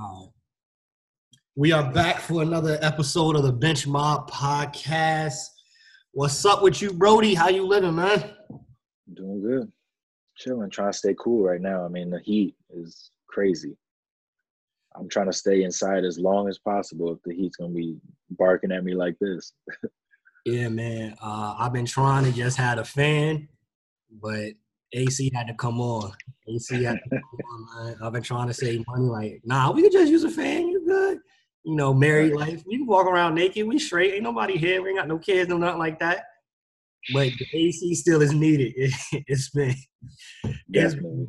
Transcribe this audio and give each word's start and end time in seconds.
Wow. 0.00 0.32
We 1.56 1.72
are 1.72 1.92
back 1.92 2.20
for 2.20 2.40
another 2.40 2.78
episode 2.80 3.36
of 3.36 3.42
the 3.42 3.52
Bench 3.52 3.86
Mob 3.86 4.30
Podcast. 4.30 5.44
What's 6.12 6.42
up 6.46 6.62
with 6.62 6.80
you, 6.80 6.94
Brody? 6.94 7.34
How 7.34 7.50
you 7.50 7.66
living, 7.66 7.96
man? 7.96 8.30
Doing 9.12 9.42
good. 9.42 9.72
Chilling, 10.38 10.70
trying 10.70 10.92
to 10.92 10.96
stay 10.96 11.14
cool 11.20 11.44
right 11.44 11.60
now. 11.60 11.84
I 11.84 11.88
mean, 11.88 12.08
the 12.08 12.20
heat 12.20 12.54
is 12.70 13.10
crazy. 13.28 13.76
I'm 14.96 15.06
trying 15.10 15.26
to 15.26 15.34
stay 15.34 15.64
inside 15.64 16.04
as 16.04 16.18
long 16.18 16.48
as 16.48 16.58
possible 16.58 17.12
if 17.12 17.18
the 17.26 17.34
heat's 17.34 17.56
gonna 17.56 17.74
be 17.74 17.98
barking 18.30 18.72
at 18.72 18.84
me 18.84 18.94
like 18.94 19.18
this. 19.20 19.52
yeah, 20.46 20.70
man. 20.70 21.14
Uh, 21.22 21.56
I've 21.58 21.74
been 21.74 21.84
trying 21.84 22.24
to 22.24 22.32
just 22.32 22.56
have 22.56 22.78
a 22.78 22.84
fan, 22.84 23.48
but 24.10 24.52
AC 24.92 25.30
had 25.34 25.46
to 25.46 25.54
come 25.54 25.80
on. 25.80 26.12
AC 26.48 26.82
had 26.82 26.98
to 27.04 27.10
come 27.10 27.68
on. 27.78 27.96
I've 28.02 28.12
been 28.12 28.22
trying 28.22 28.48
to 28.48 28.54
save 28.54 28.84
money. 28.86 29.04
Like, 29.04 29.40
nah, 29.44 29.70
we 29.70 29.82
could 29.82 29.92
just 29.92 30.10
use 30.10 30.24
a 30.24 30.30
fan. 30.30 30.68
You 30.68 30.84
good? 30.86 31.18
You 31.64 31.76
know, 31.76 31.92
married 31.92 32.34
life. 32.34 32.62
We 32.66 32.78
can 32.78 32.86
walk 32.86 33.06
around 33.06 33.34
naked. 33.34 33.66
We 33.66 33.78
straight. 33.78 34.14
Ain't 34.14 34.22
nobody 34.22 34.56
here. 34.56 34.82
We 34.82 34.90
ain't 34.90 34.98
got 34.98 35.08
no 35.08 35.18
kids, 35.18 35.48
no 35.48 35.58
nothing 35.58 35.78
like 35.78 35.98
that. 36.00 36.24
But 37.12 37.30
the 37.38 37.46
AC 37.54 37.94
still 37.94 38.22
is 38.22 38.32
needed. 38.32 38.74
It, 39.12 39.24
has 39.28 39.50
been 39.50 39.74
it's 40.72 40.94
been 40.94 41.26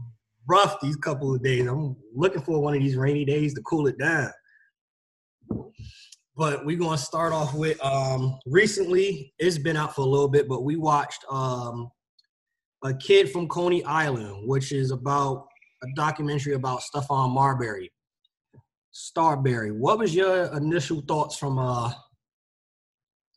rough 0.48 0.80
these 0.82 0.96
couple 0.96 1.34
of 1.34 1.44
days. 1.44 1.68
I'm 1.68 1.96
looking 2.16 2.42
for 2.42 2.60
one 2.60 2.76
of 2.76 2.82
these 2.82 2.96
rainy 2.96 3.26
days 3.26 3.54
to 3.54 3.62
cool 3.62 3.88
it 3.88 3.98
down. 3.98 4.32
But 6.36 6.66
we're 6.66 6.78
gonna 6.78 6.98
start 6.98 7.34
off 7.34 7.54
with 7.54 7.84
um 7.84 8.40
recently, 8.46 9.34
it's 9.38 9.58
been 9.58 9.78
out 9.78 9.96
for 9.96 10.02
a 10.02 10.06
little 10.06 10.30
bit, 10.30 10.48
but 10.48 10.64
we 10.64 10.76
watched 10.76 11.24
um 11.30 11.92
a 12.84 12.94
kid 12.94 13.30
from 13.30 13.48
Coney 13.48 13.84
Island, 13.84 14.48
which 14.48 14.72
is 14.72 14.92
about 14.92 15.48
a 15.84 15.88
documentary 15.96 16.54
about 16.54 16.82
Stephon 16.82 17.32
Marbury. 17.32 17.92
Starbury. 18.92 19.72
What 19.72 20.00
was 20.00 20.16
your 20.16 20.46
initial 20.58 21.02
thoughts 21.02 21.38
from 21.38 21.58
a 21.58 21.96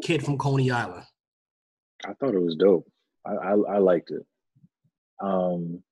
kid 0.02 0.24
from 0.24 0.38
Coney 0.38 0.70
Island? 0.70 1.04
I 2.06 2.12
thought 2.14 2.34
it 2.34 2.42
was 2.42 2.56
dope. 2.56 2.86
I, 3.26 3.32
I, 3.32 3.52
I 3.52 3.78
liked 3.78 4.10
it. 4.10 4.24
Um, 5.22 5.82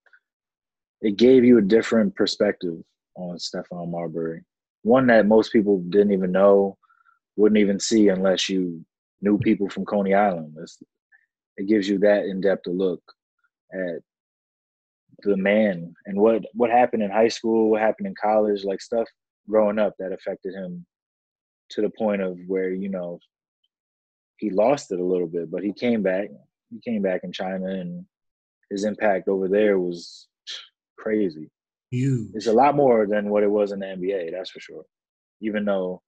it 1.00 1.16
gave 1.16 1.44
you 1.44 1.58
a 1.58 1.62
different 1.62 2.14
perspective 2.14 2.78
on 3.16 3.36
Stephon 3.36 3.90
Marbury, 3.90 4.42
one 4.82 5.06
that 5.08 5.26
most 5.26 5.52
people 5.52 5.78
didn't 5.90 6.12
even 6.12 6.32
know, 6.32 6.76
wouldn't 7.36 7.58
even 7.58 7.78
see 7.78 8.08
unless 8.08 8.48
you 8.48 8.84
knew 9.20 9.38
people 9.38 9.68
from 9.68 9.84
Coney 9.84 10.14
Island. 10.14 10.56
It's, 10.60 10.78
it 11.56 11.68
gives 11.68 11.88
you 11.88 11.98
that 12.00 12.24
in-depth 12.24 12.66
a 12.66 12.70
look 12.70 13.02
at 13.72 14.00
the 15.24 15.36
man 15.36 15.94
and 16.06 16.18
what 16.18 16.42
what 16.54 16.70
happened 16.70 17.02
in 17.02 17.10
high 17.10 17.28
school, 17.28 17.70
what 17.70 17.80
happened 17.80 18.06
in 18.06 18.14
college, 18.20 18.64
like 18.64 18.80
stuff 18.80 19.08
growing 19.48 19.78
up 19.78 19.94
that 19.98 20.12
affected 20.12 20.54
him 20.54 20.84
to 21.70 21.82
the 21.82 21.90
point 21.90 22.22
of 22.22 22.38
where 22.46 22.70
you 22.70 22.88
know 22.88 23.18
he 24.36 24.50
lost 24.50 24.90
it 24.90 25.00
a 25.00 25.04
little 25.04 25.26
bit, 25.26 25.50
but 25.50 25.62
he 25.62 25.72
came 25.72 26.02
back. 26.02 26.28
He 26.70 26.80
came 26.80 27.02
back 27.02 27.20
in 27.22 27.32
China, 27.32 27.66
and 27.66 28.04
his 28.70 28.84
impact 28.84 29.28
over 29.28 29.48
there 29.48 29.78
was 29.78 30.26
crazy. 30.98 31.50
Huge. 31.90 32.30
It's 32.34 32.46
a 32.46 32.52
lot 32.52 32.74
more 32.74 33.06
than 33.06 33.28
what 33.28 33.42
it 33.42 33.50
was 33.50 33.72
in 33.72 33.80
the 33.80 33.86
NBA. 33.86 34.32
That's 34.32 34.50
for 34.50 34.60
sure. 34.60 34.84
Even 35.40 35.64
though 35.64 36.02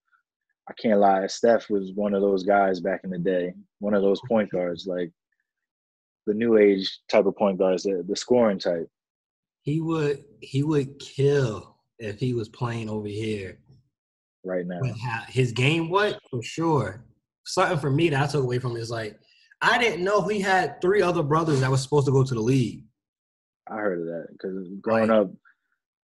I 0.69 0.73
can't 0.73 0.99
lie, 0.99 1.27
Steph 1.27 1.69
was 1.69 1.93
one 1.93 2.15
of 2.15 2.23
those 2.23 2.43
guys 2.43 2.81
back 2.81 3.03
in 3.05 3.11
the 3.11 3.19
day, 3.19 3.53
one 3.81 3.95
of 3.95 4.03
those 4.03 4.21
point 4.29 4.51
guards, 4.51 4.87
like 4.87 5.13
the 6.27 6.35
new 6.35 6.57
age 6.57 7.01
type 7.09 7.27
of 7.27 7.37
point 7.37 7.59
guards, 7.59 7.85
the, 7.85 8.05
the 8.07 8.17
scoring 8.17 8.59
type. 8.59 8.89
He 9.63 9.81
would 9.81 10.25
he 10.41 10.63
would 10.63 10.99
kill 10.99 11.77
if 11.99 12.19
he 12.19 12.35
was 12.35 12.49
playing 12.49 12.89
over 12.89 13.09
here 13.09 13.59
right 14.45 14.67
now. 14.67 14.81
His 15.29 15.53
game, 15.53 15.89
what 15.89 16.19
for 16.31 16.43
sure. 16.43 17.05
Something 17.47 17.79
for 17.79 17.91
me 17.91 18.09
that 18.11 18.23
I 18.23 18.27
took 18.27 18.45
away 18.45 18.59
from 18.59 18.77
is 18.77 18.91
like 18.91 19.19
I 19.61 19.79
didn't 19.79 20.05
know 20.05 20.23
he 20.23 20.41
had 20.41 20.81
three 20.81 21.03
other 21.03 21.23
brothers 21.23 21.61
that 21.61 21.71
was 21.71 21.83
supposed 21.83 22.07
to 22.07 22.13
go 22.13 22.23
to 22.23 22.35
the 22.35 22.41
league. 22.41 22.85
I 23.71 23.77
heard 23.77 24.01
of 24.01 24.07
that 24.07 24.27
because 24.33 24.69
growing 24.81 25.09
right. 25.09 25.21
up, 25.21 25.31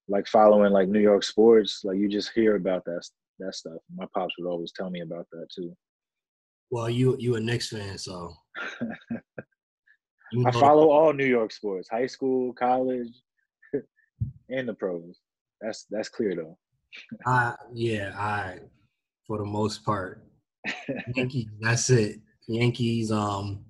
like 0.08 0.26
following 0.26 0.72
like 0.72 0.88
New 0.88 1.00
York 1.00 1.22
sports, 1.22 1.82
like 1.84 1.98
you 1.98 2.08
just 2.08 2.32
hear 2.34 2.56
about 2.56 2.84
that 2.86 3.06
that 3.38 3.54
stuff. 3.54 3.78
My 3.94 4.06
pops 4.14 4.34
would 4.38 4.48
always 4.48 4.72
tell 4.72 4.90
me 4.90 5.00
about 5.00 5.26
that 5.32 5.46
too. 5.54 5.76
Well, 6.70 6.88
you 6.88 7.16
you 7.18 7.34
a 7.36 7.40
Knicks 7.40 7.68
fan, 7.68 7.98
so 7.98 8.34
I 10.46 10.50
follow 10.52 10.90
all 10.90 11.12
New 11.12 11.26
York 11.26 11.52
sports, 11.52 11.88
high 11.90 12.06
school, 12.06 12.52
college, 12.52 13.12
and 14.48 14.68
the 14.68 14.74
pros. 14.74 15.18
That's 15.60 15.86
that's 15.90 16.08
clear 16.08 16.34
though. 16.34 16.58
uh 17.26 17.54
yeah, 17.72 18.12
I 18.16 18.58
for 19.26 19.38
the 19.38 19.44
most 19.44 19.84
part. 19.84 20.24
Yankees, 21.14 21.48
that's 21.60 21.90
it. 21.90 22.20
Yankees, 22.46 23.10
um 23.10 23.64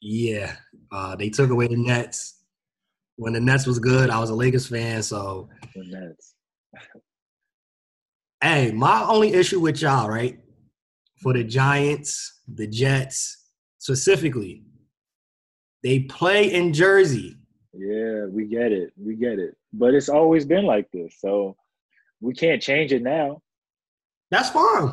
yeah. 0.00 0.56
Uh 0.90 1.14
they 1.16 1.30
took 1.30 1.50
away 1.50 1.68
the 1.68 1.76
Nets. 1.76 2.42
When 3.16 3.34
the 3.34 3.40
Nets 3.40 3.66
was 3.66 3.78
good, 3.78 4.08
I 4.08 4.18
was 4.18 4.30
a 4.30 4.34
Lakers 4.34 4.66
fan, 4.66 5.02
so 5.02 5.48
the 5.74 5.84
Nets. 5.84 6.34
hey, 8.42 8.72
my 8.72 9.02
only 9.04 9.34
issue 9.34 9.60
with 9.60 9.82
y'all, 9.82 10.08
right? 10.08 10.38
For 11.22 11.34
the 11.34 11.44
Giants, 11.44 12.40
the 12.48 12.66
Jets, 12.66 13.44
specifically, 13.78 14.62
they 15.82 16.00
play 16.00 16.52
in 16.52 16.72
Jersey. 16.72 17.36
Yeah, 17.72 18.26
we 18.26 18.46
get 18.46 18.72
it. 18.72 18.92
We 18.96 19.14
get 19.14 19.38
it. 19.38 19.56
But 19.72 19.94
it's 19.94 20.08
always 20.08 20.44
been 20.44 20.64
like 20.64 20.90
this. 20.90 21.16
So 21.18 21.56
we 22.20 22.34
can't 22.34 22.60
change 22.60 22.92
it 22.92 23.02
now. 23.02 23.40
That's 24.30 24.50
fine. 24.50 24.92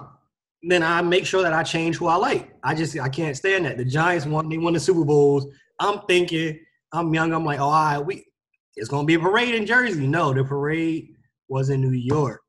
Then 0.64 0.84
I 0.84 1.02
make 1.02 1.26
sure 1.26 1.44
that 1.44 1.54
I 1.54 1.64
change 1.64 1.98
who 1.98 2.08
I 2.08 2.16
like. 2.16 2.54
I 2.64 2.74
just 2.74 2.98
I 3.00 3.10
can't 3.10 3.38
stand 3.38 3.66
that. 3.66 3.78
The 3.78 3.86
Giants 3.86 4.26
won 4.26 4.50
they 4.50 4.58
won 4.58 4.74
the 4.74 4.80
Super 4.80 5.06
Bowls. 5.06 5.46
I'm 5.80 6.02
thinking, 6.08 6.60
I'm 6.92 7.14
young, 7.14 7.34
I'm 7.34 7.46
like, 7.46 7.60
oh, 7.60 7.66
all 7.66 7.72
right, 7.72 8.00
we 8.00 8.26
it's 8.76 8.90
gonna 8.90 9.06
be 9.06 9.16
a 9.16 9.20
parade 9.20 9.56
in 9.56 9.66
Jersey. 9.66 10.08
No, 10.08 10.34
the 10.34 10.44
parade 10.44 11.10
was 11.48 11.70
in 11.70 11.82
New 11.82 11.92
York. 11.92 12.42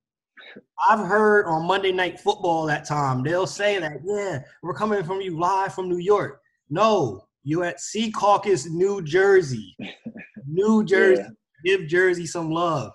I've 0.89 1.01
heard 1.01 1.47
on 1.47 1.67
Monday 1.67 1.93
Night 1.93 2.19
Football 2.21 2.67
that 2.67 2.87
time 2.87 3.23
they'll 3.23 3.47
say 3.47 3.79
that, 3.79 4.01
yeah, 4.05 4.41
we're 4.63 4.75
coming 4.75 5.05
from 5.05 5.21
you 5.21 5.39
live 5.39 5.75
from 5.75 5.89
New 5.89 5.99
York. 5.99 6.41
No, 6.71 7.28
you 7.49 7.63
at 7.63 7.79
Secaucus, 7.79 8.69
New 8.69 9.01
Jersey. 9.01 9.75
New 10.47 10.85
Jersey. 10.85 11.23
Yeah. 11.65 11.79
Give 11.79 11.89
Jersey 11.89 12.27
some 12.27 12.51
love. 12.51 12.93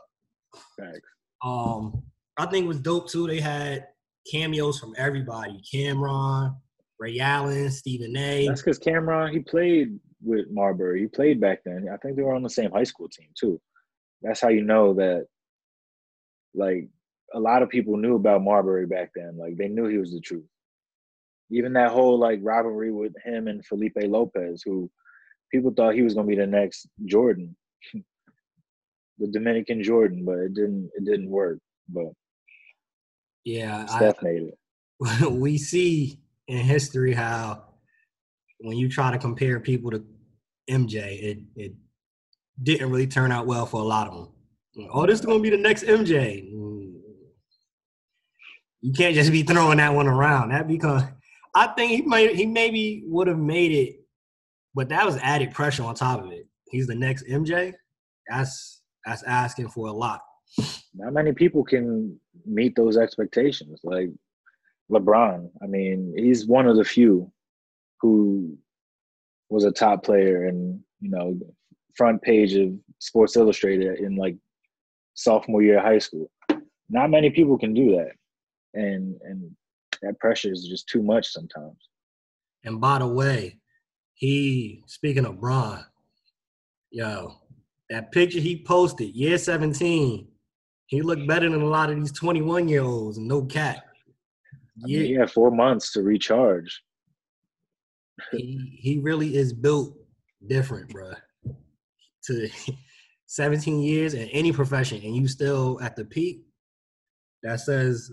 Thanks. 0.78 1.00
Um, 1.44 2.03
I 2.38 2.46
think 2.46 2.66
it 2.66 2.68
was 2.68 2.80
dope 2.80 3.09
too. 3.09 3.25
They 3.25 3.40
had 3.40 3.88
cameos 4.31 4.80
from 4.80 4.94
everybody. 4.96 5.59
Cam'ron, 5.74 6.56
Ray 7.00 7.19
Allen, 7.19 7.72
Stephen 7.72 8.16
A. 8.16 8.47
That's 8.47 8.62
because 8.62 8.78
Cam'ron, 8.78 9.31
he 9.31 9.40
played 9.40 10.00
with 10.22 10.46
Marbury. 10.52 11.02
He 11.02 11.08
played 11.08 11.41
back 11.41 11.62
then. 11.66 11.88
I 11.91 11.97
think 11.97 12.16
they 12.16 12.22
were 12.22 12.35
on 12.35 12.44
the 12.44 12.50
same 12.50 12.70
high 12.70 12.84
school 12.84 13.09
team 13.09 13.30
too. 13.35 13.59
That's 14.22 14.40
how 14.40 14.50
you 14.50 14.64
know 14.64 14.94
that 14.94 15.25
like 16.53 16.88
a 17.34 17.40
lot 17.40 17.64
of 17.64 17.70
people 17.70 17.97
knew 17.97 18.18
about 18.18 18.44
Marbury 18.44 18.85
back 18.85 19.09
then. 19.16 19.35
Like 19.35 19.58
they 19.58 19.68
knew 19.68 19.88
he 19.88 19.97
was 19.97 20.14
the 20.14 20.22
truth 20.22 20.46
even 21.52 21.74
that 21.74 21.92
whole 21.92 22.18
like 22.18 22.40
rivalry 22.42 22.92
with 22.92 23.14
him 23.24 23.48
and 23.48 23.66
Felipe 23.66 23.98
Lopez, 23.98 24.64
who 24.66 24.90
people 25.52 25.72
thought 25.76 25.96
he 25.96 26.02
was 26.02 26.14
gonna 26.14 26.28
be 26.28 26.36
the 26.36 26.48
next 26.48 26.88
Jordan, 27.06 27.56
the 27.94 29.28
Dominican 29.28 29.84
Jordan, 29.84 30.26
but 30.26 30.38
it 30.40 30.53
didn't. 30.53 30.90
It 30.96 31.06
didn't 31.06 31.30
work. 31.30 31.59
But 31.90 32.12
yeah, 33.44 33.86
Steph 33.86 34.18
I, 34.22 34.24
made 34.24 34.44
it. 34.44 34.58
We 35.32 35.58
see 35.58 36.20
in 36.48 36.58
history 36.58 37.14
how 37.14 37.64
when 38.59 38.78
you 38.78 38.90
try 38.90 39.12
to 39.12 39.18
compare 39.18 39.59
people 39.59 39.92
to 39.92 40.03
MJ, 40.70 41.22
it 41.22 41.40
it 41.56 41.74
didn't 42.62 42.90
really 42.90 43.08
turn 43.08 43.32
out 43.32 43.48
well 43.48 43.66
for 43.66 43.82
a 43.82 43.86
lot 43.86 44.08
of 44.08 44.14
them. 44.14 44.90
Oh, 44.92 45.06
this 45.06 45.20
is 45.20 45.26
gonna 45.26 45.40
be 45.40 45.50
the 45.50 45.58
next 45.58 45.84
MJ. 45.84 46.52
Mm. 46.53 46.94
You 48.82 48.91
can't 48.91 49.16
just 49.16 49.32
be 49.32 49.44
throwing 49.44 49.78
that 49.78 49.94
one 49.94 50.08
around. 50.08 50.50
That 50.50 50.67
because 50.67 51.03
I 51.55 51.67
think 51.67 51.91
he 51.91 52.02
might 52.02 52.35
he 52.35 52.46
maybe 52.46 53.03
would 53.05 53.28
have 53.28 53.38
made 53.38 53.72
it, 53.72 53.97
but 54.73 54.90
that 54.90 55.05
was 55.05 55.17
added 55.17 55.52
pressure 55.52 55.84
on 55.84 55.96
top 55.96 56.23
of 56.23 56.32
it. 56.32 56.47
He's 56.70 56.88
the 56.88 56.96
next 56.96 57.26
MJ. 57.28 57.73
That's 58.28 58.82
that's 59.05 59.23
asking 59.23 59.70
for 59.70 59.88
a 59.88 59.91
lot. 59.91 60.22
Not 60.96 61.14
many 61.14 61.32
people 61.32 61.64
can 61.64 62.20
meet 62.46 62.76
those 62.76 62.97
expectations. 62.97 63.82
Like 63.84 64.09
LeBron, 64.91 65.50
I 65.61 65.67
mean, 65.67 66.14
he's 66.17 66.47
one 66.47 66.67
of 66.67 66.78
the 66.78 66.84
few 66.84 67.32
who 68.02 68.58
was 69.50 69.66
a 69.66 69.72
top 69.72 70.03
player 70.03 70.47
and 70.47 70.79
you 71.00 71.09
know 71.09 71.38
front 71.96 72.22
page 72.22 72.55
of 72.55 72.72
Sports 73.00 73.35
Illustrated 73.35 74.00
in 74.00 74.16
like 74.16 74.35
sophomore 75.14 75.61
year 75.61 75.78
of 75.78 75.84
high 75.84 76.00
school. 76.00 76.29
Not 76.90 77.11
many 77.11 77.29
people 77.29 77.58
can 77.58 77.73
do 77.73 77.91
that, 77.91 78.11
and 78.73 79.16
and 79.22 79.52
that 80.03 80.20
pressure 80.20 80.52
is 80.52 80.67
just 80.67 80.88
too 80.88 81.02
much 81.02 81.28
sometimes. 81.28 81.78
And 82.64 82.79
by 82.79 83.00
the 83.00 83.08
way, 83.08 83.59
he 84.14 84.84
speaking 84.85 85.26
of 85.26 85.40
Bron, 85.40 85.84
yo, 86.91 87.35
that 87.90 88.11
picture 88.11 88.40
he 88.40 88.64
posted, 88.64 89.16
year 89.16 89.38
17, 89.38 90.28
he 90.88 91.02
looked 91.02 91.28
better 91.28 91.50
than 91.50 91.61
a 91.61 91.66
lot 91.66 91.90
of 91.90 91.96
these 91.96 92.11
21 92.11 92.67
year 92.70 92.84
olds. 92.84 93.17
No 93.17 93.44
cat. 93.44 93.84
Yeah, 94.85 95.03
he 95.03 95.14
had 95.14 95.32
four 95.32 95.52
months 95.52 95.91
to 95.94 96.02
recharge. 96.02 96.84
he 98.32 98.78
he 98.79 99.00
really 99.00 99.35
is 99.35 99.53
built 99.53 99.96
different, 100.47 100.90
bro. 100.90 101.14
To 102.26 102.50
17 103.28 103.79
years 103.79 104.14
in 104.14 104.28
any 104.29 104.52
profession, 104.52 105.02
and 105.03 105.16
you 105.16 105.28
still 105.28 105.79
at 105.82 105.96
the 105.96 106.05
peak. 106.05 106.44
That 107.41 107.59
says 107.59 108.11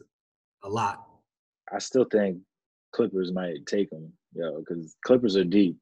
a 0.64 0.68
lot. 0.68 1.09
I 1.72 1.78
still 1.78 2.04
think 2.04 2.38
Clippers 2.92 3.32
might 3.32 3.66
take 3.66 3.90
them, 3.90 4.12
yo, 4.34 4.60
because 4.60 4.96
Clippers 5.04 5.36
are 5.36 5.44
deep. 5.44 5.76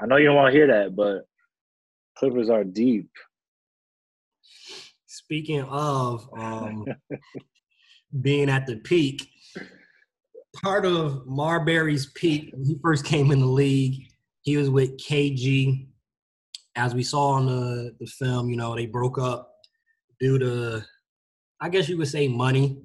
I 0.00 0.06
know 0.06 0.16
you 0.16 0.26
don't 0.26 0.36
want 0.36 0.52
to 0.52 0.58
hear 0.58 0.66
that, 0.68 0.96
but 0.96 1.26
Clippers 2.16 2.50
are 2.50 2.64
deep. 2.64 3.10
Speaking 5.06 5.62
of 5.62 6.28
um, 6.36 6.86
being 8.20 8.48
at 8.48 8.66
the 8.66 8.76
peak, 8.76 9.28
part 10.62 10.84
of 10.84 11.26
Marbury's 11.26 12.06
peak 12.06 12.50
when 12.52 12.64
he 12.64 12.78
first 12.82 13.04
came 13.04 13.30
in 13.30 13.40
the 13.40 13.46
league, 13.46 14.08
he 14.42 14.56
was 14.56 14.70
with 14.70 14.98
KG. 14.98 15.86
As 16.74 16.94
we 16.94 17.02
saw 17.02 17.32
on 17.32 17.46
the, 17.46 17.94
the 18.00 18.06
film, 18.06 18.48
you 18.48 18.56
know, 18.56 18.74
they 18.74 18.86
broke 18.86 19.18
up 19.18 19.54
due 20.18 20.38
to, 20.38 20.84
I 21.60 21.68
guess 21.68 21.88
you 21.88 21.98
would 21.98 22.08
say, 22.08 22.28
money. 22.28 22.80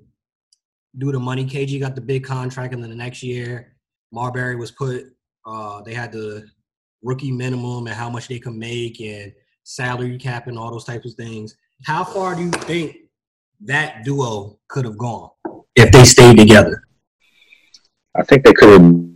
Due 0.98 1.12
to 1.12 1.20
money, 1.20 1.46
KG 1.46 1.80
got 1.80 1.96
the 1.96 2.02
big 2.02 2.24
contract, 2.24 2.74
and 2.74 2.82
then 2.82 2.90
the 2.90 2.96
next 2.96 3.24
year, 3.24 3.76
Marbury 4.12 4.56
was 4.56 4.72
put. 4.72 5.06
Uh, 5.46 5.82
they 5.82 5.94
had 5.94 6.12
the 6.12 6.48
rookie 7.04 7.32
minimum 7.32 7.88
and 7.88 7.96
how 7.96 8.10
much 8.10 8.28
they 8.28 8.40
could 8.40 8.56
make, 8.56 9.00
and 9.02 9.34
salary 9.64 10.18
cap, 10.18 10.48
and 10.48 10.58
all 10.58 10.72
those 10.72 10.86
types 10.86 11.06
of 11.06 11.14
things. 11.14 11.56
How 11.84 12.04
far 12.04 12.36
do 12.36 12.44
you 12.44 12.52
think 12.52 12.98
that 13.62 14.04
duo 14.04 14.60
could 14.68 14.86
have 14.86 14.98
gone 14.98 15.30
if 15.76 15.92
they 15.92 16.04
stayed 16.04 16.38
together? 16.38 16.84
I 18.16 18.24
think 18.24 18.44
they 18.44 18.54
could 18.54 18.70
have 18.70 19.08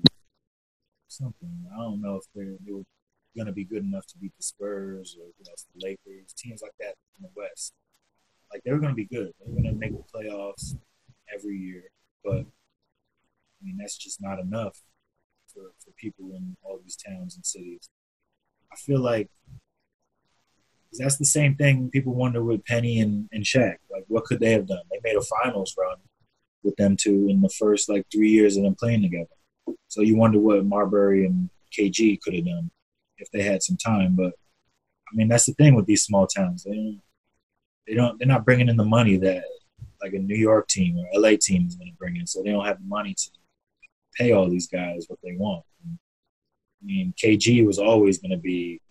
something. 1.07 1.65
I 1.73 1.77
don't 1.77 2.01
know 2.01 2.15
if 2.15 2.25
they're, 2.35 2.57
they 2.65 2.71
were 2.71 2.83
going 3.35 3.47
to 3.47 3.53
be 3.53 3.63
good 3.63 3.83
enough 3.83 4.05
to 4.07 4.17
beat 4.17 4.33
the 4.37 4.43
Spurs 4.43 5.15
or 5.19 5.25
you 5.25 5.45
know, 5.45 5.53
the 5.75 5.85
Lakers, 5.85 6.33
teams 6.33 6.61
like 6.61 6.73
that 6.79 6.95
in 7.17 7.23
the 7.23 7.29
West. 7.35 7.73
Like 8.51 8.61
they 8.63 8.71
were 8.71 8.79
going 8.79 8.91
to 8.91 8.95
be 8.95 9.05
good. 9.05 9.31
They 9.39 9.51
were 9.51 9.61
going 9.61 9.73
to 9.73 9.79
make 9.79 9.93
the 9.93 10.03
playoffs 10.13 10.75
every 11.35 11.57
year, 11.57 11.83
but 12.23 12.45
I 12.45 13.63
mean 13.63 13.77
that's 13.79 13.97
just 13.97 14.21
not 14.21 14.39
enough 14.39 14.81
for, 15.53 15.71
for 15.83 15.91
people 15.97 16.31
in 16.35 16.55
all 16.63 16.79
these 16.81 16.95
towns 16.95 17.35
and 17.35 17.45
cities. 17.45 17.89
I 18.71 18.75
feel 18.77 18.99
like 18.99 19.29
that's 20.93 21.17
the 21.17 21.25
same 21.25 21.55
thing 21.55 21.89
people 21.89 22.13
wonder 22.13 22.43
with 22.43 22.65
Penny 22.65 22.99
and, 22.99 23.29
and 23.31 23.43
Shaq. 23.43 23.75
Like, 23.89 24.03
what 24.07 24.25
could 24.25 24.39
they 24.39 24.51
have 24.51 24.67
done? 24.67 24.81
They 24.91 24.99
made 25.03 25.17
a 25.17 25.21
finals 25.21 25.75
run 25.77 25.97
with 26.63 26.75
them 26.75 26.97
two 26.97 27.27
in 27.29 27.41
the 27.41 27.49
first 27.49 27.89
like 27.89 28.05
three 28.11 28.29
years 28.29 28.57
of 28.57 28.63
them 28.63 28.75
playing 28.75 29.01
together. 29.01 29.27
So 29.87 30.01
you 30.01 30.17
wonder 30.17 30.39
what 30.39 30.65
Marbury 30.65 31.25
and 31.25 31.49
KG 31.77 32.19
could 32.21 32.35
have 32.35 32.45
done 32.45 32.71
if 33.17 33.29
they 33.31 33.41
had 33.43 33.63
some 33.63 33.77
time. 33.77 34.15
But 34.15 34.33
I 35.11 35.15
mean, 35.15 35.27
that's 35.27 35.45
the 35.45 35.53
thing 35.53 35.75
with 35.75 35.85
these 35.85 36.03
small 36.03 36.27
towns. 36.27 36.63
They 36.63 36.73
don't, 36.73 37.01
they 37.87 37.93
don't, 37.93 38.19
they're 38.19 38.27
not 38.27 38.45
bringing 38.45 38.69
in 38.69 38.77
the 38.77 38.85
money 38.85 39.17
that 39.17 39.43
like 40.01 40.13
a 40.13 40.19
New 40.19 40.35
York 40.35 40.67
team 40.67 40.97
or 40.97 41.19
LA 41.19 41.35
team 41.39 41.67
is 41.67 41.75
going 41.75 41.91
to 41.91 41.97
bring 41.97 42.17
in. 42.17 42.27
So 42.27 42.41
they 42.41 42.51
don't 42.51 42.65
have 42.65 42.79
the 42.79 42.87
money 42.87 43.13
to 43.13 43.29
pay 44.17 44.31
all 44.31 44.49
these 44.49 44.67
guys 44.67 45.05
what 45.07 45.19
they 45.23 45.35
want. 45.35 45.63
I 45.85 46.85
mean, 46.85 47.13
KG 47.21 47.65
was 47.65 47.79
always 47.79 48.17
going 48.17 48.31
to 48.31 48.37
be 48.37 48.81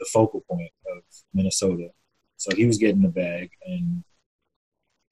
the 0.00 0.06
focal 0.12 0.42
point 0.48 0.70
of 0.94 1.02
Minnesota. 1.32 1.88
So 2.36 2.54
he 2.56 2.66
was 2.66 2.78
getting 2.78 3.02
the 3.02 3.08
bag, 3.08 3.50
and 3.64 4.02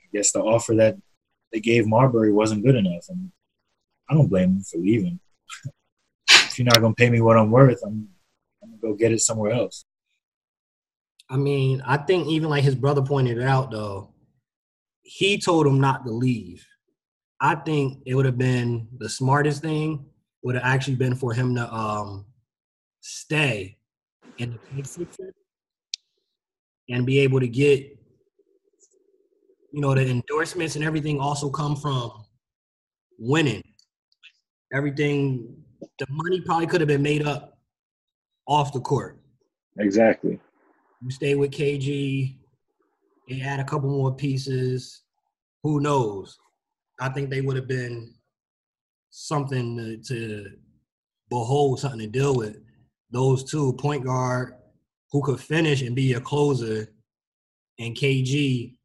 I 0.00 0.08
guess 0.12 0.32
the 0.32 0.40
offer 0.40 0.74
that 0.74 0.96
they 1.52 1.60
gave 1.60 1.86
Marbury 1.86 2.32
wasn't 2.32 2.64
good 2.64 2.74
enough, 2.74 3.06
and 3.08 3.30
I 4.08 4.14
don't 4.14 4.26
blame 4.26 4.56
him 4.56 4.62
for 4.62 4.78
leaving. 4.78 5.20
if 6.30 6.58
you're 6.58 6.64
not 6.64 6.80
gonna 6.80 6.94
pay 6.94 7.08
me 7.08 7.20
what 7.20 7.38
I'm 7.38 7.52
worth, 7.52 7.80
I'm, 7.84 8.08
I'm 8.62 8.70
gonna 8.70 8.82
go 8.82 8.94
get 8.94 9.12
it 9.12 9.20
somewhere 9.20 9.52
else. 9.52 9.84
I 11.28 11.36
mean, 11.36 11.80
I 11.86 11.96
think 11.98 12.26
even 12.26 12.50
like 12.50 12.64
his 12.64 12.74
brother 12.74 13.02
pointed 13.02 13.38
it 13.38 13.44
out 13.44 13.70
though, 13.70 14.10
he 15.02 15.38
told 15.38 15.66
him 15.66 15.80
not 15.80 16.04
to 16.04 16.12
leave. 16.12 16.66
I 17.40 17.54
think 17.54 18.02
it 18.06 18.14
would 18.14 18.26
have 18.26 18.38
been 18.38 18.88
the 18.98 19.08
smartest 19.08 19.62
thing 19.62 20.06
would 20.42 20.54
have 20.54 20.64
actually 20.64 20.96
been 20.96 21.14
for 21.14 21.32
him 21.32 21.54
to 21.54 21.72
um 21.72 22.26
stay 23.00 23.78
in 24.38 24.50
the 24.52 24.82
picture 24.82 25.32
and 26.88 27.06
be 27.06 27.18
able 27.20 27.40
to 27.40 27.48
get 27.48 27.80
you 29.72 29.80
know 29.80 29.94
the 29.94 30.06
endorsements 30.06 30.76
and 30.76 30.84
everything 30.84 31.20
also 31.20 31.50
come 31.50 31.76
from 31.76 32.24
winning. 33.18 33.62
Everything 34.72 35.56
the 35.98 36.06
money 36.10 36.40
probably 36.40 36.66
could 36.66 36.80
have 36.80 36.88
been 36.88 37.02
made 37.02 37.26
up 37.26 37.58
off 38.46 38.72
the 38.72 38.80
court. 38.80 39.18
Exactly. 39.78 40.38
You 41.02 41.10
stay 41.10 41.34
with 41.34 41.50
kg 41.52 42.36
they 43.30 43.40
add 43.40 43.60
a 43.60 43.64
couple 43.64 43.88
more 43.88 44.14
pieces 44.14 45.02
who 45.62 45.80
knows 45.80 46.38
i 47.00 47.08
think 47.08 47.30
they 47.30 47.40
would 47.40 47.56
have 47.56 47.68
been 47.68 48.12
something 49.10 49.76
to, 49.76 49.96
to 49.98 50.50
behold 51.28 51.80
something 51.80 52.00
to 52.00 52.06
deal 52.06 52.36
with 52.36 52.58
those 53.10 53.44
two 53.44 53.72
point 53.74 54.04
guard 54.04 54.54
who 55.12 55.22
could 55.22 55.40
finish 55.40 55.82
and 55.82 55.96
be 55.96 56.12
a 56.14 56.20
closer, 56.20 56.88
and 57.78 57.96
KG. 57.96 58.76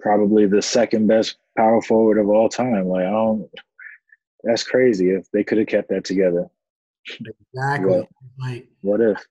Probably 0.00 0.46
the 0.46 0.62
second 0.62 1.06
best 1.06 1.36
power 1.56 1.80
forward 1.82 2.18
of 2.18 2.28
all 2.28 2.48
time. 2.48 2.88
Like 2.88 3.06
I 3.06 3.10
don't. 3.10 3.48
That's 4.44 4.64
crazy. 4.64 5.10
If 5.10 5.30
they 5.30 5.44
could 5.44 5.58
have 5.58 5.68
kept 5.68 5.88
that 5.90 6.04
together. 6.04 6.48
Exactly. 7.54 7.90
What, 7.90 8.08
like 8.40 8.68
what 8.80 9.00
if? 9.00 9.24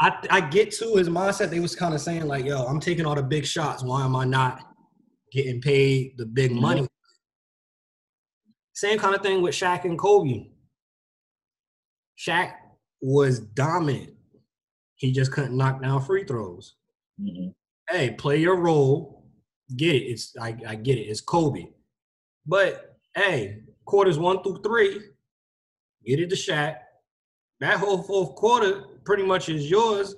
I 0.00 0.16
I 0.30 0.40
get 0.40 0.72
to 0.72 0.96
his 0.96 1.08
mindset. 1.08 1.50
They 1.50 1.60
was 1.60 1.76
kind 1.76 1.94
of 1.94 2.00
saying 2.00 2.26
like, 2.26 2.46
"Yo, 2.46 2.64
I'm 2.64 2.80
taking 2.80 3.04
all 3.06 3.14
the 3.14 3.22
big 3.22 3.44
shots. 3.44 3.82
Why 3.82 4.04
am 4.04 4.16
I 4.16 4.24
not 4.24 4.62
getting 5.32 5.60
paid 5.60 6.14
the 6.16 6.26
big 6.26 6.50
mm-hmm. 6.52 6.60
money?" 6.60 6.88
Same 8.72 8.98
kind 8.98 9.14
of 9.14 9.22
thing 9.22 9.42
with 9.42 9.54
Shaq 9.54 9.84
and 9.84 9.98
Kobe. 9.98 10.46
Shaq 12.18 12.52
was 13.02 13.40
dominant. 13.40 14.14
He 14.96 15.12
just 15.12 15.32
couldn't 15.32 15.56
knock 15.56 15.82
down 15.82 16.02
free 16.02 16.24
throws. 16.24 16.76
Mm-hmm. 17.20 17.48
Hey, 17.90 18.12
play 18.12 18.38
your 18.38 18.56
role. 18.56 19.26
Get 19.76 19.94
it. 19.94 20.04
It's 20.04 20.34
I, 20.40 20.56
I 20.66 20.74
get 20.76 20.98
it. 20.98 21.02
It's 21.02 21.20
Kobe. 21.20 21.66
But 22.46 22.96
hey, 23.14 23.64
quarters 23.84 24.18
one 24.18 24.42
through 24.42 24.62
three, 24.62 25.00
get 26.06 26.20
it 26.20 26.30
to 26.30 26.36
Shaq. 26.36 26.76
That 27.60 27.78
whole 27.78 28.02
fourth 28.02 28.34
quarter 28.36 28.84
pretty 29.04 29.24
much 29.24 29.48
is 29.48 29.70
yours. 29.70 30.14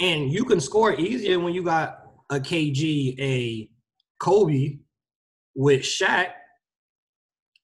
And 0.00 0.32
you 0.32 0.44
can 0.44 0.60
score 0.60 0.94
easier 0.94 1.38
when 1.38 1.54
you 1.54 1.62
got 1.62 2.02
a 2.30 2.36
KG, 2.36 3.14
a 3.20 3.68
Kobe 4.18 4.78
with 5.54 5.82
Shaq. 5.82 6.28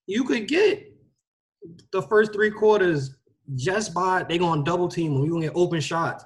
You 0.07 0.25
could 0.25 0.47
get 0.49 0.93
the 1.93 2.03
first 2.03 2.33
three 2.33 2.51
quarters 2.51 3.17
just 3.55 3.95
by 3.95 4.25
they 4.25 4.39
going 4.39 4.65
to 4.65 4.71
double 4.71 4.89
team 4.89 5.15
when 5.15 5.25
you 5.25 5.31
gonna 5.31 5.47
get 5.47 5.57
open 5.57 5.81
shots. 5.81 6.25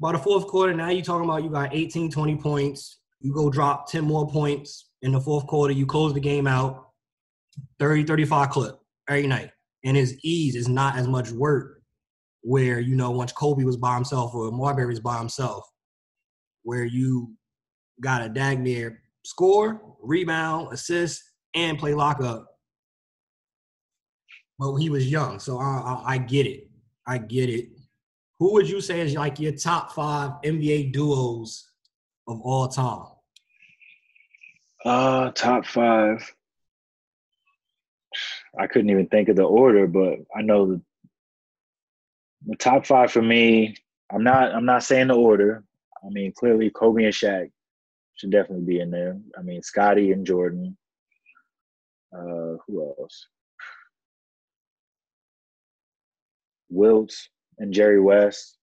By 0.00 0.12
the 0.12 0.18
fourth 0.18 0.46
quarter, 0.46 0.74
now 0.74 0.88
you 0.88 1.02
talking 1.02 1.28
about 1.28 1.44
you 1.44 1.50
got 1.50 1.74
18, 1.74 2.10
20 2.10 2.36
points. 2.36 2.98
You 3.20 3.32
go 3.32 3.50
drop 3.50 3.88
10 3.88 4.02
more 4.02 4.28
points 4.28 4.90
in 5.02 5.12
the 5.12 5.20
fourth 5.20 5.46
quarter. 5.46 5.72
You 5.72 5.86
close 5.86 6.12
the 6.12 6.20
game 6.20 6.46
out 6.46 6.88
30, 7.78 8.04
35 8.04 8.50
clip 8.50 8.80
every 9.08 9.26
night. 9.26 9.50
And 9.84 9.96
it's 9.96 10.14
ease 10.22 10.56
is 10.56 10.68
not 10.68 10.96
as 10.96 11.06
much 11.06 11.30
work 11.30 11.81
where, 12.42 12.80
you 12.80 12.96
know, 12.96 13.10
once 13.10 13.32
Kobe 13.32 13.64
was 13.64 13.76
by 13.76 13.94
himself 13.94 14.34
or 14.34 14.50
Marbury's 14.50 15.00
by 15.00 15.18
himself, 15.18 15.64
where 16.62 16.84
you 16.84 17.32
got 18.00 18.22
a 18.22 18.28
Dagmir 18.28 18.96
score, 19.24 19.80
rebound, 20.02 20.72
assist, 20.72 21.22
and 21.54 21.78
play 21.78 21.94
lockup 21.94 22.52
but 24.62 24.76
he 24.76 24.90
was 24.90 25.10
young. 25.10 25.38
So 25.40 25.58
I, 25.58 25.64
I, 25.64 26.02
I 26.14 26.18
get 26.18 26.46
it. 26.46 26.68
I 27.06 27.18
get 27.18 27.50
it. 27.50 27.68
Who 28.38 28.52
would 28.54 28.68
you 28.68 28.80
say 28.80 29.00
is 29.00 29.14
like 29.14 29.40
your 29.40 29.52
top 29.52 29.92
five 29.92 30.32
NBA 30.44 30.92
duos 30.92 31.68
of 32.28 32.40
all 32.42 32.68
time? 32.68 33.06
Uh, 34.84 35.30
top 35.32 35.66
five. 35.66 36.32
I 38.58 38.66
couldn't 38.66 38.90
even 38.90 39.06
think 39.08 39.28
of 39.28 39.36
the 39.36 39.42
order, 39.42 39.86
but 39.86 40.18
I 40.34 40.42
know 40.42 40.80
the, 42.46 42.56
top 42.56 42.86
five 42.86 43.12
for 43.12 43.22
me. 43.22 43.76
I'm 44.12 44.24
not. 44.24 44.54
I'm 44.54 44.64
not 44.64 44.84
saying 44.84 45.08
the 45.08 45.14
order. 45.14 45.64
I 46.04 46.08
mean, 46.10 46.32
clearly 46.36 46.70
Kobe 46.70 47.04
and 47.04 47.14
Shaq 47.14 47.50
should 48.16 48.30
definitely 48.30 48.64
be 48.64 48.80
in 48.80 48.90
there. 48.90 49.18
I 49.38 49.42
mean, 49.42 49.62
Scotty 49.62 50.12
and 50.12 50.26
Jordan. 50.26 50.76
Uh, 52.14 52.56
who 52.66 52.94
else? 52.98 53.26
Wilt 56.68 57.14
and 57.58 57.72
Jerry 57.72 58.00
West. 58.00 58.58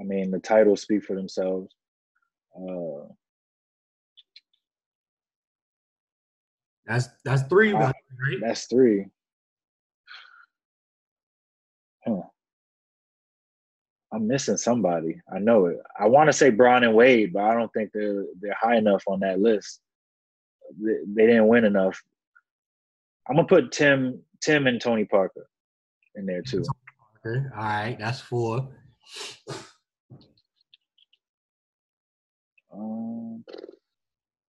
I 0.00 0.04
mean, 0.04 0.30
the 0.30 0.38
titles 0.38 0.82
speak 0.82 1.04
for 1.04 1.14
themselves. 1.14 1.72
Uh, 2.56 3.12
That's 6.88 7.08
that's 7.22 7.42
three 7.42 7.72
right? 7.74 7.94
That's 8.40 8.64
three. 8.64 9.06
Huh. 12.06 12.22
I'm 14.12 14.26
missing 14.26 14.56
somebody. 14.56 15.20
I 15.32 15.38
know 15.38 15.66
it. 15.66 15.78
I 15.98 16.06
want 16.06 16.28
to 16.28 16.32
say 16.32 16.50
Bron 16.50 16.84
and 16.84 16.94
Wade, 16.94 17.32
but 17.32 17.42
I 17.42 17.54
don't 17.54 17.72
think 17.72 17.90
they're 17.92 18.24
they're 18.40 18.56
high 18.58 18.76
enough 18.76 19.02
on 19.06 19.20
that 19.20 19.40
list. 19.40 19.80
They, 20.80 20.94
they 21.06 21.26
didn't 21.26 21.48
win 21.48 21.64
enough. 21.64 22.02
I'm 23.28 23.36
gonna 23.36 23.46
put 23.46 23.72
Tim 23.72 24.22
Tim 24.40 24.66
and 24.66 24.80
Tony 24.80 25.04
Parker 25.04 25.48
in 26.14 26.24
there 26.24 26.42
too. 26.42 26.64
Okay. 27.26 27.44
All 27.54 27.62
right, 27.62 27.96
that's 27.98 28.20
four. 28.20 28.68
Um, 32.72 33.44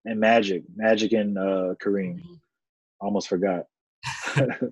and 0.06 0.20
Magic, 0.20 0.64
Magic 0.76 1.14
and 1.14 1.38
uh, 1.38 1.74
Kareem. 1.84 2.22
Almost 3.02 3.28
forgot. 3.28 3.66
I'd 4.36 4.72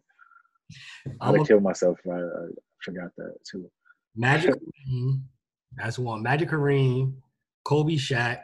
I'm 1.22 1.36
have 1.36 1.48
killed 1.48 1.63
myself 1.63 1.98
if 2.03 2.12
I, 2.12 2.20
I 2.20 2.48
forgot 2.84 3.10
that 3.17 3.36
too. 3.50 3.70
Magic 4.18 4.54
Kareem, 4.56 5.22
that's 5.76 6.00
one. 6.00 6.24
Magic 6.24 6.50
Kareem, 6.50 7.14
Kobe 7.64 7.94
Shaq, 7.96 8.40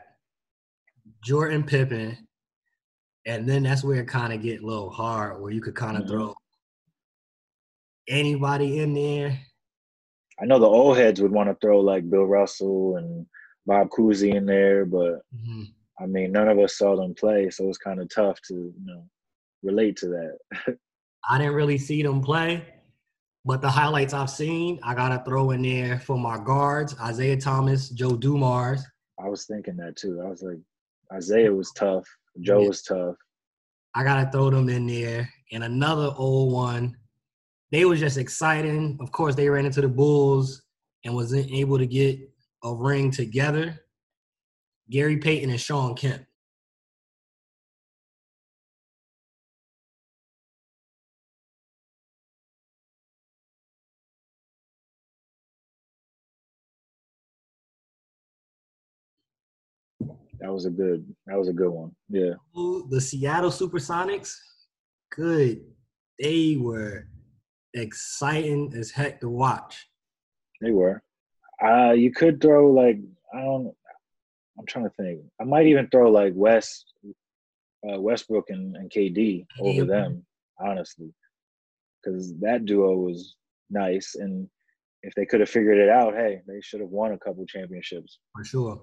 Jordan 1.24 1.64
Pippen, 1.64 2.16
and 3.26 3.48
then 3.50 3.64
that's 3.64 3.84
where 3.84 4.02
it 4.02 4.08
kind 4.08 4.34
of 4.34 4.42
get 4.42 4.62
a 4.62 4.66
little 4.66 4.90
hard, 4.92 5.42
where 5.42 5.52
you 5.52 5.62
could 5.62 5.76
kind 5.76 5.98
of 5.98 6.04
Mhm. 6.04 6.08
throw 6.10 6.36
anybody 8.08 8.80
in 8.80 8.94
there. 8.94 9.40
I 10.40 10.46
know 10.46 10.60
the 10.60 10.66
old 10.68 10.98
heads 10.98 11.22
would 11.22 11.32
want 11.32 11.50
to 11.50 11.56
throw 11.56 11.80
like 11.80 12.10
Bill 12.10 12.26
Russell 12.26 12.98
and 12.98 13.26
Bob 13.66 13.90
Cousy 13.90 14.36
in 14.36 14.46
there, 14.46 14.86
but 14.86 15.22
Mhm. 15.36 15.74
I 16.00 16.06
mean, 16.06 16.32
none 16.32 16.50
of 16.50 16.60
us 16.60 16.78
saw 16.78 16.96
them 16.96 17.14
play, 17.16 17.50
so 17.50 17.70
it's 17.70 17.78
kind 17.78 18.00
of 18.02 18.10
tough 18.10 18.42
to 18.48 18.54
you 18.54 18.74
know 18.86 19.10
relate 19.64 19.96
to 19.98 20.08
that. 20.10 20.38
I 21.30 21.38
didn't 21.38 21.54
really 21.54 21.78
see 21.78 22.04
them 22.04 22.20
play, 22.22 22.82
but 23.46 23.62
the 23.62 23.70
highlights 23.70 24.14
I've 24.14 24.30
seen, 24.30 24.80
I 24.84 24.94
gotta 24.96 25.24
throw 25.26 25.52
in 25.52 25.62
there 25.62 26.00
for 26.00 26.18
my 26.18 26.38
guards: 26.44 26.96
Isiah 27.08 27.40
Thomas, 27.40 27.90
Joe 27.90 28.16
Dumars. 28.16 28.84
I 29.24 29.28
was 29.30 29.46
thinking 29.46 29.78
that 29.78 29.96
too. 29.96 30.22
I 30.22 30.30
was 30.30 30.42
like, 30.42 30.60
Isaiah 31.12 31.54
was 31.54 31.72
tough, 31.74 32.08
Joe 32.42 32.62
Yeah. 32.62 32.68
was 32.68 32.82
tough. 32.82 33.16
I 33.94 34.04
gotta 34.04 34.32
throw 34.32 34.50
them 34.50 34.70
in 34.70 34.88
there. 34.88 35.30
And 35.52 35.64
another 35.64 36.12
old 36.18 36.52
one, 36.54 36.98
they 37.72 37.86
was 37.86 38.00
just 38.00 38.18
exciting. 38.18 38.98
Of 39.00 39.12
course, 39.12 39.36
they 39.36 39.50
ran 39.50 39.66
into 39.66 39.82
the 39.82 39.88
Bulls 39.88 40.64
and 41.06 41.14
wasn't 41.14 41.52
able 41.52 41.78
to 41.78 41.86
get 41.86 42.20
a 42.64 42.74
ring 42.74 43.12
together. 43.12 43.80
Gary 44.90 45.18
Payton 45.18 45.50
and 45.50 45.60
Shawn 45.60 45.96
Kemp. 45.96 46.26
That 60.44 60.52
was 60.52 60.66
a 60.66 60.70
good. 60.70 61.08
That 61.26 61.40
was 61.40 61.48
a 61.48 61.54
good 61.54 61.70
one. 61.70 61.96
Yeah. 62.10 62.34
The 62.54 63.00
Seattle 63.00 63.50
Supersonics, 63.50 64.36
good. 65.10 65.62
They 66.20 66.58
were 66.60 67.08
exciting 67.74 68.74
as 68.76 68.92
heck 68.92 69.22
to 69.22 69.30
watch. 69.30 69.88
They 70.60 70.72
were. 70.72 71.02
Uh, 71.64 71.92
you 71.92 72.12
could 72.12 72.42
throw 72.42 72.70
like 72.72 73.00
I 73.34 73.40
don't. 73.40 73.74
I'm 74.60 74.66
trying 74.66 74.84
to 74.90 74.96
think. 74.98 75.22
I 75.40 75.46
might 75.46 75.66
even 75.66 75.88
throw 75.88 76.12
like 76.12 76.34
West, 76.36 76.92
uh, 77.90 78.00
Westbrook 78.00 78.50
and, 78.50 78.76
and 78.76 78.92
KD 78.92 79.46
over 79.62 79.86
them, 79.86 80.26
honestly, 80.60 81.12
because 82.04 82.38
that 82.40 82.66
duo 82.66 82.98
was 82.98 83.36
nice. 83.70 84.16
And 84.16 84.48
if 85.04 85.16
they 85.16 85.26
could 85.26 85.40
have 85.40 85.50
figured 85.50 85.78
it 85.78 85.90
out, 85.90 86.14
hey, 86.16 86.42
they 86.46 86.60
should 86.62 86.82
have 86.82 86.90
won 86.90 87.14
a 87.14 87.18
couple 87.18 87.46
championships. 87.46 88.20
for 88.36 88.44
sure. 88.44 88.82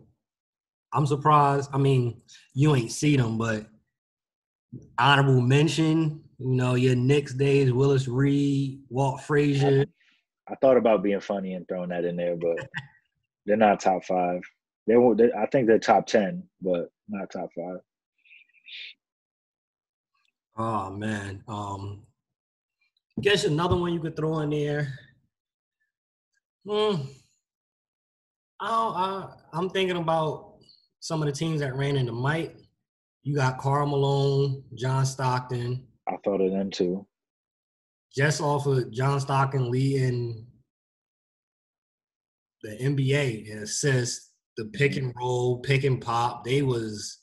I'm 0.93 1.07
surprised. 1.07 1.71
I 1.73 1.79
mean, 1.79 2.21
you 2.55 2.75
ain't 2.75 2.93
see 2.93 3.17
them, 3.17 3.39
but 3.39 3.67
honorable 4.99 5.41
mention. 5.41 6.23
You 6.39 6.55
know, 6.55 6.75
your 6.75 6.97
Knicks 6.97 7.35
days: 7.35 7.73
Willis 7.73 8.09
Reed, 8.09 8.81
Walt 8.89 9.21
Frazier. 9.23 9.87
I 10.49 10.55
thought 10.57 10.77
about 10.77 11.03
being 11.03 11.21
funny 11.21 11.55
and 11.55 11.67
throwing 11.69 11.91
that 11.91 12.05
in 12.05 12.17
there, 12.17 12.37
but 12.37 12.69
they're 13.47 13.57
not 13.57 13.81
top 13.81 14.05
five. 14.05 14.41
They 14.87 14.97
won't. 14.97 15.19
They, 15.19 15.31
I 15.33 15.47
think 15.47 15.67
they're 15.67 15.79
top 15.79 16.07
ten, 16.07 16.43
but 16.61 16.91
not 17.09 17.31
top 17.31 17.51
five. 17.57 17.79
Oh 20.57 20.91
man. 20.91 21.43
Um, 21.49 22.03
guess 23.21 23.45
another 23.45 23.77
one 23.77 23.93
you 23.93 24.01
could 24.01 24.17
throw 24.17 24.41
in 24.41 24.51
there. 24.51 24.99
Hmm. 26.69 27.03
I 28.61 28.69
don't, 28.69 28.95
I, 28.95 29.29
I'm 29.55 29.71
thinking 29.71 29.97
about 29.97 30.50
some 31.01 31.23
of 31.23 31.27
the 31.27 31.33
teams 31.33 31.61
that 31.61 31.75
ran 31.75 31.97
into 31.97 32.13
Mike. 32.13 32.57
You 33.23 33.35
got 33.35 33.59
Karl 33.59 33.87
Malone, 33.87 34.63
John 34.75 35.05
Stockton. 35.05 35.87
I 36.09 36.17
thought 36.25 36.41
of 36.41 36.51
them 36.53 36.71
too. 36.71 37.07
just 38.17 38.41
off 38.41 38.67
of 38.67 38.91
John 38.91 39.21
Stockton 39.21 39.71
leading 39.71 40.45
the 42.63 42.71
NBA 42.77 43.49
in 43.49 43.59
assists, 43.59 44.33
the 44.57 44.65
pick 44.67 44.97
and 44.97 45.15
roll, 45.17 45.61
pick 45.61 45.85
and 45.85 46.01
pop, 46.01 46.45
they 46.45 46.63
was 46.63 47.19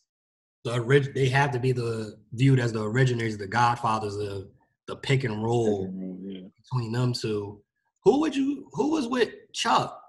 the 0.64 0.74
orig- 0.80 1.14
they 1.14 1.28
have 1.30 1.52
to 1.52 1.60
be 1.60 1.72
the 1.72 2.18
viewed 2.34 2.60
as 2.60 2.72
the 2.74 2.82
originators, 2.84 3.38
the 3.38 3.48
godfathers 3.48 4.16
of 4.16 4.48
the 4.88 4.96
pick 4.96 5.24
and 5.26 5.44
roll 5.44 5.92
Yeah. 6.26 6.48
between 6.56 6.92
them 6.94 7.12
two. 7.14 7.62
Who 8.06 8.20
would 8.22 8.36
you 8.36 8.70
who 8.74 8.92
was 8.92 9.08
with 9.08 9.34
Chuck? 9.54 10.02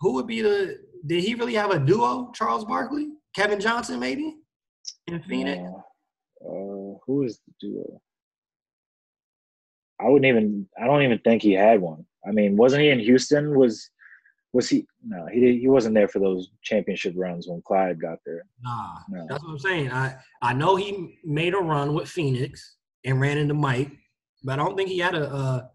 Who 0.00 0.12
would 0.14 0.26
be 0.26 0.42
the 0.42 0.85
did 1.06 1.22
he 1.22 1.34
really 1.34 1.54
have 1.54 1.70
a 1.70 1.78
duo, 1.78 2.30
Charles 2.34 2.64
Barkley? 2.64 3.08
Kevin 3.34 3.60
Johnson, 3.60 4.00
maybe? 4.00 4.34
In 5.06 5.22
Phoenix? 5.22 5.62
Uh, 5.62 6.48
uh, 6.48 6.94
who 7.06 7.22
is 7.24 7.40
the 7.46 7.52
duo? 7.60 8.00
I 10.00 10.08
wouldn't 10.08 10.26
even. 10.26 10.66
I 10.80 10.86
don't 10.86 11.02
even 11.02 11.18
think 11.20 11.42
he 11.42 11.52
had 11.52 11.80
one. 11.80 12.04
I 12.26 12.32
mean, 12.32 12.56
wasn't 12.56 12.82
he 12.82 12.90
in 12.90 13.00
Houston? 13.00 13.58
Was 13.58 13.90
was 14.52 14.68
he? 14.68 14.86
No, 15.06 15.26
he 15.26 15.40
did, 15.40 15.58
he 15.58 15.68
wasn't 15.68 15.94
there 15.94 16.08
for 16.08 16.18
those 16.18 16.50
championship 16.62 17.14
runs 17.16 17.48
when 17.48 17.62
Clyde 17.62 18.00
got 18.00 18.18
there. 18.26 18.44
Nah. 18.62 18.98
No. 19.08 19.26
That's 19.28 19.42
what 19.42 19.50
I'm 19.50 19.58
saying. 19.58 19.92
I 19.92 20.16
I 20.42 20.52
know 20.52 20.76
he 20.76 21.18
made 21.24 21.54
a 21.54 21.58
run 21.58 21.94
with 21.94 22.08
Phoenix 22.08 22.76
and 23.04 23.20
ran 23.20 23.38
into 23.38 23.54
Mike, 23.54 23.92
but 24.44 24.54
I 24.54 24.56
don't 24.56 24.76
think 24.76 24.90
he 24.90 24.98
had 24.98 25.14
a. 25.14 25.30
Uh, 25.30 25.66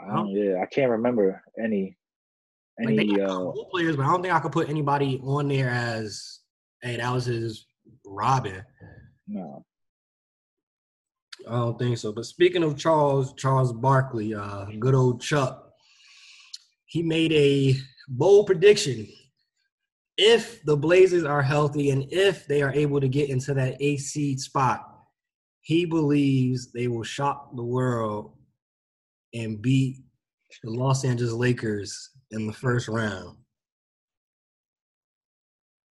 I 0.00 0.14
don't, 0.14 0.30
yeah, 0.30 0.60
I 0.60 0.66
can't 0.66 0.90
remember 0.90 1.40
any 1.62 1.96
like 2.78 2.96
they 2.96 3.02
any. 3.02 3.20
Uh, 3.20 3.52
players, 3.70 3.96
but 3.96 4.06
I 4.06 4.10
don't 4.10 4.22
think 4.22 4.34
I 4.34 4.40
could 4.40 4.52
put 4.52 4.68
anybody 4.68 5.20
on 5.24 5.48
there 5.48 5.70
as, 5.70 6.40
hey, 6.82 6.96
that 6.96 7.12
was 7.12 7.26
his 7.26 7.66
Robin. 8.04 8.64
no, 9.26 9.64
I 11.48 11.52
don't 11.52 11.78
think 11.78 11.98
so. 11.98 12.12
But 12.12 12.26
speaking 12.26 12.62
of 12.62 12.76
Charles, 12.76 13.34
Charles 13.34 13.72
Barkley, 13.72 14.34
uh, 14.34 14.66
good 14.78 14.94
old 14.94 15.20
Chuck, 15.20 15.70
he 16.86 17.02
made 17.02 17.32
a 17.32 17.76
bold 18.08 18.46
prediction. 18.46 19.08
If 20.18 20.62
the 20.64 20.76
Blazers 20.76 21.24
are 21.24 21.42
healthy 21.42 21.90
and 21.90 22.06
if 22.12 22.46
they 22.46 22.62
are 22.62 22.72
able 22.72 23.00
to 23.00 23.08
get 23.08 23.30
into 23.30 23.54
that 23.54 23.76
eighth 23.80 24.02
seed 24.02 24.40
spot, 24.40 24.86
he 25.62 25.84
believes 25.84 26.70
they 26.70 26.88
will 26.88 27.02
shock 27.02 27.54
the 27.56 27.64
world 27.64 28.36
and 29.32 29.62
beat 29.62 30.02
the 30.62 30.70
Los 30.70 31.04
Angeles 31.04 31.32
Lakers 31.32 32.10
in 32.32 32.46
the 32.46 32.52
first 32.52 32.88
round. 32.88 33.36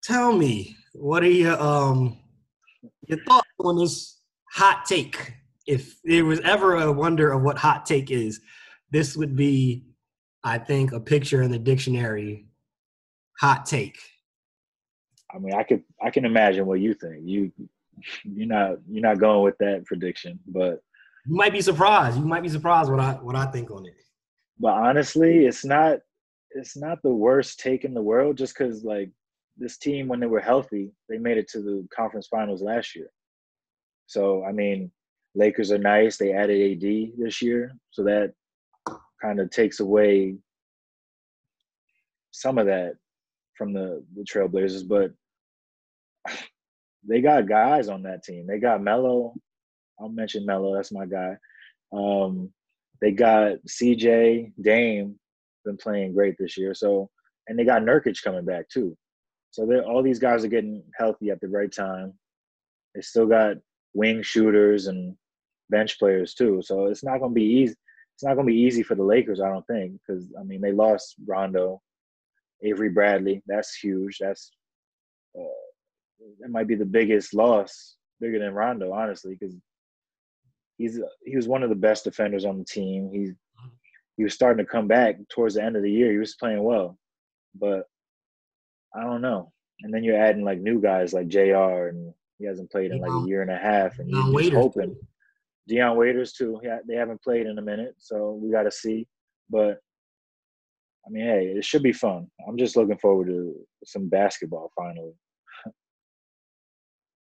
Tell 0.02 0.32
me, 0.32 0.76
what 0.94 1.22
are 1.22 1.30
your 1.30 1.60
um 1.60 2.18
your 3.06 3.18
thoughts 3.24 3.48
on 3.60 3.76
this 3.78 4.20
hot 4.52 4.84
take? 4.86 5.34
If 5.66 6.00
there 6.02 6.24
was 6.24 6.40
ever 6.40 6.76
a 6.76 6.90
wonder 6.92 7.30
of 7.32 7.42
what 7.42 7.58
hot 7.58 7.84
take 7.84 8.10
is, 8.10 8.40
this 8.90 9.16
would 9.16 9.36
be, 9.36 9.84
I 10.42 10.56
think, 10.58 10.92
a 10.92 11.00
picture 11.00 11.42
in 11.42 11.50
the 11.50 11.58
dictionary. 11.58 12.46
Hot 13.40 13.66
take. 13.66 13.98
I 15.34 15.38
mean, 15.38 15.54
I 15.54 15.62
could 15.62 15.82
I 16.02 16.10
can 16.10 16.24
imagine 16.24 16.66
what 16.66 16.80
you 16.80 16.94
think. 16.94 17.22
You 17.24 17.52
you're 18.24 18.46
not 18.46 18.78
you're 18.88 19.02
not 19.02 19.18
going 19.18 19.42
with 19.42 19.58
that 19.58 19.84
prediction, 19.84 20.38
but 20.46 20.80
You 21.26 21.36
might 21.36 21.52
be 21.52 21.60
surprised. 21.60 22.18
You 22.18 22.24
might 22.24 22.42
be 22.42 22.48
surprised 22.48 22.90
what 22.90 23.00
I 23.00 23.12
what 23.14 23.36
I 23.36 23.46
think 23.46 23.70
on 23.70 23.84
it. 23.86 23.94
but 24.58 24.72
honestly, 24.72 25.44
it's 25.46 25.64
not 25.64 25.98
it's 26.52 26.76
not 26.76 27.02
the 27.02 27.10
worst 27.10 27.60
take 27.60 27.84
in 27.84 27.94
the 27.94 28.02
world. 28.02 28.36
Just 28.36 28.56
because 28.56 28.84
like 28.84 29.10
this 29.56 29.78
team, 29.78 30.08
when 30.08 30.20
they 30.20 30.26
were 30.26 30.40
healthy, 30.40 30.92
they 31.08 31.18
made 31.18 31.38
it 31.38 31.48
to 31.50 31.60
the 31.60 31.86
conference 31.94 32.28
finals 32.28 32.62
last 32.62 32.94
year. 32.94 33.10
So 34.06 34.44
I 34.44 34.52
mean, 34.52 34.90
Lakers 35.34 35.70
are 35.72 35.78
nice. 35.78 36.16
They 36.16 36.32
added 36.32 36.72
AD 36.72 37.12
this 37.18 37.42
year, 37.42 37.72
so 37.90 38.02
that 38.04 38.32
kind 39.20 39.40
of 39.40 39.50
takes 39.50 39.80
away 39.80 40.36
some 42.30 42.58
of 42.58 42.66
that 42.66 42.94
from 43.56 43.72
the 43.72 44.04
the 44.16 44.24
Trailblazers. 44.24 44.86
But 44.88 45.12
they 47.08 47.20
got 47.20 47.48
guys 47.48 47.88
on 47.88 48.02
that 48.04 48.24
team. 48.24 48.46
They 48.46 48.58
got 48.58 48.82
Melo. 48.82 49.34
I'll 50.00 50.08
mention 50.08 50.46
Melo. 50.46 50.74
That's 50.74 50.92
my 50.92 51.06
guy. 51.06 51.36
Um, 51.92 52.52
they 53.00 53.12
got 53.12 53.56
CJ 53.68 54.52
Dame 54.60 55.18
been 55.68 55.76
playing 55.76 56.14
great 56.14 56.36
this 56.38 56.56
year. 56.56 56.74
So 56.74 57.10
and 57.46 57.58
they 57.58 57.64
got 57.64 57.82
Nurkic 57.82 58.22
coming 58.22 58.44
back 58.44 58.68
too. 58.68 58.96
So 59.50 59.62
all 59.82 60.02
these 60.02 60.18
guys 60.18 60.44
are 60.44 60.48
getting 60.48 60.82
healthy 60.96 61.30
at 61.30 61.40
the 61.40 61.48
right 61.48 61.72
time. 61.72 62.12
They 62.94 63.00
still 63.00 63.26
got 63.26 63.56
wing 63.94 64.22
shooters 64.22 64.86
and 64.86 65.16
bench 65.70 65.98
players 65.98 66.34
too. 66.34 66.62
So 66.64 66.86
it's 66.86 67.04
not 67.04 67.18
going 67.18 67.32
to 67.32 67.34
be 67.34 67.44
easy. 67.44 67.74
It's 68.14 68.24
not 68.24 68.34
going 68.34 68.46
to 68.46 68.52
be 68.52 68.60
easy 68.60 68.82
for 68.82 68.94
the 68.94 69.04
Lakers, 69.04 69.40
I 69.40 69.48
don't 69.48 69.66
think, 69.66 69.92
because 70.06 70.32
I 70.38 70.42
mean 70.42 70.60
they 70.60 70.72
lost 70.72 71.14
Rondo, 71.26 71.80
Avery 72.62 72.88
Bradley. 72.90 73.42
That's 73.46 73.74
huge. 73.76 74.18
That's 74.18 74.50
uh, 75.38 75.44
that 76.40 76.50
might 76.50 76.66
be 76.66 76.74
the 76.74 76.84
biggest 76.84 77.32
loss, 77.32 77.96
bigger 78.20 78.40
than 78.40 78.54
Rondo, 78.54 78.92
honestly, 78.92 79.36
because 79.38 79.54
he's 80.78 81.00
he 81.24 81.36
was 81.36 81.46
one 81.46 81.62
of 81.62 81.68
the 81.68 81.76
best 81.76 82.04
defenders 82.04 82.44
on 82.44 82.58
the 82.58 82.64
team. 82.64 83.10
He's 83.12 83.34
he 84.18 84.24
was 84.24 84.34
starting 84.34 84.62
to 84.62 84.70
come 84.70 84.88
back 84.88 85.16
towards 85.30 85.54
the 85.54 85.62
end 85.62 85.76
of 85.76 85.82
the 85.82 85.90
year. 85.90 86.10
He 86.10 86.18
was 86.18 86.34
playing 86.34 86.62
well, 86.62 86.98
but 87.54 87.84
I 88.94 89.04
don't 89.04 89.22
know. 89.22 89.52
And 89.82 89.94
then 89.94 90.02
you're 90.02 90.20
adding 90.20 90.44
like 90.44 90.58
new 90.60 90.80
guys 90.80 91.12
like 91.12 91.28
Jr. 91.28 91.86
and 91.86 92.12
he 92.38 92.46
hasn't 92.46 92.70
played 92.70 92.90
in 92.90 93.00
like 93.00 93.12
a 93.12 93.28
year 93.28 93.42
and 93.42 93.50
a 93.50 93.56
half, 93.56 94.00
and 94.00 94.10
you're 94.10 94.40
just 94.40 94.52
hoping. 94.52 94.96
Dion 95.68 95.96
Waiters 95.96 96.32
too. 96.32 96.60
Yeah, 96.64 96.78
they 96.86 96.96
haven't 96.96 97.22
played 97.22 97.46
in 97.46 97.58
a 97.58 97.62
minute, 97.62 97.94
so 97.98 98.32
we 98.42 98.50
got 98.50 98.64
to 98.64 98.72
see. 98.72 99.06
But 99.48 99.78
I 101.06 101.10
mean, 101.10 101.24
hey, 101.24 101.46
it 101.56 101.64
should 101.64 101.84
be 101.84 101.92
fun. 101.92 102.26
I'm 102.46 102.58
just 102.58 102.76
looking 102.76 102.98
forward 102.98 103.28
to 103.28 103.54
some 103.84 104.08
basketball 104.08 104.72
finally. 104.76 105.12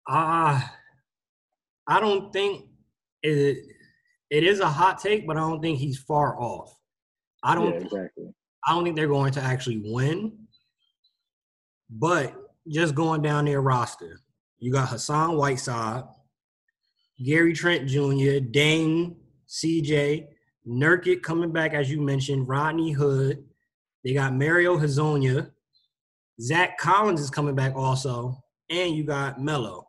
Ah, 0.06 0.74
uh, 1.88 1.96
I 1.96 2.00
don't 2.00 2.30
think 2.30 2.66
it. 3.22 3.73
It 4.34 4.42
is 4.42 4.58
a 4.58 4.68
hot 4.68 4.98
take, 4.98 5.28
but 5.28 5.36
I 5.36 5.40
don't 5.40 5.62
think 5.62 5.78
he's 5.78 5.96
far 5.96 6.36
off. 6.40 6.76
I 7.44 7.54
don't. 7.54 7.72
Yeah, 7.72 7.78
exactly. 7.82 8.34
I 8.66 8.72
don't 8.72 8.82
think 8.82 8.96
they're 8.96 9.06
going 9.06 9.32
to 9.34 9.40
actually 9.40 9.80
win. 9.84 10.36
But 11.88 12.34
just 12.66 12.96
going 12.96 13.22
down 13.22 13.44
their 13.44 13.60
roster, 13.60 14.18
you 14.58 14.72
got 14.72 14.88
Hassan 14.88 15.36
Whiteside, 15.36 16.02
Gary 17.24 17.52
Trent 17.52 17.88
Jr., 17.88 18.40
Dame, 18.50 19.14
CJ, 19.48 20.26
Nurkic 20.68 21.22
coming 21.22 21.52
back, 21.52 21.72
as 21.72 21.88
you 21.88 22.00
mentioned, 22.00 22.48
Rodney 22.48 22.90
Hood. 22.90 23.44
They 24.02 24.14
got 24.14 24.34
Mario 24.34 24.76
Hezonja. 24.76 25.52
Zach 26.40 26.76
Collins 26.78 27.20
is 27.20 27.30
coming 27.30 27.54
back 27.54 27.76
also. 27.76 28.42
And 28.68 28.96
you 28.96 29.04
got 29.04 29.40
Melo. 29.40 29.86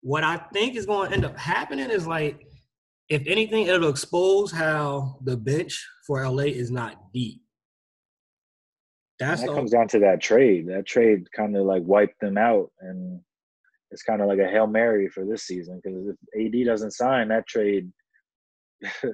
What 0.00 0.24
I 0.24 0.38
think 0.38 0.74
is 0.74 0.86
going 0.86 1.10
to 1.10 1.14
end 1.14 1.24
up 1.24 1.38
happening 1.38 1.88
is 1.90 2.08
like, 2.08 2.48
if 3.10 3.26
anything, 3.26 3.66
it'll 3.66 3.90
expose 3.90 4.52
how 4.52 5.18
the 5.22 5.36
bench 5.36 5.84
for 6.06 6.24
LA 6.26 6.44
is 6.44 6.70
not 6.70 7.12
deep. 7.12 7.42
That's 9.18 9.42
that 9.42 9.50
comes 9.50 9.72
down 9.72 9.88
to 9.88 9.98
that 9.98 10.22
trade. 10.22 10.68
That 10.68 10.86
trade 10.86 11.30
kind 11.32 11.54
of 11.56 11.66
like 11.66 11.82
wiped 11.84 12.20
them 12.20 12.38
out, 12.38 12.70
and 12.80 13.20
it's 13.90 14.04
kind 14.04 14.22
of 14.22 14.28
like 14.28 14.38
a 14.38 14.48
hail 14.48 14.66
mary 14.66 15.08
for 15.08 15.26
this 15.26 15.42
season 15.42 15.80
because 15.82 16.06
if 16.06 16.16
AD 16.54 16.66
doesn't 16.66 16.92
sign 16.92 17.28
that 17.28 17.46
trade, 17.46 17.90
that, 18.80 19.12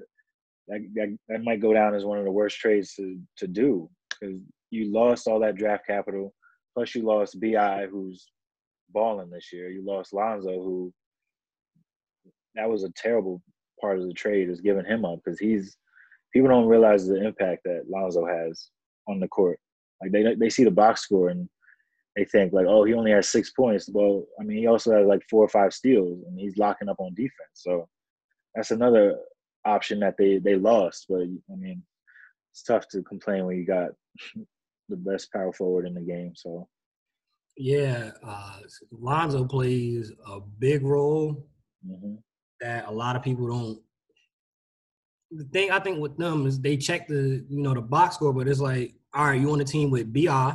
that 0.68 1.18
that 1.28 1.42
might 1.42 1.62
go 1.62 1.72
down 1.72 1.94
as 1.94 2.04
one 2.04 2.18
of 2.18 2.24
the 2.24 2.30
worst 2.30 2.58
trades 2.58 2.94
to 2.94 3.18
to 3.38 3.48
do 3.48 3.88
because 4.10 4.36
you 4.70 4.92
lost 4.92 5.26
all 5.26 5.40
that 5.40 5.56
draft 5.56 5.86
capital, 5.86 6.34
plus 6.74 6.94
you 6.94 7.02
lost 7.02 7.40
Bi 7.40 7.86
who's 7.90 8.30
balling 8.90 9.30
this 9.30 9.52
year. 9.52 9.70
You 9.70 9.84
lost 9.84 10.12
Lonzo 10.12 10.62
who 10.62 10.92
that 12.54 12.68
was 12.68 12.84
a 12.84 12.92
terrible 12.96 13.42
part 13.80 13.98
of 13.98 14.06
the 14.06 14.14
trade 14.14 14.48
is 14.48 14.60
giving 14.60 14.84
him 14.84 15.04
up 15.04 15.20
because 15.24 15.38
he's 15.38 15.76
people 16.32 16.48
don't 16.48 16.66
realize 16.66 17.06
the 17.06 17.24
impact 17.24 17.62
that 17.64 17.84
Lonzo 17.88 18.26
has 18.26 18.68
on 19.08 19.20
the 19.20 19.28
court. 19.28 19.58
Like 20.00 20.12
they 20.12 20.34
they 20.34 20.50
see 20.50 20.64
the 20.64 20.70
box 20.70 21.02
score 21.02 21.30
and 21.30 21.48
they 22.16 22.24
think 22.24 22.52
like, 22.52 22.66
oh, 22.66 22.84
he 22.84 22.94
only 22.94 23.10
has 23.10 23.28
six 23.28 23.50
points. 23.50 23.88
Well, 23.92 24.24
I 24.40 24.44
mean, 24.44 24.58
he 24.58 24.66
also 24.66 24.92
has 24.92 25.06
like 25.06 25.22
four 25.28 25.44
or 25.44 25.48
five 25.48 25.74
steals, 25.74 26.22
and 26.26 26.38
he's 26.38 26.56
locking 26.56 26.88
up 26.88 26.96
on 26.98 27.14
defense. 27.14 27.54
So 27.54 27.88
that's 28.54 28.70
another 28.70 29.16
option 29.64 30.00
that 30.00 30.16
they 30.18 30.38
they 30.38 30.56
lost. 30.56 31.06
But 31.08 31.22
I 31.22 31.56
mean, 31.56 31.82
it's 32.52 32.62
tough 32.62 32.88
to 32.88 33.02
complain 33.02 33.46
when 33.46 33.56
you 33.56 33.66
got 33.66 33.90
the 34.88 34.96
best 34.96 35.32
power 35.32 35.52
forward 35.52 35.86
in 35.86 35.94
the 35.94 36.00
game. 36.00 36.32
So 36.34 36.68
yeah, 37.56 38.10
uh, 38.26 38.58
Lonzo 38.90 39.44
plays 39.44 40.12
a 40.26 40.40
big 40.40 40.82
role 40.82 41.46
mm-hmm. 41.86 42.16
That 42.60 42.86
a 42.88 42.92
lot 42.92 43.16
of 43.16 43.22
people 43.22 43.48
don't. 43.48 43.80
The 45.30 45.44
thing 45.44 45.70
I 45.70 45.80
think 45.80 45.98
with 45.98 46.16
them 46.16 46.46
is 46.46 46.60
they 46.60 46.76
check 46.76 47.08
the 47.08 47.44
you 47.48 47.60
know 47.62 47.74
the 47.74 47.80
box 47.80 48.16
score, 48.16 48.32
but 48.32 48.48
it's 48.48 48.60
like 48.60 48.94
all 49.14 49.26
right, 49.26 49.40
you 49.40 49.50
on 49.50 49.58
the 49.58 49.64
team 49.64 49.90
with 49.90 50.12
Bi, 50.12 50.54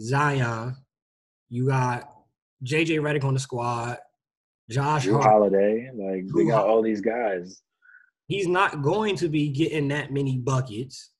Zion, 0.00 0.76
you 1.48 1.66
got 1.68 2.10
JJ 2.64 3.00
Redick 3.00 3.24
on 3.24 3.34
the 3.34 3.40
squad, 3.40 3.98
Josh 4.70 5.06
Jrue 5.06 5.22
Holiday, 5.22 5.90
like 5.94 6.24
we 6.34 6.46
got 6.46 6.66
all 6.66 6.82
these 6.82 7.00
guys. 7.00 7.62
He's 8.26 8.46
not 8.46 8.82
going 8.82 9.16
to 9.16 9.28
be 9.28 9.48
getting 9.48 9.88
that 9.88 10.12
many 10.12 10.38
buckets. 10.38 11.10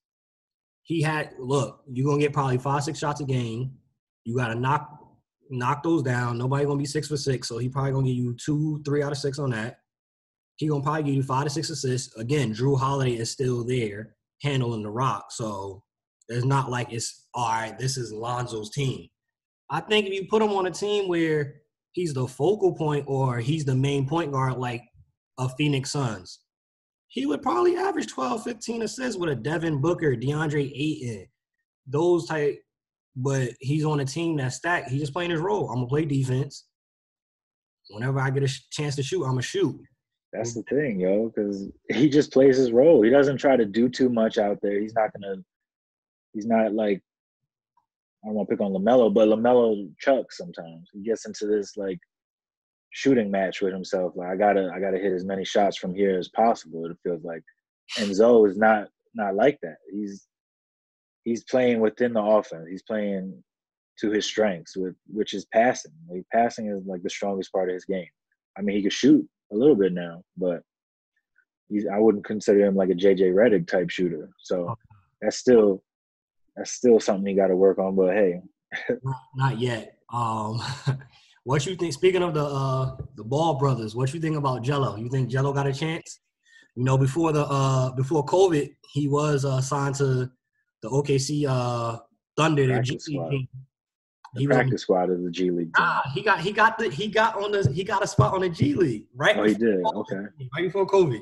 He 0.83 1.01
had 1.01 1.31
look, 1.39 1.83
you're 1.87 2.05
gonna 2.05 2.21
get 2.21 2.33
probably 2.33 2.57
five, 2.57 2.83
six 2.83 2.99
shots 2.99 3.21
a 3.21 3.25
game. 3.25 3.71
You 4.25 4.35
gotta 4.35 4.55
knock 4.55 4.99
knock 5.49 5.83
those 5.83 6.03
down. 6.03 6.37
Nobody 6.37 6.65
gonna 6.65 6.77
be 6.77 6.85
six 6.85 7.07
for 7.07 7.17
six, 7.17 7.47
so 7.47 7.57
he 7.57 7.69
probably 7.69 7.91
gonna 7.91 8.07
give 8.07 8.15
you 8.15 8.35
two, 8.43 8.81
three 8.83 9.03
out 9.03 9.11
of 9.11 9.17
six 9.17 9.39
on 9.39 9.51
that. 9.51 9.79
He 10.57 10.67
gonna 10.67 10.83
probably 10.83 11.03
give 11.03 11.15
you 11.15 11.23
five 11.23 11.45
to 11.45 11.49
six 11.49 11.69
assists. 11.69 12.15
Again, 12.15 12.53
Jrue 12.53 12.79
Holiday 12.79 13.15
is 13.15 13.31
still 13.31 13.63
there 13.63 14.15
handling 14.41 14.83
the 14.83 14.89
rock, 14.89 15.31
so 15.31 15.83
it's 16.29 16.45
not 16.45 16.69
like 16.69 16.91
it's 16.91 17.27
all 17.33 17.49
right. 17.49 17.77
This 17.77 17.97
is 17.97 18.13
Lonzo's 18.13 18.69
team. 18.69 19.07
I 19.69 19.79
think 19.81 20.05
if 20.05 20.13
you 20.13 20.27
put 20.29 20.41
him 20.41 20.51
on 20.51 20.67
a 20.67 20.71
team 20.71 21.07
where 21.07 21.55
he's 21.93 22.13
the 22.13 22.27
focal 22.27 22.75
point 22.75 23.05
or 23.07 23.39
he's 23.39 23.65
the 23.65 23.75
main 23.75 24.07
point 24.07 24.31
guard, 24.31 24.57
like 24.57 24.83
a 25.39 25.49
Phoenix 25.49 25.91
Suns, 25.91 26.39
he 27.07 27.25
would 27.25 27.41
probably 27.41 27.75
average 27.75 28.07
12, 28.07 28.43
15 28.43 28.81
assists 28.83 29.19
with 29.19 29.29
a 29.29 29.35
Devin 29.35 29.81
Booker, 29.81 30.15
DeAndre 30.15 30.71
Ayton, 30.75 31.27
those 31.87 32.27
type. 32.27 32.59
But 33.15 33.51
he's 33.59 33.85
on 33.85 33.99
a 33.99 34.05
team 34.05 34.37
that's 34.37 34.55
stacked. 34.55 34.89
He's 34.89 35.01
just 35.01 35.13
playing 35.13 35.29
his 35.29 35.39
role. 35.39 35.69
I'm 35.69 35.75
gonna 35.75 35.87
play 35.87 36.05
defense. 36.05 36.65
Whenever 37.89 38.19
I 38.19 38.31
get 38.31 38.43
a 38.43 38.51
chance 38.71 38.95
to 38.95 39.03
shoot, 39.03 39.23
I'm 39.23 39.31
gonna 39.31 39.43
shoot. 39.43 39.79
That's 40.33 40.55
the 40.55 40.63
thing, 40.63 40.99
yo, 40.99 41.29
because 41.29 41.69
he 41.89 42.09
just 42.09 42.33
plays 42.33 42.57
his 42.57 42.71
role. 42.71 43.03
He 43.03 43.11
doesn't 43.11 43.37
try 43.37 43.55
to 43.55 43.65
do 43.65 43.87
too 43.87 44.09
much 44.09 44.39
out 44.39 44.57
there. 44.61 44.79
He's 44.79 44.95
not 44.95 45.11
gonna 45.13 45.43
he's 46.33 46.47
not 46.47 46.73
like 46.73 47.01
I 48.23 48.27
don't 48.27 48.35
want 48.35 48.49
to 48.49 48.55
pick 48.55 48.61
on 48.61 48.71
LaMelo, 48.71 49.13
but 49.13 49.27
LaMelo 49.27 49.91
chucks 49.99 50.37
sometimes. 50.37 50.89
He 50.91 51.03
gets 51.03 51.27
into 51.27 51.45
this 51.45 51.77
like 51.77 51.99
shooting 52.89 53.29
match 53.29 53.61
with 53.61 53.73
himself. 53.73 54.13
Like 54.15 54.29
I 54.29 54.35
gotta 54.35 54.71
I 54.73 54.79
gotta 54.79 54.97
hit 54.97 55.13
as 55.13 55.23
many 55.23 55.45
shots 55.45 55.77
from 55.77 55.93
here 55.93 56.17
as 56.17 56.29
possible. 56.29 56.85
It 56.85 56.97
feels 57.03 57.23
like, 57.23 57.43
and 57.99 58.13
Zoe 58.13 58.49
is 58.49 58.57
not 58.57 58.87
not 59.13 59.35
like 59.35 59.59
that. 59.61 59.77
He's 59.91 60.27
he's 61.25 61.43
playing 61.43 61.79
within 61.79 62.13
the 62.13 62.23
offense. 62.23 62.67
He's 62.67 62.83
playing 62.83 63.43
to 63.99 64.09
his 64.09 64.25
strengths, 64.25 64.75
with 64.75 64.95
which 65.05 65.35
is 65.35 65.45
passing. 65.53 65.91
Like 66.09 66.25
passing 66.33 66.69
is 66.69 66.87
like 66.87 67.03
the 67.03 67.09
strongest 67.09 67.51
part 67.51 67.69
of 67.69 67.75
his 67.75 67.85
game. 67.85 68.09
I 68.57 68.61
mean, 68.61 68.75
he 68.77 68.83
could 68.83 68.93
shoot 68.93 69.27
a 69.53 69.57
little 69.57 69.75
bit 69.75 69.93
now, 69.93 70.23
but 70.37 70.61
he's 71.69 71.85
I 71.87 71.99
wouldn't 71.99 72.25
consider 72.25 72.65
him 72.65 72.75
like 72.75 72.89
a 72.89 72.93
JJ 72.93 73.33
Redick 73.33 73.67
type 73.67 73.89
shooter. 73.89 74.29
So 74.39 74.75
that's 75.21 75.37
still 75.37 75.83
that's 76.55 76.71
still 76.71 76.99
something 76.99 77.25
he 77.25 77.33
got 77.33 77.47
to 77.47 77.55
work 77.55 77.79
on. 77.79 77.95
But 77.95 78.13
hey, 78.13 78.41
not 79.35 79.59
yet. 79.59 79.97
Um, 80.11 80.61
what 81.43 81.65
you 81.65 81.75
think? 81.75 81.93
Speaking 81.93 82.23
of 82.23 82.33
the 82.33 82.45
uh, 82.45 82.95
the 83.15 83.23
Ball 83.23 83.55
brothers, 83.55 83.95
what 83.95 84.13
you 84.13 84.19
think 84.19 84.37
about 84.37 84.63
Gelo? 84.63 84.99
You 84.99 85.09
think 85.09 85.29
Gelo 85.29 85.53
got 85.53 85.67
a 85.67 85.73
chance? 85.73 86.19
You 86.75 86.83
know, 86.83 86.97
before 86.97 87.31
the 87.31 87.45
uh, 87.45 87.91
before 87.91 88.25
COVID, 88.25 88.75
he 88.91 89.07
was 89.07 89.45
uh, 89.45 89.61
signed 89.61 89.95
to 89.95 90.29
the 90.81 90.89
OKC 90.89 91.45
uh, 91.47 91.99
Thunder, 92.37 92.67
their 92.67 92.81
G. 92.81 92.99
He 94.35 94.47
the 94.47 94.53
practice 94.53 94.71
was, 94.71 94.81
squad 94.81 95.09
of 95.09 95.23
the 95.23 95.29
G 95.29 95.51
League. 95.51 95.73
Team. 95.73 95.73
Ah, 95.77 96.11
he 96.13 96.21
got 96.21 96.39
he 96.39 96.51
got 96.51 96.77
the 96.77 96.89
he 96.89 97.07
got 97.07 97.35
on 97.35 97.51
the 97.51 97.71
he 97.71 97.83
got 97.83 98.03
a 98.03 98.07
spot 98.07 98.33
on 98.33 98.41
the 98.41 98.49
G 98.49 98.73
League 98.73 99.05
right. 99.15 99.37
Oh, 99.37 99.43
he 99.43 99.53
did. 99.53 99.83
Okay. 99.85 100.15
Right 100.15 100.63
before 100.63 100.87
COVID, 100.87 101.21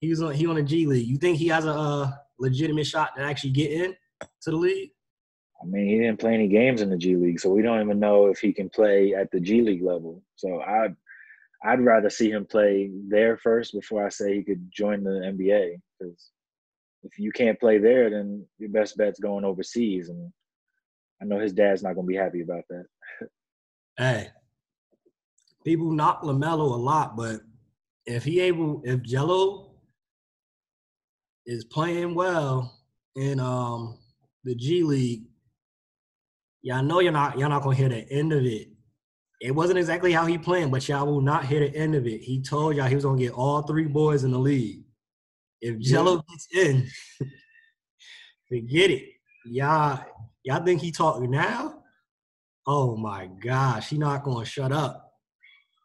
he 0.00 0.10
was 0.10 0.22
on 0.22 0.34
he 0.34 0.46
on 0.46 0.56
the 0.56 0.62
G 0.62 0.86
League. 0.86 1.06
You 1.06 1.16
think 1.16 1.38
he 1.38 1.48
has 1.48 1.64
a 1.64 1.72
uh, 1.72 2.10
legitimate 2.38 2.86
shot 2.86 3.16
to 3.16 3.22
actually 3.22 3.50
get 3.50 3.70
in? 3.72 3.96
to 4.42 4.50
the 4.50 4.56
league? 4.56 4.90
I 5.60 5.66
mean, 5.66 5.88
he 5.88 5.98
didn't 5.98 6.20
play 6.20 6.34
any 6.34 6.48
games 6.48 6.82
in 6.82 6.90
the 6.90 6.96
G 6.96 7.16
League, 7.16 7.40
so 7.40 7.50
we 7.50 7.62
don't 7.62 7.80
even 7.80 7.98
know 7.98 8.26
if 8.26 8.38
he 8.38 8.52
can 8.52 8.68
play 8.70 9.14
at 9.14 9.30
the 9.30 9.40
G 9.40 9.60
League 9.60 9.82
level. 9.82 10.22
So 10.36 10.60
I'd 10.60 10.94
I'd 11.64 11.80
rather 11.80 12.10
see 12.10 12.30
him 12.30 12.46
play 12.46 12.90
there 13.08 13.36
first 13.36 13.72
before 13.72 14.06
I 14.06 14.08
say 14.08 14.36
he 14.36 14.44
could 14.44 14.70
join 14.70 15.02
the 15.02 15.10
NBA. 15.10 15.80
Because 15.98 16.30
if 17.02 17.18
you 17.18 17.32
can't 17.32 17.58
play 17.58 17.78
there, 17.78 18.08
then 18.08 18.46
your 18.58 18.70
best 18.70 18.96
bet's 18.96 19.18
going 19.18 19.44
overseas, 19.44 20.10
and 20.10 20.32
I 21.20 21.24
know 21.24 21.38
his 21.38 21.52
dad's 21.52 21.82
not 21.82 21.94
going 21.94 22.06
to 22.06 22.10
be 22.10 22.16
happy 22.16 22.42
about 22.42 22.64
that. 22.70 22.84
hey, 23.96 24.28
people 25.64 25.90
knock 25.90 26.22
LaMelo 26.22 26.72
a 26.72 26.76
lot, 26.76 27.16
but 27.16 27.40
if 28.06 28.24
he 28.24 28.40
able, 28.40 28.80
if 28.84 29.00
Gelo 29.00 29.70
is 31.46 31.64
playing 31.64 32.14
well 32.14 32.78
in 33.16 33.40
um 33.40 33.98
the 34.44 34.54
G 34.54 34.82
League, 34.82 35.24
y'all 36.62 36.82
know 36.82 37.00
you're 37.00 37.12
not 37.12 37.38
y'all 37.38 37.48
not 37.48 37.62
gonna 37.62 37.76
hear 37.76 37.88
the 37.88 38.10
end 38.10 38.32
of 38.32 38.44
it. 38.44 38.68
It 39.40 39.54
wasn't 39.54 39.78
exactly 39.78 40.12
how 40.12 40.26
he 40.26 40.36
planned, 40.36 40.70
but 40.70 40.88
y'all 40.88 41.06
will 41.06 41.20
not 41.20 41.46
hear 41.46 41.60
the 41.60 41.74
end 41.76 41.94
of 41.94 42.06
it. 42.06 42.20
He 42.22 42.40
told 42.42 42.76
y'all 42.76 42.86
he 42.86 42.94
was 42.94 43.04
gonna 43.04 43.18
get 43.18 43.32
all 43.32 43.62
three 43.62 43.86
boys 43.86 44.24
in 44.24 44.30
the 44.30 44.38
league. 44.38 44.84
If 45.60 45.76
Gelo 45.76 46.22
gets 46.28 46.48
in, 46.54 46.86
forget 48.48 48.90
it. 48.90 49.04
Y'all, 49.44 50.04
y'all 50.44 50.64
think 50.64 50.80
he 50.80 50.90
talking 50.90 51.30
now? 51.30 51.82
Oh 52.66 52.96
my 52.96 53.28
gosh, 53.42 53.88
he 53.88 53.98
not 53.98 54.24
gonna 54.24 54.44
shut 54.44 54.72
up. 54.72 55.12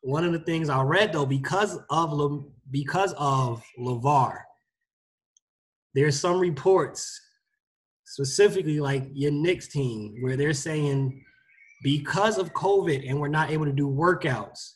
One 0.01 0.25
of 0.25 0.33
the 0.33 0.39
things 0.39 0.69
I 0.69 0.81
read 0.81 1.13
though, 1.13 1.25
because 1.25 1.79
of 1.89 2.11
Le, 2.11 2.43
because 2.71 3.13
of 3.17 3.63
LaVar, 3.79 4.39
there's 5.93 6.19
some 6.19 6.39
reports, 6.39 7.21
specifically 8.05 8.79
like 8.79 9.05
your 9.13 9.31
Knicks 9.31 9.67
team, 9.69 10.17
where 10.21 10.35
they're 10.35 10.53
saying 10.53 11.23
because 11.83 12.37
of 12.37 12.53
COVID 12.53 13.09
and 13.09 13.19
we're 13.19 13.27
not 13.27 13.51
able 13.51 13.65
to 13.65 13.71
do 13.71 13.87
workouts, 13.87 14.73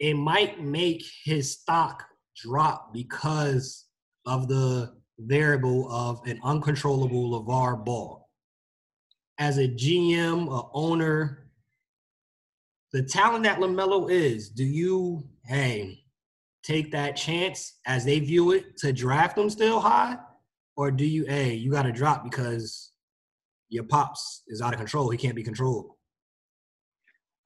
it 0.00 0.14
might 0.14 0.62
make 0.62 1.02
his 1.24 1.52
stock 1.52 2.04
drop 2.36 2.92
because 2.92 3.86
of 4.26 4.48
the 4.48 4.92
variable 5.18 5.90
of 5.90 6.20
an 6.26 6.38
uncontrollable 6.44 7.42
LaVar 7.42 7.84
Ball. 7.84 8.27
As 9.38 9.58
a 9.58 9.68
GM, 9.68 10.48
a 10.52 10.68
owner, 10.72 11.48
the 12.92 13.02
talent 13.02 13.44
that 13.44 13.60
LaMelo 13.60 14.10
is, 14.10 14.48
do 14.48 14.64
you, 14.64 15.24
hey, 15.44 16.02
take 16.62 16.90
that 16.92 17.16
chance 17.16 17.74
as 17.86 18.04
they 18.04 18.18
view 18.18 18.52
it 18.52 18.76
to 18.78 18.92
draft 18.92 19.38
him 19.38 19.48
still 19.48 19.80
high? 19.80 20.16
Or 20.76 20.90
do 20.90 21.04
you, 21.04 21.24
hey, 21.24 21.54
you 21.54 21.70
got 21.70 21.82
to 21.82 21.92
drop 21.92 22.24
because 22.24 22.92
your 23.68 23.84
pops 23.84 24.42
is 24.48 24.62
out 24.62 24.72
of 24.72 24.78
control. 24.78 25.10
He 25.10 25.18
can't 25.18 25.36
be 25.36 25.42
controlled. 25.42 25.90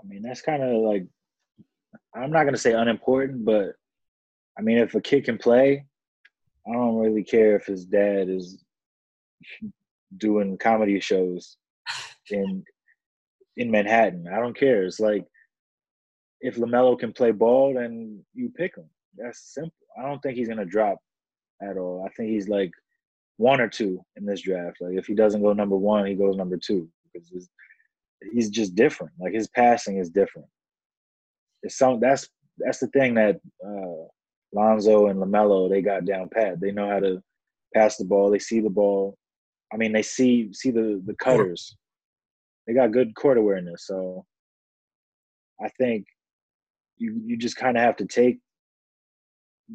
I 0.03 0.07
mean, 0.07 0.23
that's 0.23 0.43
kind 0.43 0.63
of 0.63 0.83
like, 0.83 1.07
I'm 2.15 2.31
not 2.31 2.43
going 2.43 2.55
to 2.55 2.61
say 2.61 2.73
unimportant, 2.73 3.45
but 3.45 3.75
I 4.59 4.63
mean, 4.63 4.79
if 4.79 4.95
a 4.95 5.01
kid 5.01 5.25
can 5.25 5.39
play, 5.39 5.87
I 6.67 6.73
don't 6.73 6.97
really 6.97 7.25
care 7.25 7.57
if 7.57 7.67
his 7.67 7.85
dad 7.85 8.29
is 8.29 8.63
doing 10.19 10.59
comedy 10.59 11.01
shows 11.01 11.57
in 12.33 12.65
in 13.57 13.71
Manhattan. 13.71 14.27
I 14.33 14.41
don't 14.41 14.57
care. 14.57 14.85
It's 14.85 15.01
like 15.01 15.25
if 16.41 16.57
LaMelo 16.57 16.99
can 16.99 17.13
play 17.13 17.31
ball, 17.31 17.75
then 17.75 18.25
you 18.35 18.51
pick 18.51 18.77
him. 18.77 18.89
That's 19.17 19.55
simple. 19.55 19.75
I 19.99 20.03
don't 20.03 20.21
think 20.21 20.37
he's 20.37 20.49
gonna 20.49 20.65
drop 20.65 20.99
at 21.63 21.77
all. 21.77 22.05
I 22.07 22.13
think 22.15 22.31
he's 22.31 22.49
like 22.49 22.71
one 23.37 23.61
or 23.61 23.69
two 23.69 24.01
in 24.17 24.27
this 24.27 24.43
draft. 24.43 24.79
Like 24.81 24.97
if 24.97 25.07
he 25.07 25.15
doesn't 25.15 25.43
go 25.43 25.53
number 25.53 25.77
one, 25.77 26.07
he 26.07 26.15
goes 26.15 26.37
number 26.37 26.57
two 26.57 26.89
because 27.13 27.49
he's 28.33 28.51
just 28.51 28.75
different. 28.75 29.13
Like 29.21 29.33
his 29.33 29.49
passing 29.49 29.99
is 29.99 30.11
different. 30.11 30.49
It's 31.63 31.79
some 31.79 32.01
that's 32.01 32.29
that's 32.59 32.79
the 32.79 32.89
thing 32.89 33.15
that 33.15 33.41
uh, 33.65 34.07
Lonzo 34.53 35.07
and 35.09 35.19
LaMelo 35.21 35.71
they 35.71 35.83
got 35.83 36.05
down 36.05 36.29
pat. 36.29 36.61
They 36.61 36.73
know 36.73 36.89
how 36.89 37.01
to 37.01 37.23
pass 37.75 37.97
the 37.97 38.05
ball. 38.05 38.31
They 38.31 38.39
see 38.39 38.61
the 38.61 38.71
ball. 38.71 39.17
I 39.73 39.77
mean, 39.77 39.93
they 39.93 40.03
see 40.03 40.53
see 40.53 40.71
the 40.71 41.03
the 41.07 41.15
cutters. 41.15 41.77
They 42.67 42.75
got 42.75 42.93
good 42.93 43.15
court 43.15 43.39
awareness. 43.39 43.87
So 43.87 44.25
I 45.61 45.69
think 45.79 46.07
you 46.99 47.21
you 47.25 47.37
just 47.37 47.57
kind 47.57 47.77
of 47.77 47.83
have 47.83 47.97
to 47.97 48.07
take 48.07 48.39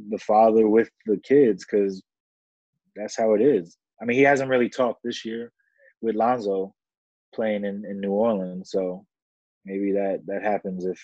the 0.09 0.19
father 0.19 0.67
with 0.67 0.89
the 1.05 1.17
kids 1.17 1.65
because 1.65 2.01
that's 2.95 3.17
how 3.17 3.33
it 3.33 3.41
is. 3.41 3.77
I 4.01 4.05
mean, 4.05 4.17
he 4.17 4.23
hasn't 4.23 4.49
really 4.49 4.69
talked 4.69 5.01
this 5.03 5.25
year 5.25 5.51
with 6.01 6.15
Lonzo 6.15 6.73
playing 7.33 7.65
in, 7.65 7.83
in 7.85 7.99
New 7.99 8.11
Orleans, 8.11 8.71
so 8.71 9.05
maybe 9.65 9.91
that 9.93 10.21
that 10.27 10.43
happens 10.43 10.85
if 10.85 10.99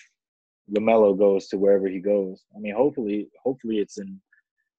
LaMelo 0.74 1.18
goes 1.18 1.48
to 1.48 1.58
wherever 1.58 1.88
he 1.88 2.00
goes. 2.00 2.42
I 2.56 2.60
mean, 2.60 2.74
hopefully, 2.74 3.28
hopefully 3.42 3.78
it's 3.78 3.98
in 3.98 4.20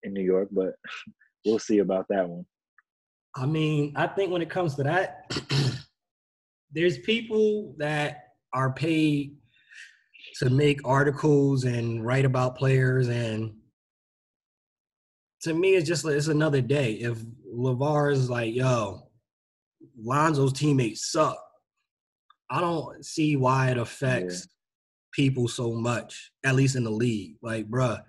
in 0.04 0.14
New 0.14 0.24
York, 0.24 0.50
but 0.52 0.74
we'll 1.46 1.60
see 1.60 1.80
about 1.80 2.06
that 2.10 2.28
one. 2.28 2.46
I 3.36 3.46
mean, 3.46 3.94
I 3.96 4.08
think 4.08 4.32
when 4.32 4.42
it 4.42 4.50
comes 4.50 4.76
to 4.76 4.84
that, 4.84 5.32
there's 6.76 7.00
people 7.00 7.74
that 7.78 8.34
are 8.54 8.74
paid 8.74 9.38
to 10.40 10.50
make 10.50 10.86
articles 10.86 11.64
and 11.64 12.06
write 12.06 12.26
about 12.26 12.58
players 12.58 13.08
and 13.08 13.54
to 15.42 15.54
me 15.54 15.76
it's 15.76 15.88
just 15.88 16.06
it's 16.06 16.28
another 16.28 16.62
day 16.62 16.94
if 16.94 17.18
LaVar 17.56 18.12
is 18.12 18.30
like 18.30 18.54
yo 18.54 19.08
lonzo's 19.98 20.52
teammates 20.52 21.10
suck 21.12 21.38
i 22.50 22.60
don't 22.60 23.06
see 23.06 23.38
why 23.38 23.72
it 23.72 23.78
affects 23.78 24.42
yeah. 24.42 24.46
people 25.14 25.48
so 25.48 25.72
much 25.72 26.32
at 26.44 26.56
least 26.56 26.76
in 26.76 26.84
the 26.84 26.92
league 26.92 27.36
like 27.42 27.70
bruh 27.70 28.02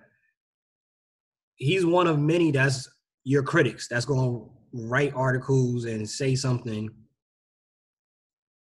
he's 1.57 1.87
one 1.87 2.09
of 2.09 2.18
many 2.18 2.50
that's 2.50 2.88
your 3.22 3.44
critics 3.44 3.87
that's 3.87 4.05
going 4.05 4.20
to 4.20 4.50
write 4.72 5.12
articles 5.14 5.85
and 5.85 6.09
say 6.09 6.35
something 6.35 6.90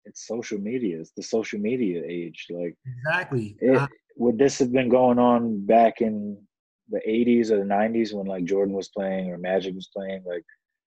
it's 0.05 0.27
social 0.27 0.59
media. 0.59 0.99
It's 1.01 1.13
the 1.17 1.23
social 1.23 1.61
media 1.61 2.03
age. 2.07 2.47
Like 2.51 2.77
exactly. 2.87 3.57
It, 3.61 3.79
I, 3.79 3.89
would 4.17 4.39
this 4.39 4.59
have 4.59 4.73
been 4.73 4.89
going 4.89 5.19
on 5.19 5.65
back 5.67 6.01
in 6.01 6.39
the 6.89 7.01
'80s 7.07 7.51
or 7.51 7.59
the 7.59 7.65
'90s 7.65 8.13
when 8.13 8.27
like 8.27 8.45
Jordan 8.45 8.75
was 8.75 8.89
playing 8.89 9.31
or 9.31 9.39
Magic 9.39 9.75
was 9.75 9.91
playing? 9.95 10.25
Like, 10.27 10.45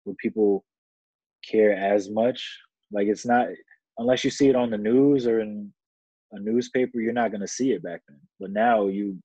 would 0.06 0.18
people 0.18 0.64
care 1.50 1.74
as 1.74 2.10
much? 2.10 2.48
Like, 2.92 3.08
it's 3.08 3.26
not 3.26 3.48
unless 3.98 4.24
you 4.24 4.30
see 4.30 4.50
it 4.50 4.56
on 4.56 4.70
the 4.70 4.78
news 4.78 5.28
or 5.28 5.40
in 5.40 5.72
a 6.32 6.40
newspaper. 6.40 7.00
You're 7.00 7.14
not 7.14 7.32
going 7.32 7.42
to 7.42 7.48
see 7.48 7.72
it 7.72 7.84
back 7.84 8.02
then. 8.08 8.20
But 8.40 8.52
now 8.52 8.88
you 8.88 9.18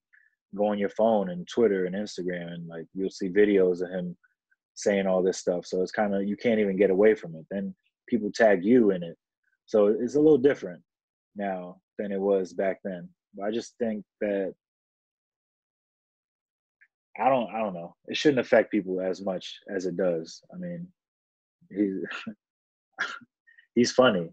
go 0.54 0.66
on 0.66 0.78
your 0.78 0.90
phone 0.90 1.30
and 1.30 1.46
Twitter 1.46 1.84
and 1.84 1.94
Instagram 1.94 2.52
and 2.52 2.66
like 2.66 2.86
you'll 2.94 3.10
see 3.10 3.28
videos 3.28 3.82
of 3.82 3.90
him 3.90 4.16
saying 4.74 5.06
all 5.06 5.22
this 5.22 5.38
stuff. 5.38 5.66
So 5.66 5.82
it's 5.82 5.92
kind 5.92 6.14
of 6.14 6.24
you 6.24 6.36
can't 6.36 6.60
even 6.60 6.76
get 6.76 6.90
away 6.90 7.14
from 7.14 7.34
it. 7.34 7.46
Then 7.50 7.74
people 8.08 8.30
tag 8.32 8.64
you 8.64 8.90
in 8.90 9.02
it 9.02 9.16
so 9.66 9.88
it's 9.88 10.14
a 10.14 10.20
little 10.20 10.38
different 10.38 10.80
now 11.34 11.76
than 11.98 12.12
it 12.12 12.20
was 12.20 12.52
back 12.52 12.78
then. 12.84 13.08
But 13.34 13.46
I 13.46 13.50
just 13.50 13.74
think 13.78 14.04
that 14.20 14.54
I 17.18 17.28
don't 17.28 17.50
I 17.54 17.58
don't 17.58 17.74
know. 17.74 17.94
It 18.06 18.16
shouldn't 18.16 18.40
affect 18.40 18.70
people 18.70 19.00
as 19.00 19.22
much 19.22 19.58
as 19.74 19.86
it 19.86 19.96
does. 19.96 20.40
I 20.54 20.56
mean, 20.56 20.86
he's 21.70 21.96
he's 23.74 23.92
funny. 23.92 24.30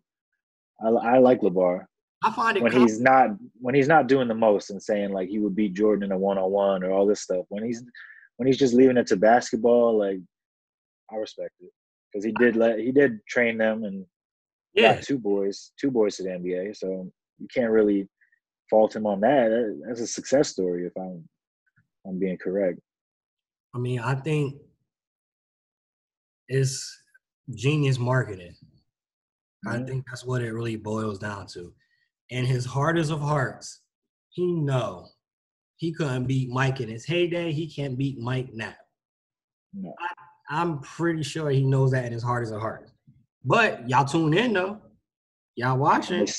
I, 0.83 0.89
I 0.89 1.17
like 1.17 1.41
LaVar. 1.41 1.85
I 2.23 2.31
find 2.31 2.57
it 2.57 2.63
when 2.63 2.71
he's 2.71 3.01
not 3.01 3.31
when 3.59 3.75
he's 3.75 3.87
not 3.87 4.07
doing 4.07 4.27
the 4.27 4.35
most 4.35 4.69
and 4.69 4.81
saying 4.81 5.11
like 5.11 5.29
he 5.29 5.39
would 5.39 5.55
beat 5.55 5.73
Jordan 5.73 6.05
in 6.05 6.11
a 6.11 6.17
one 6.17 6.37
on 6.37 6.51
one 6.51 6.83
or 6.83 6.91
all 6.91 7.05
this 7.05 7.21
stuff. 7.21 7.45
When 7.49 7.63
he's 7.63 7.83
when 8.37 8.47
he's 8.47 8.57
just 8.57 8.73
leaving 8.73 8.97
it 8.97 9.07
to 9.07 9.17
basketball, 9.17 9.97
like 9.97 10.19
I 11.11 11.15
respect 11.15 11.53
it 11.61 11.71
because 12.11 12.23
he 12.23 12.31
did 12.33 12.55
let 12.55 12.79
he 12.79 12.91
did 12.91 13.25
train 13.27 13.57
them 13.57 13.83
and 13.83 14.05
yeah, 14.73 14.99
two 14.99 15.17
boys, 15.17 15.71
two 15.79 15.91
boys 15.91 16.17
to 16.17 16.23
the 16.23 16.29
NBA. 16.29 16.75
So 16.75 17.11
you 17.39 17.47
can't 17.53 17.71
really 17.71 18.07
fault 18.69 18.95
him 18.95 19.05
on 19.05 19.19
that. 19.21 19.81
That's 19.85 20.01
a 20.01 20.07
success 20.07 20.49
story 20.49 20.85
if 20.85 20.93
I'm 20.97 21.27
I'm 22.05 22.19
being 22.19 22.37
correct. 22.37 22.79
I 23.75 23.79
mean, 23.79 23.99
I 23.99 24.15
think 24.15 24.55
it's 26.47 27.01
genius 27.55 27.97
marketing. 27.97 28.55
Mm-hmm. 29.65 29.69
I 29.69 29.85
think 29.85 30.05
that's 30.07 30.25
what 30.25 30.41
it 30.41 30.53
really 30.53 30.75
boils 30.75 31.19
down 31.19 31.47
to. 31.47 31.73
And 32.31 32.47
his 32.47 32.65
hardest 32.65 33.11
of 33.11 33.21
hearts, 33.21 33.81
he 34.29 34.51
know 34.53 35.07
he 35.77 35.91
couldn't 35.93 36.25
beat 36.25 36.49
Mike 36.49 36.81
in 36.81 36.89
his 36.89 37.05
heyday. 37.05 37.51
He 37.51 37.69
can't 37.69 37.97
beat 37.97 38.19
Mike 38.19 38.53
now. 38.53 38.73
No. 39.73 39.93
I, 39.99 40.61
I'm 40.61 40.79
pretty 40.79 41.23
sure 41.23 41.49
he 41.49 41.63
knows 41.63 41.91
that 41.91 42.05
in 42.05 42.13
his 42.13 42.23
heart 42.23 42.43
is 42.43 42.51
a 42.51 42.59
hearts. 42.59 42.92
But 43.45 43.87
y'all 43.89 44.05
tune 44.05 44.33
in 44.33 44.53
though. 44.53 44.79
Y'all 45.55 45.77
watching. 45.77 46.25
They, 46.25 46.31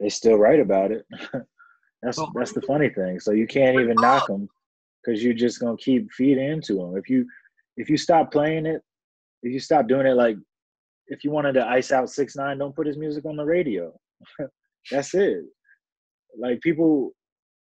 they 0.00 0.08
still 0.08 0.36
write 0.36 0.60
about 0.60 0.92
it. 0.92 1.04
that's 2.02 2.18
oh, 2.18 2.30
that's 2.34 2.52
the 2.52 2.62
funny 2.62 2.88
thing. 2.88 3.20
So 3.20 3.32
you 3.32 3.46
can't 3.46 3.78
even 3.80 3.98
uh, 3.98 4.02
knock 4.02 4.26
them 4.28 4.48
because 5.04 5.22
you're 5.22 5.34
just 5.34 5.60
gonna 5.60 5.76
keep 5.76 6.10
feeding 6.12 6.48
into 6.48 6.74
them. 6.74 6.96
If 6.96 7.08
you 7.08 7.26
if 7.76 7.90
you 7.90 7.96
stop 7.96 8.30
playing 8.30 8.66
it, 8.66 8.82
if 9.42 9.52
you 9.52 9.58
stop 9.58 9.88
doing 9.88 10.06
it, 10.06 10.14
like 10.14 10.36
if 11.08 11.24
you 11.24 11.30
wanted 11.30 11.54
to 11.54 11.66
ice 11.66 11.90
out 11.90 12.10
six 12.10 12.36
nine, 12.36 12.58
don't 12.58 12.76
put 12.76 12.86
his 12.86 12.96
music 12.96 13.24
on 13.24 13.36
the 13.36 13.44
radio. 13.44 13.92
that's 14.90 15.14
it. 15.14 15.44
Like 16.38 16.60
people 16.60 17.10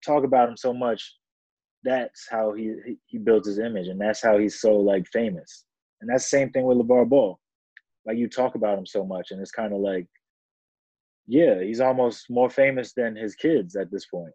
talk 0.05 0.23
about 0.23 0.49
him 0.49 0.57
so 0.57 0.73
much. 0.73 1.15
That's 1.83 2.27
how 2.29 2.53
he 2.53 2.75
he 3.05 3.17
builds 3.17 3.47
his 3.47 3.59
image, 3.59 3.87
and 3.87 3.99
that's 3.99 4.21
how 4.21 4.37
he's 4.37 4.59
so 4.59 4.75
like 4.75 5.07
famous. 5.07 5.63
And 6.01 6.09
that's 6.09 6.29
the 6.29 6.37
same 6.37 6.51
thing 6.51 6.65
with 6.65 6.77
LaVar 6.77 7.07
Ball 7.07 7.39
like 8.09 8.17
you 8.17 8.27
talk 8.27 8.55
about 8.55 8.77
him 8.77 8.85
so 8.85 9.05
much 9.05 9.31
and 9.31 9.39
it's 9.41 9.51
kind 9.51 9.73
of 9.73 9.79
like 9.79 10.07
yeah 11.27 11.61
he's 11.61 11.79
almost 11.79 12.25
more 12.29 12.49
famous 12.49 12.93
than 12.93 13.15
his 13.15 13.35
kids 13.35 13.75
at 13.75 13.89
this 13.91 14.05
point 14.07 14.33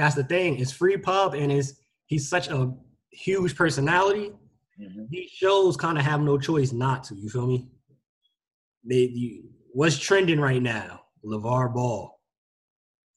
that's 0.00 0.14
the 0.14 0.24
thing. 0.24 0.58
It's 0.58 0.72
free 0.72 0.96
pub, 0.96 1.34
and 1.34 1.52
is 1.52 1.78
he's 2.06 2.26
such 2.26 2.48
a 2.48 2.72
huge 3.10 3.54
personality. 3.54 4.32
Mhm. 4.80 5.10
These 5.10 5.30
shows 5.30 5.76
kind 5.76 5.98
of 5.98 6.04
have 6.04 6.22
no 6.22 6.38
choice 6.38 6.72
not 6.72 7.04
to. 7.04 7.14
You 7.14 7.28
feel 7.28 7.46
me? 7.46 7.68
They, 8.82 9.10
you, 9.12 9.50
what's 9.72 9.98
trending 9.98 10.40
right 10.40 10.62
now? 10.62 11.02
LaVar 11.22 11.74
Ball. 11.74 12.18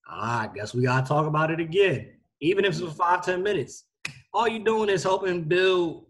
Ah, 0.10 0.42
I 0.42 0.54
guess 0.54 0.74
we 0.74 0.84
gotta 0.84 1.08
talk 1.08 1.26
about 1.26 1.52
it 1.52 1.62
again. 1.62 2.18
Even 2.42 2.66
if 2.66 2.72
it's 2.74 2.82
for 2.82 2.92
five, 2.92 3.24
ten 3.24 3.42
minutes. 3.42 3.86
All 4.34 4.50
you're 4.50 4.66
doing 4.66 4.90
is 4.90 5.04
helping 5.04 5.44
build 5.44 6.08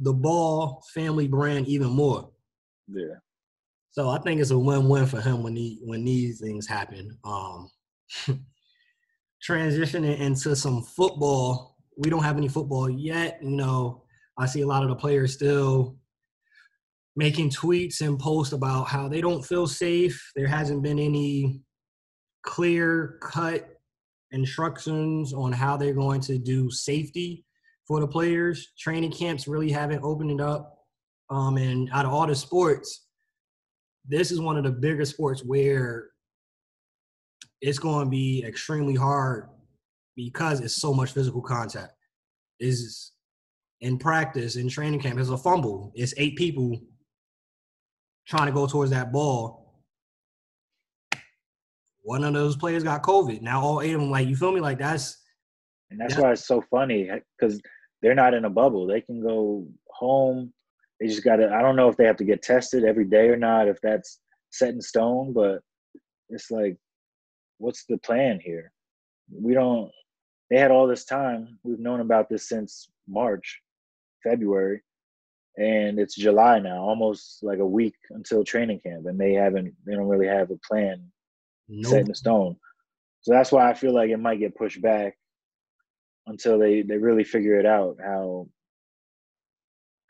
the 0.00 0.12
ball 0.12 0.82
family 0.94 1.28
brand 1.28 1.66
even 1.68 1.88
more. 1.88 2.30
Yeah. 2.88 3.16
So 3.90 4.08
I 4.08 4.18
think 4.18 4.40
it's 4.40 4.50
a 4.50 4.58
win-win 4.58 5.06
for 5.06 5.20
him 5.20 5.42
when 5.42 5.56
he 5.56 5.80
when 5.82 6.04
these 6.04 6.40
things 6.40 6.66
happen. 6.66 7.16
Um, 7.24 7.70
transitioning 9.46 10.18
into 10.18 10.54
some 10.56 10.82
football. 10.82 11.76
We 11.96 12.10
don't 12.10 12.22
have 12.22 12.36
any 12.36 12.48
football 12.48 12.88
yet. 12.88 13.38
You 13.42 13.50
know, 13.50 14.04
I 14.38 14.46
see 14.46 14.60
a 14.60 14.66
lot 14.66 14.82
of 14.82 14.88
the 14.88 14.96
players 14.96 15.34
still 15.34 15.96
making 17.16 17.50
tweets 17.50 18.00
and 18.00 18.18
posts 18.18 18.52
about 18.52 18.84
how 18.84 19.08
they 19.08 19.20
don't 19.20 19.44
feel 19.44 19.66
safe. 19.66 20.30
There 20.36 20.46
hasn't 20.46 20.82
been 20.82 21.00
any 21.00 21.60
clear 22.44 23.18
cut 23.20 23.68
instructions 24.30 25.32
on 25.32 25.52
how 25.52 25.76
they're 25.76 25.94
going 25.94 26.20
to 26.20 26.38
do 26.38 26.70
safety 26.70 27.44
for 27.88 28.00
the 28.00 28.06
players. 28.06 28.72
Training 28.78 29.10
camps 29.10 29.48
really 29.48 29.70
haven't 29.72 30.04
opened 30.04 30.30
it 30.30 30.40
up. 30.40 30.74
Um, 31.30 31.56
and 31.56 31.88
out 31.92 32.04
of 32.06 32.12
all 32.12 32.26
the 32.26 32.34
sports, 32.34 33.06
this 34.06 34.30
is 34.30 34.40
one 34.40 34.56
of 34.56 34.64
the 34.64 34.70
bigger 34.70 35.04
sports 35.04 35.42
where 35.44 36.10
it's 37.60 37.78
going 37.78 38.04
to 38.06 38.10
be 38.10 38.44
extremely 38.46 38.94
hard 38.94 39.48
because 40.14 40.60
it's 40.60 40.76
so 40.76 40.92
much 40.94 41.12
physical 41.12 41.42
contact. 41.42 41.92
Is 42.60 43.12
in 43.80 43.98
practice 43.98 44.56
in 44.56 44.68
training 44.68 45.00
camp, 45.00 45.18
it's 45.18 45.28
a 45.28 45.36
fumble. 45.38 45.92
It's 45.94 46.12
eight 46.16 46.36
people 46.36 46.80
trying 48.26 48.46
to 48.46 48.52
go 48.52 48.66
towards 48.66 48.90
that 48.90 49.12
ball. 49.12 49.82
One 52.02 52.24
of 52.24 52.34
those 52.34 52.56
players 52.56 52.82
got 52.82 53.02
COVID. 53.02 53.42
Now 53.42 53.60
all 53.60 53.80
eight 53.80 53.92
of 53.92 54.00
them, 54.00 54.10
like 54.10 54.26
you 54.28 54.34
feel 54.36 54.50
me, 54.52 54.60
like 54.60 54.78
that's 54.78 55.22
And 55.90 56.00
that's 56.00 56.14
Yeah. 56.16 56.22
why 56.22 56.32
it's 56.32 56.46
so 56.46 56.62
funny 56.70 57.08
because 57.38 57.60
they're 58.02 58.14
not 58.14 58.34
in 58.34 58.44
a 58.44 58.50
bubble. 58.50 58.86
They 58.86 59.00
can 59.00 59.20
go 59.22 59.66
home. 59.90 60.52
They 61.00 61.06
just 61.06 61.24
got 61.24 61.36
to, 61.36 61.52
I 61.52 61.62
don't 61.62 61.76
know 61.76 61.88
if 61.88 61.96
they 61.96 62.04
have 62.04 62.16
to 62.16 62.24
get 62.24 62.42
tested 62.42 62.84
every 62.84 63.04
day 63.04 63.28
or 63.28 63.36
not, 63.36 63.68
if 63.68 63.80
that's 63.80 64.20
set 64.50 64.70
in 64.74 64.80
stone, 64.80 65.32
but 65.32 65.60
it's 66.28 66.50
like, 66.50 66.76
what's 67.58 67.84
the 67.86 67.98
plan 67.98 68.40
here? 68.42 68.72
We 69.32 69.54
don't, 69.54 69.90
they 70.50 70.58
had 70.58 70.70
all 70.70 70.86
this 70.86 71.04
time. 71.04 71.58
We've 71.62 71.78
known 71.78 72.00
about 72.00 72.28
this 72.28 72.48
since 72.48 72.88
March, 73.06 73.60
February, 74.24 74.82
and 75.56 75.98
it's 75.98 76.14
July 76.14 76.58
now, 76.58 76.82
almost 76.82 77.42
like 77.42 77.58
a 77.58 77.66
week 77.66 77.94
until 78.10 78.44
training 78.44 78.80
camp, 78.80 79.06
and 79.06 79.18
they 79.18 79.34
haven't, 79.34 79.74
they 79.86 79.94
don't 79.94 80.08
really 80.08 80.26
have 80.26 80.50
a 80.50 80.58
plan 80.66 81.02
set 81.82 82.06
in 82.06 82.14
stone. 82.14 82.56
So 83.20 83.32
that's 83.32 83.52
why 83.52 83.68
I 83.68 83.74
feel 83.74 83.92
like 83.92 84.10
it 84.10 84.18
might 84.18 84.38
get 84.38 84.56
pushed 84.56 84.80
back 84.80 85.16
until 86.28 86.58
they 86.58 86.82
they 86.82 86.96
really 86.96 87.24
figure 87.24 87.58
it 87.58 87.66
out 87.66 87.96
how 88.02 88.46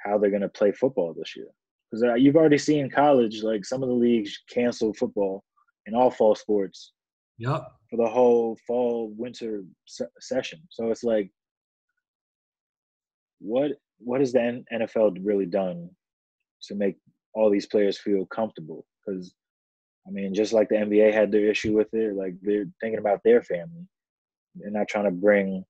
how 0.00 0.18
they're 0.18 0.30
going 0.30 0.42
to 0.42 0.48
play 0.48 0.72
football 0.72 1.14
this 1.16 1.34
year. 1.36 1.48
Because 1.90 2.02
uh, 2.02 2.14
you've 2.14 2.36
already 2.36 2.58
seen 2.58 2.90
college 2.90 3.42
like 3.42 3.64
some 3.64 3.82
of 3.82 3.88
the 3.88 3.94
leagues 3.94 4.42
cancel 4.52 4.92
football 4.92 5.42
in 5.86 5.94
all 5.94 6.10
fall 6.10 6.34
sports 6.34 6.92
Yup. 7.38 7.72
for 7.88 7.96
the 7.96 8.06
whole 8.06 8.58
fall 8.66 9.12
winter 9.16 9.64
se- 9.86 10.14
session. 10.20 10.60
So 10.70 10.90
it's 10.90 11.04
like 11.04 11.30
what 13.40 13.72
what 13.98 14.20
has 14.20 14.32
the 14.32 14.42
N- 14.42 14.64
NFL 14.72 15.18
really 15.22 15.46
done 15.46 15.90
to 16.62 16.74
make 16.74 16.96
all 17.34 17.50
these 17.50 17.66
players 17.66 17.98
feel 17.98 18.26
comfortable? 18.26 18.84
Because 19.06 19.34
I 20.06 20.10
mean, 20.10 20.34
just 20.34 20.52
like 20.52 20.68
the 20.68 20.76
NBA 20.76 21.12
had 21.12 21.30
their 21.30 21.50
issue 21.50 21.76
with 21.76 21.92
it, 21.92 22.14
like 22.14 22.34
they're 22.42 22.66
thinking 22.80 22.98
about 22.98 23.20
their 23.24 23.42
family. 23.42 23.86
They're 24.54 24.70
not 24.70 24.88
trying 24.88 25.04
to 25.04 25.10
bring 25.10 25.64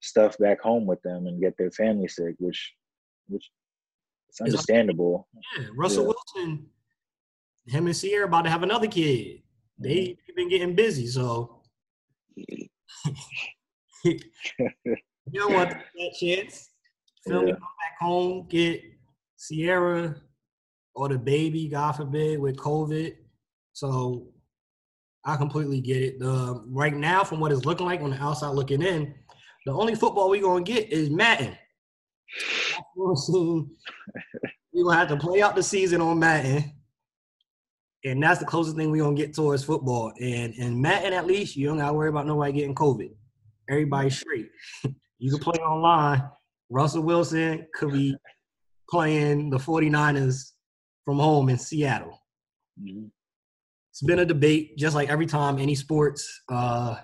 stuff 0.00 0.36
back 0.38 0.60
home 0.60 0.86
with 0.86 1.00
them 1.02 1.26
and 1.26 1.40
get 1.40 1.56
their 1.56 1.70
family 1.70 2.08
sick, 2.08 2.34
which 2.38 2.74
which 3.28 3.50
it's 4.28 4.40
understandable. 4.40 5.28
Yeah, 5.58 5.66
Russell 5.74 6.04
Yeah. 6.04 6.12
Wilson, 6.36 6.66
him 7.66 7.86
and 7.86 7.98
Ciara 7.98 8.26
about 8.26 8.42
to 8.42 8.50
have 8.50 8.62
another 8.62 8.86
kid. 8.86 9.42
They 9.78 9.96
mm-hmm. 9.96 10.20
they've 10.26 10.36
been 10.36 10.48
getting 10.48 10.74
busy, 10.74 11.06
so 11.06 11.62
you 12.36 14.20
don't 15.34 15.52
want 15.52 15.70
that 15.70 16.12
chance. 16.18 16.70
Feel 17.26 17.42
me? 17.42 17.48
Yeah. 17.48 17.54
Come 17.54 17.60
back 17.60 17.98
home, 18.00 18.46
get 18.48 18.82
Ciara 19.38 20.16
or 20.94 21.08
the 21.08 21.18
baby, 21.18 21.68
God 21.68 21.92
forbid, 21.92 22.40
with 22.40 22.56
COVID. 22.56 23.14
So 23.72 24.28
I 25.24 25.36
completely 25.36 25.80
get 25.80 26.02
it. 26.02 26.18
The 26.18 26.62
right 26.68 26.94
now, 26.94 27.24
from 27.24 27.40
what 27.40 27.52
it's 27.52 27.64
looking 27.64 27.86
like 27.86 28.00
on 28.00 28.10
the 28.10 28.22
outside 28.22 28.50
looking 28.50 28.82
in, 28.82 29.14
the 29.66 29.72
only 29.72 29.94
football 29.94 30.30
we 30.30 30.40
gonna 30.40 30.64
get 30.64 30.90
is 30.90 31.10
Madden. 31.10 31.56
We're 32.96 33.14
gonna 34.84 34.96
have 34.96 35.08
to 35.08 35.16
play 35.16 35.42
out 35.42 35.56
the 35.56 35.62
season 35.62 36.00
on 36.00 36.18
Madden. 36.18 36.72
And 38.04 38.22
that's 38.22 38.38
the 38.40 38.46
closest 38.46 38.76
thing 38.76 38.90
we're 38.90 39.02
gonna 39.02 39.16
get 39.16 39.34
towards 39.34 39.64
football. 39.64 40.12
And 40.20 40.54
and 40.54 40.80
Madden 40.80 41.12
at 41.12 41.26
least 41.26 41.56
you 41.56 41.66
don't 41.66 41.78
gotta 41.78 41.92
worry 41.92 42.08
about 42.08 42.26
nobody 42.26 42.52
getting 42.52 42.74
COVID. 42.74 43.10
Everybody's 43.68 44.18
straight. 44.18 44.48
you 45.18 45.30
can 45.30 45.40
play 45.40 45.58
online. 45.62 46.22
Russell 46.70 47.02
Wilson 47.02 47.66
could 47.74 47.92
be 47.92 48.16
playing 48.88 49.50
the 49.50 49.58
49ers 49.58 50.52
from 51.04 51.18
home 51.18 51.48
in 51.48 51.58
Seattle. 51.58 52.18
Mhm. 52.80 53.10
It's 53.90 54.02
been 54.02 54.20
a 54.20 54.24
debate, 54.24 54.78
just 54.78 54.94
like 54.94 55.10
every 55.10 55.26
time 55.26 55.58
any 55.58 55.74
sports 55.74 56.42
uh, 56.48 56.96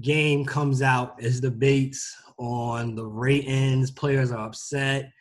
game 0.00 0.44
comes 0.44 0.82
out, 0.82 1.22
is 1.22 1.40
debates 1.40 2.16
on 2.38 2.94
the 2.94 3.04
ratings. 3.04 3.90
Players 3.90 4.32
are 4.32 4.46
upset. 4.46 5.12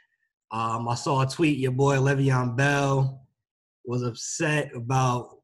Um, 0.52 0.88
I 0.88 0.96
saw 0.96 1.22
a 1.22 1.28
tweet. 1.28 1.58
Your 1.58 1.72
boy 1.72 1.98
Le'Veon 1.98 2.56
Bell 2.56 3.26
was 3.86 4.04
upset 4.04 4.74
about 4.76 5.38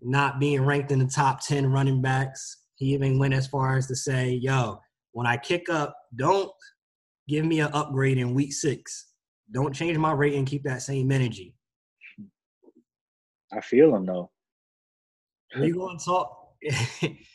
not 0.00 0.40
being 0.40 0.62
ranked 0.62 0.90
in 0.90 0.98
the 0.98 1.06
top 1.06 1.40
ten 1.40 1.66
running 1.66 2.02
backs. 2.02 2.58
He 2.76 2.92
even 2.94 3.18
went 3.18 3.34
as 3.34 3.46
far 3.46 3.76
as 3.76 3.86
to 3.88 3.96
say, 3.96 4.32
"Yo, 4.32 4.80
when 5.12 5.26
I 5.26 5.36
kick 5.36 5.68
up, 5.68 5.96
don't 6.16 6.50
give 7.28 7.44
me 7.44 7.60
an 7.60 7.70
upgrade 7.72 8.18
in 8.18 8.34
week 8.34 8.52
six. 8.52 9.12
Don't 9.50 9.74
change 9.74 9.98
my 9.98 10.12
rating. 10.12 10.44
Keep 10.44 10.64
that 10.64 10.82
same 10.82 11.10
energy." 11.12 11.54
I 13.52 13.60
feel 13.60 13.94
him 13.94 14.06
though. 14.06 14.30
we 15.58 15.72
going 15.72 15.98
to 15.98 16.04
talk. 16.04 16.54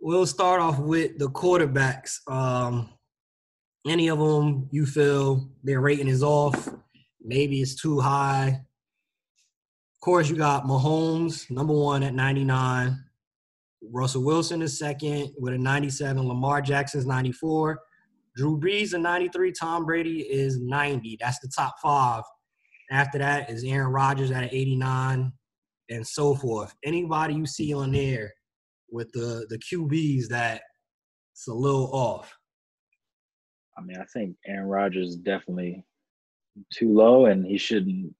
we'll 0.00 0.26
start 0.26 0.60
off 0.60 0.78
with 0.78 1.18
the 1.18 1.30
quarterbacks. 1.30 2.18
Um, 2.30 2.90
any 3.86 4.08
of 4.08 4.18
them 4.18 4.68
you 4.70 4.86
feel 4.86 5.48
their 5.62 5.80
rating 5.80 6.08
is 6.08 6.22
off? 6.22 6.68
Maybe 7.22 7.60
it's 7.60 7.74
too 7.74 8.00
high. 8.00 8.48
Of 8.48 10.00
course, 10.00 10.28
you 10.28 10.36
got 10.36 10.64
Mahomes, 10.64 11.50
number 11.50 11.74
one 11.74 12.02
at 12.02 12.14
99. 12.14 12.98
Russell 13.90 14.24
Wilson 14.24 14.62
is 14.62 14.78
second 14.78 15.32
with 15.38 15.54
a 15.54 15.58
97. 15.58 16.26
Lamar 16.26 16.60
Jackson's 16.60 17.06
94. 17.06 17.80
Drew 18.36 18.58
Brees 18.58 18.94
a 18.94 18.98
93. 18.98 19.52
Tom 19.52 19.84
Brady 19.84 20.20
is 20.20 20.58
90. 20.60 21.18
That's 21.20 21.38
the 21.38 21.48
top 21.48 21.76
five. 21.82 22.22
After 22.90 23.18
that 23.18 23.50
is 23.50 23.64
Aaron 23.64 23.92
Rodgers 23.92 24.30
at 24.30 24.42
an 24.42 24.50
89 24.52 25.32
and 25.90 26.06
so 26.06 26.34
forth. 26.34 26.74
Anybody 26.84 27.34
you 27.34 27.46
see 27.46 27.72
on 27.74 27.92
there 27.92 28.32
with 28.90 29.10
the 29.12 29.46
the 29.48 29.58
QBs 29.58 30.28
that 30.28 30.62
it's 31.32 31.48
a 31.48 31.52
little 31.54 31.90
off. 31.92 32.36
I 33.76 33.82
mean, 33.82 33.96
I 33.98 34.04
think 34.12 34.36
Aaron 34.46 34.68
Rodgers 34.68 35.10
is 35.10 35.16
definitely 35.16 35.84
too 36.72 36.92
low, 36.92 37.26
and 37.26 37.44
he 37.44 37.58
shouldn't 37.58 38.14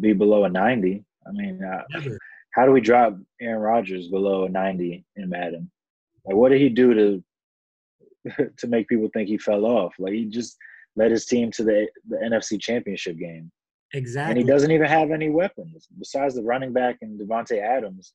be 0.00 0.12
below 0.12 0.44
a 0.44 0.48
90. 0.50 1.02
I 1.26 1.30
mean, 1.32 1.62
uh, 1.64 1.82
how 2.54 2.66
do 2.66 2.72
we 2.72 2.80
drop 2.80 3.16
Aaron 3.40 3.60
Rodgers 3.62 4.08
below 4.08 4.44
a 4.44 4.48
90 4.48 5.04
in 5.16 5.28
Madden? 5.30 5.70
Like, 6.26 6.36
what 6.36 6.50
did 6.50 6.60
he 6.60 6.68
do 6.68 6.94
to 6.94 7.24
to 8.58 8.66
make 8.66 8.88
people 8.88 9.08
think 9.14 9.28
he 9.28 9.38
fell 9.38 9.64
off? 9.64 9.94
Like, 9.98 10.12
he 10.12 10.26
just 10.26 10.56
led 10.96 11.10
his 11.10 11.24
team 11.24 11.50
to 11.52 11.64
the 11.64 11.88
the 12.08 12.16
NFC 12.16 12.60
Championship 12.60 13.16
game, 13.18 13.50
Exactly. 13.94 14.32
and 14.32 14.38
he 14.38 14.44
doesn't 14.44 14.70
even 14.72 14.86
have 14.88 15.10
any 15.10 15.30
weapons 15.30 15.88
besides 15.98 16.34
the 16.34 16.42
running 16.42 16.72
back 16.74 16.98
and 17.00 17.18
Davante 17.18 17.58
Adams. 17.62 18.12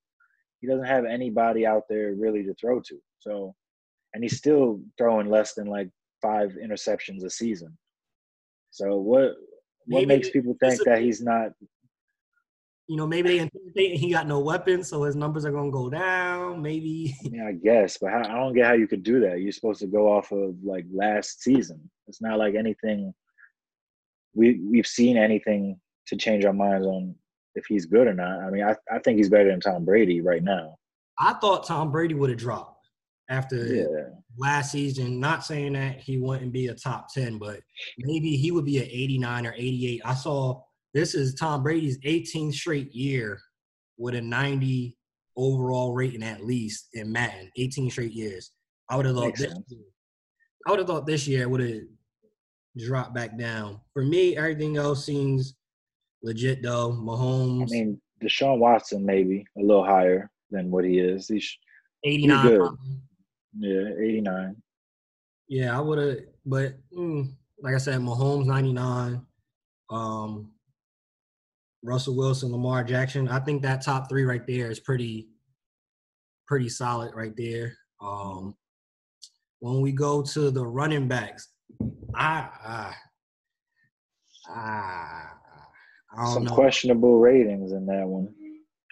He 0.63 0.69
doesn't 0.69 0.85
have 0.85 1.03
anybody 1.03 1.65
out 1.67 1.83
there 1.89 2.13
really 2.13 2.41
to 2.43 2.53
throw 2.53 2.79
to. 2.79 2.97
So, 3.19 3.53
and 4.13 4.23
he's 4.23 4.37
still 4.37 4.79
throwing 4.97 5.29
less 5.29 5.55
than 5.55 5.67
like 5.67 5.89
five 6.21 6.51
interceptions 6.51 7.25
a 7.25 7.29
season. 7.29 7.77
So 8.71 8.95
what 8.95 9.33
what 9.87 9.99
Maybe 9.99 10.05
makes 10.05 10.29
people 10.29 10.55
think 10.61 10.81
that 10.85 11.01
he's 11.01 11.21
not 11.21 11.51
you 12.87 12.95
know, 12.95 13.05
maybe 13.05 13.27
they 13.27 13.39
anticipate 13.41 13.97
he 13.97 14.11
got 14.11 14.25
no 14.25 14.39
weapons, 14.39 14.87
so 14.87 15.03
his 15.03 15.17
numbers 15.17 15.43
are 15.43 15.51
gonna 15.51 15.69
go 15.69 15.89
down. 15.89 16.61
Maybe. 16.61 17.13
I 17.25 17.29
mean, 17.29 17.45
I 17.45 17.51
guess, 17.51 17.97
but 17.97 18.11
how, 18.11 18.19
I 18.19 18.39
don't 18.39 18.53
get 18.53 18.67
how 18.67 18.73
you 18.73 18.87
could 18.87 19.03
do 19.03 19.19
that. 19.19 19.41
You're 19.41 19.51
supposed 19.51 19.81
to 19.81 19.87
go 19.87 20.13
off 20.13 20.31
of 20.31 20.55
like 20.63 20.85
last 20.93 21.43
season. 21.43 21.89
It's 22.07 22.21
not 22.21 22.39
like 22.39 22.55
anything. 22.55 23.13
We 24.33 24.61
we've 24.63 24.87
seen 24.87 25.17
anything 25.17 25.81
to 26.07 26.15
change 26.15 26.45
our 26.45 26.53
minds 26.53 26.87
on 26.87 27.15
if 27.55 27.65
he's 27.67 27.85
good 27.85 28.07
or 28.07 28.13
not. 28.13 28.39
I 28.41 28.49
mean, 28.49 28.63
I 28.63 28.75
I 28.91 28.99
think 28.99 29.17
he's 29.17 29.29
better 29.29 29.49
than 29.49 29.59
Tom 29.59 29.85
Brady 29.85 30.21
right 30.21 30.43
now. 30.43 30.75
I 31.19 31.33
thought 31.33 31.67
Tom 31.67 31.91
Brady 31.91 32.15
would 32.15 32.29
have 32.29 32.39
dropped 32.39 32.87
after 33.29 33.55
Yeah, 33.65 33.85
last 34.37 34.71
season. 34.71 35.19
Not 35.19 35.45
saying 35.45 35.73
that 35.73 35.99
he 35.99 36.17
wouldn't 36.17 36.51
be 36.51 36.67
a 36.67 36.73
top 36.73 37.13
10, 37.13 37.37
but 37.37 37.59
maybe 37.99 38.35
he 38.35 38.51
would 38.51 38.65
be 38.65 38.79
an 38.79 38.85
89 38.89 39.45
or 39.47 39.53
88. 39.55 40.01
I 40.05 40.13
saw 40.15 40.61
this 40.93 41.13
is 41.15 41.35
Tom 41.35 41.63
Brady's 41.63 41.99
18th 41.99 42.53
straight 42.53 42.93
year 42.93 43.39
with 43.97 44.15
a 44.15 44.21
90 44.21 44.97
overall 45.37 45.93
rating 45.93 46.23
at 46.23 46.43
least 46.43 46.89
in 46.93 47.11
Madden. 47.11 47.49
18 47.57 47.89
straight 47.91 48.11
years. 48.13 48.51
I 48.89 48.97
would 48.97 49.05
have 49.05 49.15
thought 49.15 49.25
Makes 49.25 49.39
this 49.41 49.51
sense. 49.51 49.65
year, 49.69 49.81
I 50.67 50.71
would 50.71 50.79
have 50.79 50.87
thought 50.87 51.05
this 51.07 51.27
year 51.27 51.47
would 51.47 51.61
have 51.61 51.81
dropped 52.77 53.13
back 53.13 53.37
down. 53.37 53.79
For 53.93 54.03
me, 54.03 54.35
everything 54.35 54.77
else 54.77 55.05
seems 55.05 55.55
legit 56.23 56.61
though. 56.63 56.91
Mahomes 56.91 57.63
I 57.63 57.65
mean, 57.71 58.01
Deshaun 58.23 58.57
Watson 58.57 59.05
maybe 59.05 59.45
a 59.57 59.61
little 59.61 59.85
higher 59.85 60.31
than 60.49 60.71
what 60.71 60.85
he 60.85 60.99
is. 60.99 61.27
He's 61.27 61.57
89. 62.05 62.47
good. 62.47 62.71
yeah, 63.59 63.89
89. 64.01 64.55
Yeah, 65.47 65.77
I 65.77 65.81
would 65.81 65.99
have, 65.99 66.17
but 66.45 66.75
mm, 66.95 67.31
like 67.61 67.75
I 67.75 67.77
said, 67.77 67.99
Mahomes 67.99 68.45
99, 68.45 69.21
um, 69.89 70.51
Russell 71.83 72.15
Wilson, 72.15 72.51
Lamar 72.51 72.83
Jackson. 72.83 73.27
I 73.27 73.39
think 73.39 73.61
that 73.61 73.83
top 73.83 74.09
three 74.09 74.23
right 74.23 74.45
there 74.47 74.71
is 74.71 74.79
pretty, 74.79 75.27
pretty 76.47 76.69
solid 76.69 77.13
right 77.13 77.35
there. 77.35 77.75
Um, 78.01 78.55
when 79.59 79.81
we 79.81 79.91
go 79.91 80.21
to 80.21 80.49
the 80.49 80.65
running 80.65 81.07
backs, 81.07 81.49
I, 82.15 82.47
I, 82.65 82.93
I, 84.49 84.53
I 84.55 85.25
don't 85.25 85.42
Some 86.15 86.45
know. 86.45 86.53
questionable 86.53 87.19
ratings 87.19 87.71
in 87.71 87.85
that 87.87 88.07
one. 88.07 88.29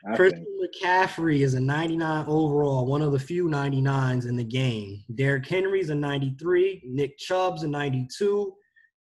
I 0.10 0.16
Christian 0.16 0.46
think. 0.60 0.76
McCaffrey 0.84 1.42
is 1.42 1.54
a 1.54 1.60
99 1.60 2.26
overall, 2.28 2.86
one 2.86 3.02
of 3.02 3.12
the 3.12 3.20
few 3.20 3.46
99s 3.46 4.28
in 4.28 4.36
the 4.36 4.44
game. 4.44 5.04
Derrick 5.14 5.46
Henry's 5.48 5.90
a 5.90 5.96
93. 5.96 6.82
Nick 6.86 7.18
Chubb's 7.18 7.64
a 7.64 7.68
92. 7.68 8.54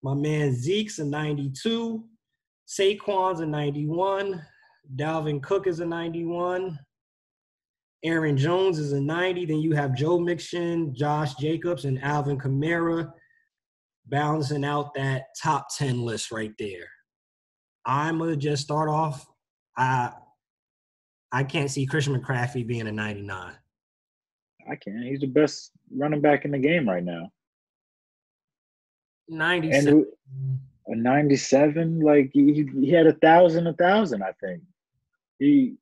My 0.03 0.13
man 0.13 0.53
Zeke's 0.53 0.99
a 0.99 1.05
92. 1.05 2.03
Saquon's 2.67 3.39
a 3.39 3.45
91. 3.45 4.41
Dalvin 4.95 5.41
Cook 5.41 5.67
is 5.67 5.79
a 5.79 5.85
91. 5.85 6.77
Aaron 8.03 8.37
Jones 8.37 8.79
is 8.79 8.93
a 8.93 9.01
90. 9.01 9.45
Then 9.45 9.59
you 9.59 9.73
have 9.73 9.95
Joe 9.95 10.19
Mixon, 10.19 10.93
Josh 10.95 11.35
Jacobs, 11.35 11.85
and 11.85 12.03
Alvin 12.03 12.37
Kamara 12.37 13.11
balancing 14.07 14.65
out 14.65 14.93
that 14.95 15.25
top 15.41 15.67
10 15.75 16.01
list 16.01 16.31
right 16.31 16.53
there. 16.57 16.87
I'm 17.85 18.19
gonna 18.19 18.35
just 18.35 18.63
start 18.63 18.89
off. 18.89 19.27
I 19.77 20.11
I 21.31 21.43
can't 21.43 21.71
see 21.71 21.85
Christian 21.85 22.19
McCaffrey 22.19 22.65
being 22.65 22.87
a 22.87 22.91
99. 22.91 23.53
I 24.69 24.75
can't. 24.75 25.03
He's 25.03 25.21
the 25.21 25.27
best 25.27 25.71
running 25.95 26.21
back 26.21 26.45
in 26.45 26.51
the 26.51 26.59
game 26.59 26.87
right 26.87 27.03
now. 27.03 27.31
97. 29.29 29.87
And 29.87 29.87
who- 29.87 30.59
a 30.87 30.95
97, 30.95 31.99
like 31.99 32.31
he, 32.33 32.67
he 32.73 32.89
had 32.89 33.05
a 33.07 33.13
thousand, 33.13 33.67
a 33.67 33.73
thousand. 33.73 34.23
I 34.23 34.33
think 34.43 34.63
he 35.39 35.75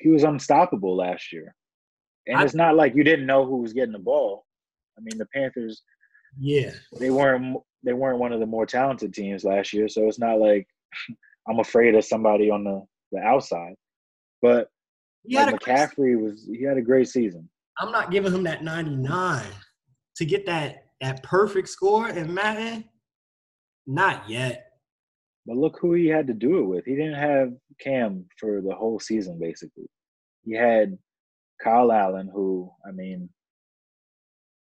he 0.00 0.08
was 0.08 0.24
unstoppable 0.24 0.96
last 0.96 1.32
year. 1.32 1.54
And 2.26 2.38
I- 2.38 2.44
it's 2.44 2.54
not 2.54 2.76
like 2.76 2.94
you 2.94 3.04
didn't 3.04 3.26
know 3.26 3.44
who 3.44 3.58
was 3.58 3.72
getting 3.72 3.92
the 3.92 3.98
ball. 3.98 4.46
I 4.98 5.02
mean, 5.02 5.18
the 5.18 5.26
Panthers 5.26 5.82
yeah. 6.38 6.70
they 6.98 7.10
weren't 7.10 7.58
they 7.82 7.92
weren't 7.92 8.18
one 8.18 8.32
of 8.32 8.40
the 8.40 8.46
more 8.46 8.66
talented 8.66 9.14
teams 9.14 9.44
last 9.44 9.72
year, 9.72 9.88
so 9.88 10.06
it's 10.08 10.18
not 10.18 10.38
like 10.38 10.66
I'm 11.48 11.58
afraid 11.58 11.94
of 11.94 12.04
somebody 12.04 12.50
on 12.50 12.64
the 12.64 12.84
the 13.12 13.20
outside. 13.20 13.74
But 14.42 14.68
like 15.28 15.48
a 15.48 15.50
great- 15.50 15.60
McCaffrey 15.62 16.20
was 16.20 16.48
he 16.50 16.64
had 16.64 16.78
a 16.78 16.82
great 16.82 17.08
season. 17.08 17.48
I'm 17.78 17.92
not 17.92 18.10
giving 18.10 18.32
him 18.32 18.42
that 18.44 18.62
99 18.62 19.44
to 20.16 20.24
get 20.24 20.46
that 20.46 20.84
that 21.00 21.22
perfect 21.22 21.68
score 21.68 22.08
in 22.08 22.32
Madden. 22.32 22.66
Eh, 22.66 22.82
not 23.86 24.28
yet. 24.28 24.66
But 25.46 25.56
look 25.56 25.78
who 25.80 25.94
he 25.94 26.06
had 26.06 26.26
to 26.26 26.34
do 26.34 26.58
it 26.58 26.64
with. 26.64 26.84
He 26.84 26.94
didn't 26.94 27.14
have 27.18 27.52
Cam 27.80 28.26
for 28.38 28.60
the 28.60 28.74
whole 28.74 29.00
season, 29.00 29.38
basically. 29.40 29.86
He 30.44 30.54
had 30.54 30.98
Kyle 31.62 31.90
Allen, 31.90 32.30
who, 32.32 32.70
I 32.86 32.92
mean, 32.92 33.30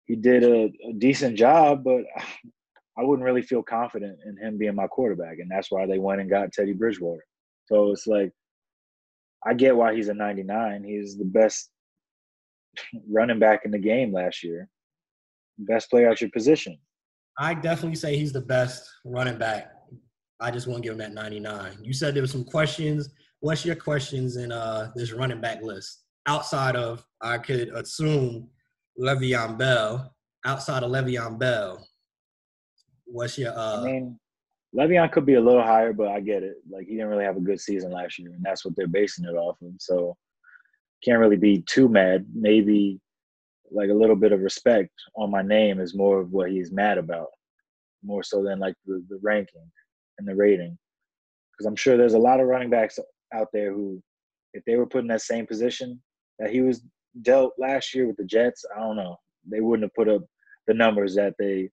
he 0.05 0.15
did 0.15 0.43
a, 0.43 0.71
a 0.89 0.93
decent 0.97 1.37
job, 1.37 1.83
but 1.83 2.01
I 2.99 3.03
wouldn't 3.03 3.25
really 3.25 3.41
feel 3.41 3.63
confident 3.63 4.19
in 4.25 4.35
him 4.37 4.57
being 4.57 4.75
my 4.75 4.87
quarterback. 4.87 5.39
And 5.39 5.49
that's 5.49 5.71
why 5.71 5.85
they 5.85 5.99
went 5.99 6.19
and 6.19 6.29
got 6.29 6.51
Teddy 6.51 6.73
Bridgewater. 6.73 7.23
So 7.67 7.91
it's 7.91 8.07
like, 8.07 8.31
I 9.45 9.53
get 9.53 9.75
why 9.75 9.95
he's 9.95 10.09
a 10.09 10.13
99. 10.13 10.83
He's 10.83 11.17
the 11.17 11.23
best 11.23 11.69
running 13.09 13.39
back 13.39 13.61
in 13.63 13.71
the 13.71 13.79
game 13.79 14.11
last 14.11 14.43
year, 14.43 14.67
best 15.59 15.89
player 15.89 16.09
at 16.09 16.19
your 16.19 16.29
position. 16.31 16.77
I 17.37 17.53
definitely 17.53 17.95
say 17.95 18.17
he's 18.17 18.33
the 18.33 18.41
best 18.41 18.83
running 19.05 19.37
back. 19.37 19.71
I 20.41 20.51
just 20.51 20.67
won't 20.67 20.83
give 20.83 20.93
him 20.93 20.97
that 20.99 21.13
99. 21.13 21.77
You 21.81 21.93
said 21.93 22.13
there 22.13 22.23
were 22.23 22.27
some 22.27 22.43
questions. 22.43 23.09
What's 23.39 23.65
your 23.65 23.75
questions 23.75 24.35
in 24.35 24.51
uh 24.51 24.91
this 24.95 25.13
running 25.13 25.39
back 25.39 25.61
list? 25.61 26.03
Outside 26.25 26.75
of 26.75 27.05
I 27.21 27.37
could 27.37 27.69
assume 27.69 28.49
Le'Veon 28.99 29.57
Bell. 29.57 30.13
Outside 30.45 30.83
of 30.83 30.91
Le'Veon 30.91 31.37
Bell, 31.37 31.85
what's 33.11 33.37
your 33.37 33.57
uh 33.57 33.81
I 33.81 33.83
mean, 33.83 34.19
Le'Veon 34.75 35.11
could 35.11 35.25
be 35.25 35.35
a 35.35 35.41
little 35.41 35.63
higher, 35.63 35.93
but 35.93 36.09
I 36.09 36.19
get 36.19 36.43
it. 36.43 36.57
Like 36.69 36.85
he 36.85 36.93
didn't 36.93 37.07
really 37.07 37.25
have 37.25 37.37
a 37.37 37.41
good 37.41 37.59
season 37.59 37.91
last 37.91 38.19
year, 38.19 38.31
and 38.31 38.43
that's 38.43 38.63
what 38.63 38.75
they're 38.75 38.87
basing 38.87 39.25
it 39.25 39.35
off 39.35 39.57
of. 39.61 39.71
So 39.79 40.15
can't 41.03 41.19
really 41.19 41.37
be 41.37 41.63
too 41.67 41.89
mad. 41.89 42.25
Maybe 42.33 42.99
like 43.71 43.89
a 43.89 43.93
little 43.93 44.15
bit 44.15 44.31
of 44.31 44.41
respect 44.41 44.91
on 45.15 45.31
my 45.31 45.41
name 45.41 45.79
is 45.79 45.95
more 45.95 46.19
of 46.19 46.31
what 46.31 46.51
he's 46.51 46.71
mad 46.71 46.97
about, 46.97 47.27
more 48.03 48.23
so 48.23 48.43
than 48.43 48.59
like 48.59 48.75
the, 48.85 49.03
the 49.09 49.19
ranking 49.21 49.71
and 50.17 50.27
the 50.27 50.35
rating. 50.35 50.77
Because 51.51 51.65
I'm 51.67 51.75
sure 51.75 51.97
there's 51.97 52.13
a 52.13 52.19
lot 52.19 52.39
of 52.39 52.47
running 52.47 52.69
backs 52.69 52.99
out 53.33 53.47
there 53.53 53.73
who, 53.73 54.01
if 54.53 54.63
they 54.65 54.75
were 54.75 54.87
put 54.87 55.01
in 55.01 55.07
that 55.07 55.21
same 55.21 55.45
position 55.45 56.01
that 56.39 56.51
he 56.51 56.61
was 56.61 56.83
dealt 57.21 57.53
last 57.57 57.93
year 57.93 58.07
with 58.07 58.17
the 58.17 58.23
Jets, 58.23 58.65
I 58.75 58.79
don't 58.79 58.95
know, 58.95 59.17
they 59.49 59.61
wouldn't 59.61 59.85
have 59.85 59.93
put 59.93 60.13
up 60.13 60.23
the 60.67 60.73
numbers 60.73 61.15
that 61.15 61.35
they 61.37 61.69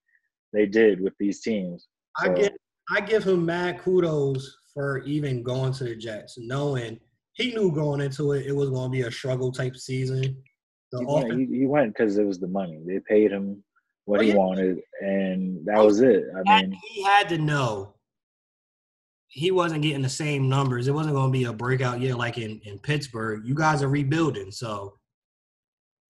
they 0.56 0.66
did 0.66 1.00
with 1.00 1.12
these 1.20 1.40
teams. 1.42 1.86
I 2.18 2.26
So- 2.26 2.34
give 2.34 2.52
I 2.88 3.00
give 3.00 3.24
him 3.24 3.44
mad 3.44 3.80
kudos 3.80 4.58
for 4.72 4.98
even 5.02 5.42
going 5.42 5.72
to 5.72 5.84
the 5.84 5.96
Jets, 5.96 6.38
knowing 6.38 7.00
he 7.32 7.52
knew 7.52 7.72
going 7.72 8.00
into 8.00 8.32
it 8.32 8.46
it 8.46 8.52
was 8.52 8.70
going 8.70 8.90
to 8.90 8.96
be 8.96 9.02
a 9.02 9.10
struggle 9.10 9.50
type 9.50 9.76
season. 9.76 10.40
The 10.92 11.00
He 11.00 11.04
went, 11.04 11.32
he, 11.50 11.58
he 11.58 11.66
went 11.66 11.92
because 11.92 12.16
it 12.16 12.24
was 12.24 12.38
the 12.38 12.46
money. 12.46 12.80
They 12.86 13.00
paid 13.00 13.32
him 13.32 13.62
what 14.04 14.20
Oh, 14.20 14.22
he 14.22 14.34
wanted, 14.34 14.78
and 15.00 15.66
that 15.66 15.78
oh, 15.78 15.86
was 15.86 16.00
it. 16.00 16.22
I 16.46 16.62
mean, 16.62 16.78
he 16.92 17.02
had 17.02 17.28
to 17.30 17.38
know 17.38 17.94
he 19.26 19.50
wasn't 19.50 19.82
getting 19.82 20.02
the 20.02 20.08
same 20.08 20.48
numbers. 20.48 20.86
It 20.86 20.92
wasn't 20.94 21.16
going 21.16 21.32
to 21.32 21.38
be 21.38 21.44
a 21.46 21.52
breakout 21.52 22.00
year 22.00 22.14
like 22.14 22.38
in, 22.38 22.60
in 22.64 22.78
Pittsburgh. 22.78 23.42
You 23.44 23.56
guys 23.56 23.82
are 23.82 23.88
rebuilding, 23.88 24.52
so 24.52 24.96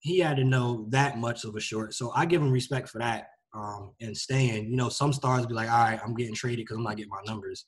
he 0.00 0.18
had 0.18 0.37
to 0.37 0.44
know 0.44 0.85
that 0.90 1.18
much 1.18 1.44
of 1.44 1.56
a 1.56 1.61
short. 1.61 1.94
So 1.94 2.12
I 2.14 2.26
give 2.26 2.42
him 2.42 2.52
respect 2.52 2.90
for 2.90 2.98
that 2.98 3.28
um, 3.56 3.92
and 4.00 4.16
staying. 4.16 4.70
You 4.70 4.76
know, 4.76 4.88
some 4.88 5.12
stars 5.12 5.46
be 5.46 5.54
like, 5.54 5.70
all 5.70 5.78
right, 5.84 6.00
I'm 6.04 6.14
getting 6.14 6.34
traded 6.34 6.58
because 6.58 6.76
I'm 6.76 6.82
not 6.84 6.96
getting 6.96 7.10
my 7.10 7.22
numbers. 7.26 7.64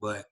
But 0.00 0.24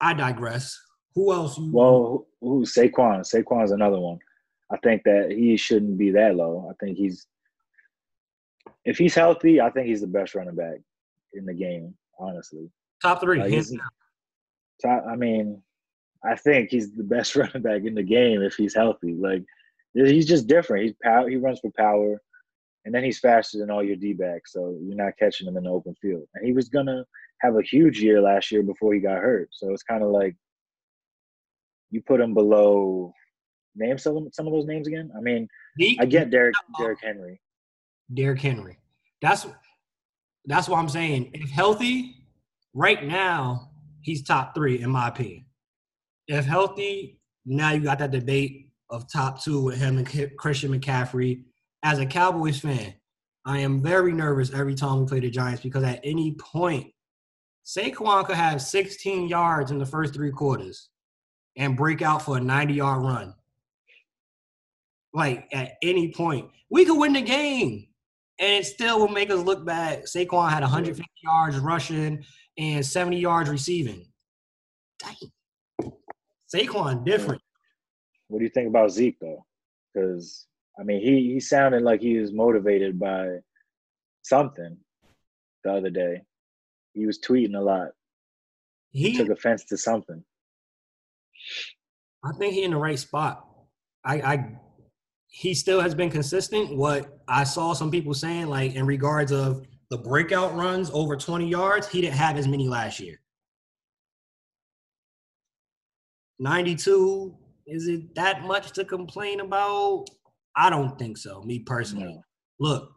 I 0.00 0.14
digress. 0.14 0.78
Who 1.14 1.32
else? 1.32 1.58
You, 1.58 1.70
well, 1.72 2.26
who, 2.40 2.64
Saquon? 2.64 3.20
Saquon's 3.20 3.70
another 3.70 4.00
one. 4.00 4.18
I 4.72 4.76
think 4.78 5.02
that 5.04 5.30
he 5.30 5.56
shouldn't 5.56 5.98
be 5.98 6.10
that 6.12 6.34
low. 6.34 6.68
I 6.70 6.84
think 6.84 6.96
he's 6.96 7.26
if 8.84 8.98
he's 8.98 9.14
healthy, 9.14 9.60
I 9.60 9.70
think 9.70 9.86
he's 9.86 10.00
the 10.00 10.06
best 10.06 10.34
running 10.34 10.56
back 10.56 10.78
in 11.34 11.46
the 11.46 11.54
game. 11.54 11.94
Honestly, 12.18 12.70
top 13.02 13.20
three. 13.20 13.38
Like, 13.40 13.50
hands 13.52 13.70
he's- 13.70 13.80
down. 13.80 13.90
so 14.80 14.88
I, 14.88 15.12
I 15.12 15.16
mean, 15.16 15.62
I 16.24 16.36
think 16.36 16.70
he's 16.70 16.92
the 16.92 17.04
best 17.04 17.36
running 17.36 17.62
back 17.62 17.82
in 17.84 17.94
the 17.94 18.02
game 18.02 18.42
if 18.42 18.54
he's 18.54 18.74
healthy. 18.74 19.12
Like 19.14 19.44
he's 19.94 20.26
just 20.26 20.46
different. 20.46 20.84
He's 20.84 20.94
power. 21.02 21.28
He 21.28 21.36
runs 21.36 21.60
for 21.60 21.70
power, 21.76 22.20
and 22.84 22.94
then 22.94 23.02
he's 23.04 23.18
faster 23.18 23.58
than 23.58 23.70
all 23.70 23.82
your 23.82 23.96
D 23.96 24.12
backs. 24.12 24.52
So 24.52 24.78
you're 24.82 24.96
not 24.96 25.16
catching 25.18 25.46
him 25.48 25.56
in 25.56 25.64
the 25.64 25.70
open 25.70 25.94
field. 26.00 26.26
And 26.34 26.46
he 26.46 26.52
was 26.52 26.68
gonna 26.68 27.04
have 27.40 27.56
a 27.56 27.62
huge 27.62 28.00
year 28.02 28.20
last 28.20 28.50
year 28.50 28.62
before 28.62 28.94
he 28.94 29.00
got 29.00 29.18
hurt. 29.18 29.48
So 29.52 29.72
it's 29.72 29.82
kind 29.82 30.02
of 30.02 30.10
like 30.10 30.36
you 31.90 32.02
put 32.02 32.20
him 32.20 32.34
below. 32.34 33.12
Name 33.76 33.98
some 33.98 34.16
of- 34.16 34.34
some 34.34 34.46
of 34.46 34.52
those 34.52 34.66
names 34.66 34.86
again. 34.86 35.10
I 35.16 35.20
mean, 35.20 35.48
Zeke, 35.80 36.00
I 36.00 36.04
get 36.06 36.30
Derrick 36.30 36.54
Derrick 36.78 37.00
Henry. 37.02 37.40
Derrick 38.12 38.40
Henry. 38.40 38.78
That's 39.20 39.46
that's 40.46 40.68
what 40.68 40.78
I'm 40.78 40.88
saying. 40.88 41.30
If 41.34 41.50
healthy, 41.50 42.14
right 42.74 43.02
now 43.04 43.70
he's 44.02 44.22
top 44.22 44.54
three 44.54 44.80
in 44.80 44.90
my 44.90 45.08
opinion. 45.08 45.46
if 46.28 46.44
healthy, 46.44 47.18
now 47.44 47.72
you 47.72 47.80
got 47.80 47.98
that 47.98 48.10
debate 48.10 48.70
of 48.90 49.10
top 49.10 49.42
two 49.42 49.62
with 49.62 49.76
him 49.76 49.98
and 49.98 50.36
Christian 50.38 50.70
McCaffrey. 50.78 51.42
As 51.84 51.98
a 51.98 52.06
Cowboys 52.06 52.58
fan, 52.58 52.94
I 53.44 53.58
am 53.58 53.82
very 53.82 54.14
nervous 54.14 54.54
every 54.54 54.74
time 54.74 55.00
we 55.00 55.06
play 55.06 55.20
the 55.20 55.28
Giants 55.28 55.62
because 55.62 55.84
at 55.84 56.00
any 56.02 56.34
point, 56.34 56.90
Saquon 57.66 58.24
could 58.24 58.36
have 58.36 58.62
16 58.62 59.28
yards 59.28 59.70
in 59.70 59.78
the 59.78 59.84
first 59.84 60.14
three 60.14 60.30
quarters 60.30 60.88
and 61.56 61.76
break 61.76 62.00
out 62.00 62.22
for 62.22 62.38
a 62.38 62.40
90 62.40 62.72
yard 62.72 63.02
run. 63.02 63.34
Like 65.12 65.46
at 65.52 65.72
any 65.82 66.10
point, 66.10 66.48
we 66.70 66.86
could 66.86 66.98
win 66.98 67.12
the 67.12 67.20
game 67.20 67.86
and 68.40 68.64
it 68.64 68.66
still 68.66 68.98
will 68.98 69.08
make 69.08 69.30
us 69.30 69.44
look 69.44 69.66
bad. 69.66 70.04
Saquon 70.04 70.48
had 70.48 70.62
150 70.62 71.04
yards 71.22 71.58
rushing 71.58 72.24
and 72.56 72.84
70 72.84 73.18
yards 73.18 73.50
receiving. 73.50 74.06
Dang. 74.98 75.92
Saquon 76.54 77.04
different. 77.04 77.42
What 78.28 78.38
do 78.38 78.44
you 78.44 78.50
think 78.50 78.68
about 78.68 78.90
Zeke 78.90 79.20
though? 79.20 79.44
Because 79.92 80.46
I 80.78 80.82
mean, 80.82 81.00
he 81.00 81.32
he 81.32 81.40
sounded 81.40 81.82
like 81.82 82.00
he 82.00 82.18
was 82.18 82.32
motivated 82.32 82.98
by 82.98 83.38
something 84.22 84.76
the 85.62 85.72
other 85.72 85.90
day. 85.90 86.22
He 86.92 87.06
was 87.06 87.18
tweeting 87.18 87.56
a 87.56 87.60
lot. 87.60 87.88
He 88.90 89.16
Took 89.16 89.30
offense 89.30 89.64
to 89.66 89.76
something. 89.76 90.22
I 92.24 92.32
think 92.38 92.54
he 92.54 92.62
in 92.62 92.70
the 92.70 92.76
right 92.76 92.98
spot. 92.98 93.44
I, 94.04 94.14
I 94.14 94.58
he 95.28 95.52
still 95.52 95.80
has 95.80 95.94
been 95.94 96.10
consistent. 96.10 96.76
What 96.76 97.18
I 97.26 97.44
saw 97.44 97.72
some 97.72 97.90
people 97.90 98.14
saying, 98.14 98.46
like 98.46 98.74
in 98.74 98.86
regards 98.86 99.32
of 99.32 99.66
the 99.90 99.98
breakout 99.98 100.54
runs 100.54 100.90
over 100.92 101.16
20 101.16 101.48
yards, 101.48 101.88
he 101.88 102.00
didn't 102.00 102.14
have 102.14 102.36
as 102.36 102.46
many 102.46 102.68
last 102.68 103.00
year. 103.00 103.20
92, 106.38 107.34
is 107.66 107.88
it 107.88 108.14
that 108.14 108.44
much 108.44 108.72
to 108.72 108.84
complain 108.84 109.40
about? 109.40 110.06
I 110.56 110.70
don't 110.70 110.98
think 110.98 111.18
so, 111.18 111.42
me 111.42 111.60
personally. 111.60 112.14
No. 112.14 112.22
Look, 112.60 112.90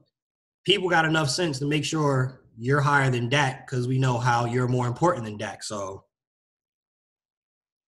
people 0.65 0.89
got 0.89 1.05
enough 1.05 1.29
sense 1.29 1.59
to 1.59 1.65
make 1.65 1.83
sure 1.83 2.41
you're 2.57 2.81
higher 2.81 3.09
than 3.09 3.29
Dak 3.29 3.67
because 3.67 3.87
we 3.87 3.99
know 3.99 4.17
how 4.17 4.45
you're 4.45 4.67
more 4.67 4.87
important 4.87 5.25
than 5.25 5.37
Dak. 5.37 5.63
So 5.63 6.03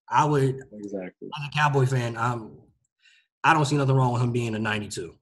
I 0.09 0.26
would 0.26 0.55
Exactly. 0.74 1.30
as 1.39 1.47
a 1.47 1.51
Cowboy 1.55 1.86
fan, 1.86 2.17
I'm 2.17 2.57
I 3.43 3.53
don't 3.53 3.65
see 3.65 3.78
nothing 3.78 3.95
wrong 3.95 4.13
with 4.13 4.22
him 4.22 4.32
being 4.32 4.55
a 4.55 4.59
92. 4.59 5.15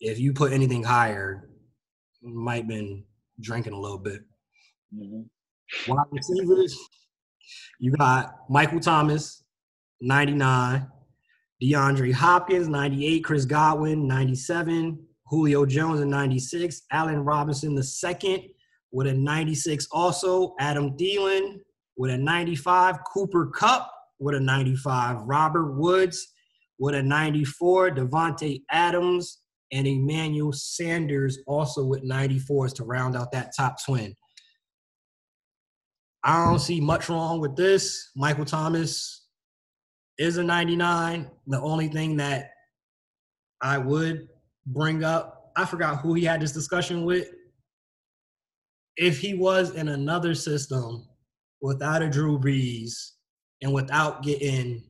If 0.00 0.18
you 0.18 0.32
put 0.32 0.52
anything 0.52 0.82
higher, 0.82 1.48
might 2.22 2.66
been 2.66 3.04
drinking 3.40 3.72
a 3.72 3.80
little 3.80 3.98
bit. 3.98 4.22
hmm 4.94 5.22
Wide 5.88 6.06
receivers, 6.10 6.78
you 7.78 7.92
got 7.92 8.48
Michael 8.48 8.80
Thomas, 8.80 9.44
99, 10.00 10.86
DeAndre 11.62 12.12
Hopkins, 12.12 12.68
98, 12.68 13.24
Chris 13.24 13.44
Godwin, 13.44 14.06
97, 14.06 14.98
Julio 15.26 15.64
Jones, 15.66 16.00
a 16.00 16.06
96, 16.06 16.82
Allen 16.92 17.20
Robinson, 17.20 17.74
the 17.74 17.82
second, 17.82 18.42
with 18.92 19.06
a 19.06 19.12
96 19.12 19.88
also, 19.90 20.54
Adam 20.60 20.96
Thielen 20.96 21.58
with 21.96 22.10
a 22.10 22.18
95, 22.18 22.98
Cooper 23.12 23.46
Kupp 23.46 23.90
with 24.18 24.34
a 24.34 24.40
95, 24.40 25.22
Robert 25.22 25.72
Woods 25.72 26.34
with 26.78 26.94
a 26.94 27.02
94, 27.02 27.92
Davante 27.92 28.62
Adams, 28.70 29.38
and 29.72 29.86
Emmanuel 29.86 30.52
Sanders 30.52 31.38
also 31.46 31.84
with 31.84 32.04
94s 32.04 32.74
to 32.74 32.84
round 32.84 33.16
out 33.16 33.32
that 33.32 33.52
top 33.56 33.76
twin. 33.84 34.14
I 36.22 36.44
don't 36.44 36.58
see 36.58 36.80
much 36.80 37.08
wrong 37.08 37.40
with 37.40 37.56
this. 37.56 38.10
Michael 38.16 38.44
Thomas 38.44 39.25
is 40.18 40.36
a 40.38 40.42
99. 40.44 41.30
The 41.46 41.60
only 41.60 41.88
thing 41.88 42.16
that 42.16 42.50
I 43.60 43.78
would 43.78 44.28
bring 44.66 45.04
up, 45.04 45.52
I 45.56 45.64
forgot 45.64 46.00
who 46.00 46.14
he 46.14 46.24
had 46.24 46.40
this 46.40 46.52
discussion 46.52 47.04
with. 47.04 47.28
If 48.96 49.18
he 49.20 49.34
was 49.34 49.74
in 49.74 49.88
another 49.88 50.34
system 50.34 51.06
without 51.60 52.02
a 52.02 52.08
Drew 52.08 52.38
Brees 52.38 53.10
and 53.62 53.72
without 53.72 54.22
getting 54.22 54.82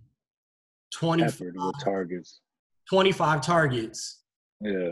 25, 0.95 1.53
targets. 1.83 2.41
25 2.89 3.41
targets, 3.43 4.23
Yeah. 4.61 4.91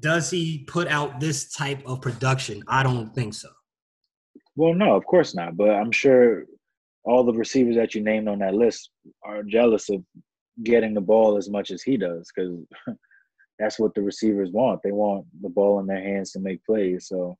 does 0.00 0.30
he 0.30 0.64
put 0.68 0.88
out 0.88 1.20
this 1.20 1.52
type 1.54 1.82
of 1.86 2.02
production? 2.02 2.62
I 2.68 2.82
don't 2.82 3.14
think 3.14 3.32
so. 3.34 3.48
Well, 4.56 4.74
no, 4.74 4.94
of 4.94 5.04
course 5.06 5.34
not. 5.34 5.56
But 5.56 5.70
I'm 5.70 5.90
sure 5.90 6.44
all 7.04 7.24
the 7.24 7.32
receivers 7.32 7.76
that 7.76 7.94
you 7.94 8.02
named 8.02 8.28
on 8.28 8.38
that 8.38 8.54
list 8.54 8.90
are 9.24 9.42
jealous 9.42 9.90
of 9.90 10.02
getting 10.62 10.94
the 10.94 11.00
ball 11.00 11.36
as 11.36 11.50
much 11.50 11.70
as 11.70 11.82
he 11.82 11.96
does 11.96 12.30
because 12.34 12.58
that's 13.58 13.78
what 13.78 13.94
the 13.94 14.02
receivers 14.02 14.50
want. 14.50 14.80
They 14.82 14.92
want 14.92 15.26
the 15.42 15.48
ball 15.48 15.80
in 15.80 15.86
their 15.86 16.02
hands 16.02 16.32
to 16.32 16.40
make 16.40 16.64
plays. 16.64 17.08
So, 17.08 17.36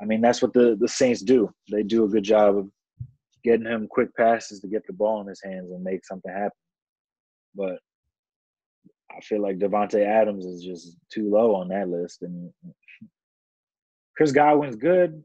I 0.00 0.04
mean, 0.04 0.20
that's 0.20 0.40
what 0.40 0.52
the, 0.52 0.76
the 0.80 0.88
Saints 0.88 1.22
do. 1.22 1.50
They 1.70 1.82
do 1.82 2.04
a 2.04 2.08
good 2.08 2.24
job 2.24 2.56
of 2.56 2.68
getting 3.44 3.66
him 3.66 3.88
quick 3.88 4.14
passes 4.16 4.60
to 4.60 4.68
get 4.68 4.86
the 4.86 4.92
ball 4.92 5.20
in 5.20 5.26
his 5.26 5.42
hands 5.42 5.70
and 5.70 5.82
make 5.82 6.04
something 6.04 6.32
happen. 6.32 6.50
But 7.54 7.78
I 9.14 9.20
feel 9.20 9.42
like 9.42 9.58
Davante 9.58 10.04
Adams 10.04 10.46
is 10.46 10.62
just 10.62 10.96
too 11.12 11.30
low 11.30 11.54
on 11.54 11.68
that 11.68 11.88
list, 11.88 12.22
and 12.22 12.50
Chris 14.16 14.32
Godwin's 14.32 14.76
good, 14.76 15.22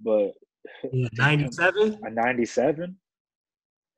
but 0.00 0.32
97. 0.92 1.98
a 2.02 2.10
97 2.10 2.96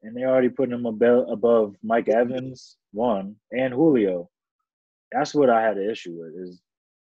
and 0.02 0.16
they're 0.16 0.28
already 0.28 0.48
putting 0.48 0.74
him 0.74 0.86
above, 0.86 1.28
above 1.28 1.76
mike 1.82 2.08
evans 2.08 2.76
one 2.92 3.36
and 3.52 3.74
julio 3.74 4.28
that's 5.12 5.34
what 5.34 5.50
i 5.50 5.62
had 5.62 5.76
an 5.76 5.90
issue 5.90 6.14
with 6.18 6.34
is 6.36 6.60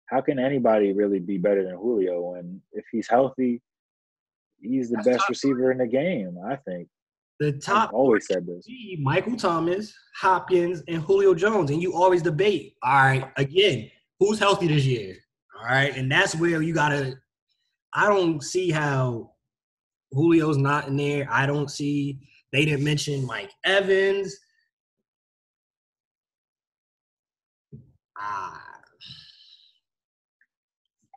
how 0.07 0.21
can 0.21 0.39
anybody 0.39 0.93
really 0.93 1.19
be 1.19 1.39
better 1.39 1.65
than 1.65 1.77
julio 1.77 2.35
and 2.35 2.61
if 2.73 2.85
he's 2.93 3.09
healthy 3.09 3.61
he's 4.61 4.91
the 4.91 4.97
That's 4.97 5.09
best 5.09 5.29
receiver 5.29 5.71
in 5.73 5.79
the 5.79 5.87
game 5.87 6.37
i 6.47 6.57
think 6.57 6.89
The 7.41 7.49
i've 7.49 7.61
top 7.61 7.93
always 7.93 8.27
said 8.27 8.47
this 8.47 8.67
Michael 9.01 9.37
Thomas, 9.37 9.95
Hopkins, 10.21 10.83
and 10.89 11.01
Julio 11.01 11.35
Jones. 11.35 11.71
And 11.71 11.81
you 11.81 11.95
always 11.95 12.21
debate, 12.21 12.75
all 12.83 12.93
right, 12.93 13.31
again, 13.37 13.89
who's 14.19 14.41
healthy 14.41 14.67
this 14.67 14.85
year? 14.85 15.17
All 15.59 15.65
right. 15.65 15.97
And 15.97 16.11
that's 16.11 16.35
where 16.35 16.63
you 16.63 16.75
gotta 16.75 17.17
I 17.95 18.07
don't 18.09 18.43
see 18.43 18.71
how 18.71 19.33
Julio's 20.13 20.57
not 20.57 20.89
in 20.89 20.97
there. 20.97 21.27
I 21.31 21.47
don't 21.47 21.71
see 21.71 22.19
they 22.53 22.65
didn't 22.65 22.85
mention 22.85 23.27
Mike 23.27 23.51
Evans. 23.65 24.37
Ah, 28.17 28.69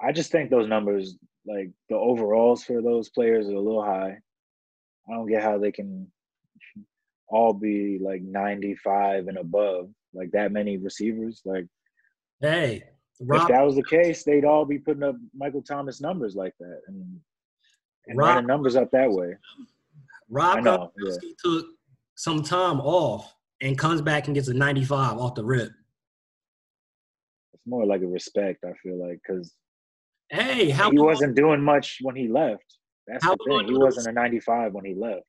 i 0.03 0.11
just 0.11 0.31
think 0.31 0.49
those 0.49 0.67
numbers 0.67 1.17
like 1.45 1.71
the 1.89 1.95
overalls 1.95 2.63
for 2.63 2.81
those 2.81 3.09
players 3.09 3.47
are 3.47 3.55
a 3.55 3.59
little 3.59 3.83
high 3.83 4.17
i 5.09 5.13
don't 5.13 5.27
get 5.27 5.41
how 5.41 5.57
they 5.57 5.71
can 5.71 6.05
all 7.27 7.53
be 7.53 7.97
like 7.99 8.21
95 8.21 9.27
and 9.27 9.37
above 9.37 9.89
like 10.13 10.29
that 10.31 10.51
many 10.51 10.77
receivers 10.77 11.41
like 11.45 11.65
hey, 12.41 12.83
if 13.19 13.47
that 13.49 13.63
was 13.63 13.75
the 13.75 13.83
case, 13.83 14.23
they'd 14.23 14.45
all 14.45 14.65
be 14.65 14.79
putting 14.79 15.03
up 15.03 15.15
Michael 15.35 15.61
Thomas 15.61 16.01
numbers 16.01 16.35
like 16.35 16.53
that 16.59 16.81
and, 16.87 17.19
and 18.07 18.17
Rob- 18.17 18.35
running 18.35 18.47
numbers 18.47 18.75
up 18.75 18.89
that 18.91 19.09
way. 19.09 19.35
Rob 20.29 20.63
know, 20.63 20.91
yeah. 21.03 21.15
Took 21.43 21.65
some 22.15 22.41
time 22.41 22.79
off 22.81 23.33
and 23.61 23.77
comes 23.77 24.01
back 24.01 24.27
and 24.27 24.35
gets 24.35 24.47
a 24.47 24.53
95 24.53 25.17
off 25.17 25.35
the 25.35 25.43
rip. 25.43 25.71
It's 27.53 27.63
more 27.67 27.85
like 27.85 28.01
a 28.01 28.07
respect, 28.07 28.63
I 28.65 28.73
feel 28.81 28.97
like, 28.97 29.19
because 29.25 29.53
Hey, 30.31 30.69
how 30.69 30.89
he 30.89 30.97
wasn't 30.97 31.35
doing 31.35 31.61
much 31.61 31.97
when 32.01 32.15
he 32.15 32.29
left. 32.29 32.63
That's 33.05 33.23
How 33.23 33.35
the 33.35 33.43
thing. 33.45 33.67
He 33.67 33.77
wasn't 33.77 34.07
a 34.07 34.11
95 34.13 34.73
when 34.73 34.85
he 34.85 34.95
left. 34.95 35.25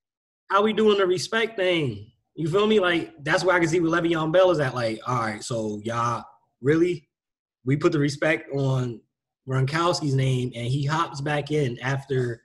how 0.48 0.62
we 0.62 0.72
doing 0.72 0.96
the 0.96 1.06
respect 1.06 1.56
thing? 1.56 2.12
You 2.36 2.48
feel 2.48 2.66
me? 2.68 2.78
Like 2.78 3.12
that's 3.24 3.44
where 3.44 3.56
I 3.56 3.58
can 3.58 3.68
see 3.68 3.80
where 3.80 3.90
Le'Veon 3.90 4.32
Bell 4.32 4.52
is 4.52 4.60
at. 4.60 4.74
Like, 4.74 5.00
all 5.06 5.20
right, 5.20 5.42
so 5.42 5.80
y'all 5.84 6.24
really 6.60 7.08
we 7.64 7.76
put 7.76 7.92
the 7.92 7.98
respect 7.98 8.48
on 8.52 9.00
Gronkowski's 9.48 10.14
name, 10.14 10.52
and 10.54 10.66
he 10.66 10.84
hops 10.84 11.20
back 11.20 11.50
in 11.50 11.78
after 11.80 12.42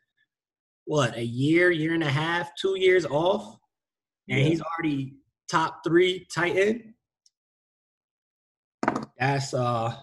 what 0.87 1.15
a 1.17 1.23
year, 1.23 1.69
year 1.69 1.93
and 1.93 2.03
a 2.03 2.09
half, 2.09 2.49
two 2.55 2.79
years 2.79 3.05
off, 3.05 3.57
and 4.29 4.39
Yeah. 4.39 4.45
he's 4.45 4.61
already 4.61 5.15
top 5.51 5.83
three 5.85 6.25
tight 6.33 6.55
end. 6.55 6.93
That's 9.19 9.53
uh, 9.53 9.93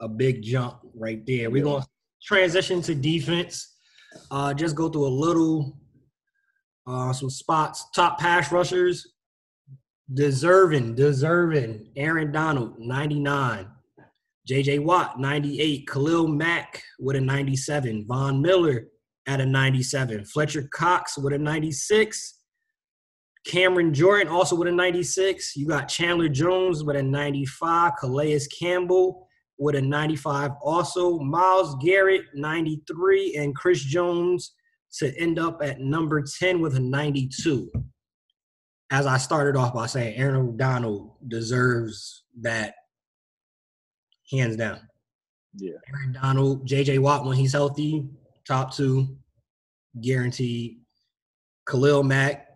a 0.00 0.08
big 0.08 0.42
jump 0.42 0.80
right 0.94 1.24
there. 1.24 1.50
We're 1.50 1.62
gonna 1.64 1.86
transition 2.22 2.82
to 2.82 2.94
defense. 2.94 3.76
Uh, 4.30 4.52
just 4.54 4.74
go 4.74 4.88
through 4.88 5.06
a 5.06 5.16
little 5.26 5.78
uh, 6.86 7.12
some 7.12 7.30
spots. 7.30 7.86
Top 7.94 8.18
pass 8.18 8.50
rushers, 8.50 9.06
deserving, 10.14 10.94
deserving. 10.96 11.90
Aaron 11.96 12.32
Donald, 12.32 12.78
99. 12.78 13.68
J.J. 14.46 14.78
Watt, 14.78 15.20
98. 15.20 15.86
Khalil 15.86 16.26
Mack 16.26 16.82
with 16.98 17.16
a 17.16 17.20
97. 17.20 18.06
Von 18.06 18.40
Miller 18.40 18.88
at 19.28 19.40
a 19.40 19.46
97. 19.46 20.24
Fletcher 20.24 20.68
Cox 20.72 21.16
with 21.18 21.34
a 21.34 21.38
96. 21.38 22.34
Cameron 23.46 23.94
Jordan 23.94 24.28
also 24.28 24.56
with 24.56 24.68
a 24.68 24.72
96. 24.72 25.54
You 25.54 25.68
got 25.68 25.86
Chandler 25.86 26.28
Jones 26.28 26.82
with 26.82 26.96
a 26.96 27.02
95. 27.02 27.92
Calais 28.00 28.40
Campbell 28.58 29.28
with 29.58 29.76
a 29.76 29.82
95 29.82 30.52
also. 30.62 31.18
Myles 31.18 31.76
Garrett, 31.80 32.22
93. 32.34 33.36
And 33.36 33.54
Chris 33.54 33.84
Jones 33.84 34.54
to 34.94 35.14
end 35.18 35.38
up 35.38 35.62
at 35.62 35.80
number 35.80 36.24
10 36.40 36.60
with 36.60 36.74
a 36.76 36.80
92. 36.80 37.70
As 38.90 39.06
I 39.06 39.18
started 39.18 39.56
off 39.56 39.74
by 39.74 39.86
saying, 39.86 40.16
Aaron 40.16 40.56
Donald 40.56 41.12
deserves 41.28 42.24
that 42.40 42.74
hands 44.30 44.56
down. 44.56 44.80
Yeah. 45.54 45.72
Aaron 45.94 46.12
Donald, 46.14 46.66
JJ 46.66 47.00
Watt 47.00 47.26
when 47.26 47.36
he's 47.36 47.52
healthy, 47.52 48.08
top 48.48 48.74
two, 48.74 49.16
guaranteed. 50.00 50.78
Khalil 51.68 52.02
Mack, 52.02 52.48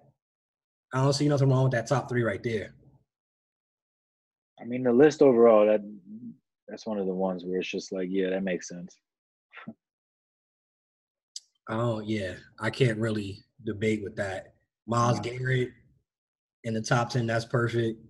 I 0.94 1.02
don't 1.02 1.12
see 1.12 1.28
nothing 1.28 1.50
wrong 1.50 1.64
with 1.64 1.72
that 1.72 1.86
top 1.86 2.08
three 2.08 2.22
right 2.22 2.42
there. 2.42 2.74
I 4.60 4.64
mean, 4.64 4.82
the 4.82 4.92
list 4.92 5.22
overall 5.22 5.66
that 5.66 5.82
that's 6.66 6.86
one 6.86 6.98
of 6.98 7.06
the 7.06 7.12
ones 7.12 7.44
where 7.44 7.58
it's 7.58 7.70
just 7.70 7.92
like, 7.92 8.08
yeah, 8.10 8.30
that 8.30 8.42
makes 8.42 8.68
sense. 8.68 8.96
Oh 11.68 12.00
yeah, 12.00 12.34
I 12.60 12.70
can't 12.70 12.98
really 12.98 13.38
debate 13.64 14.02
with 14.02 14.16
that. 14.16 14.54
Myles 14.86 15.18
No. 15.18 15.22
Garrett 15.24 15.70
in 16.64 16.74
the 16.74 16.80
top 16.80 17.10
ten, 17.10 17.26
that's 17.26 17.44
perfect. 17.44 18.00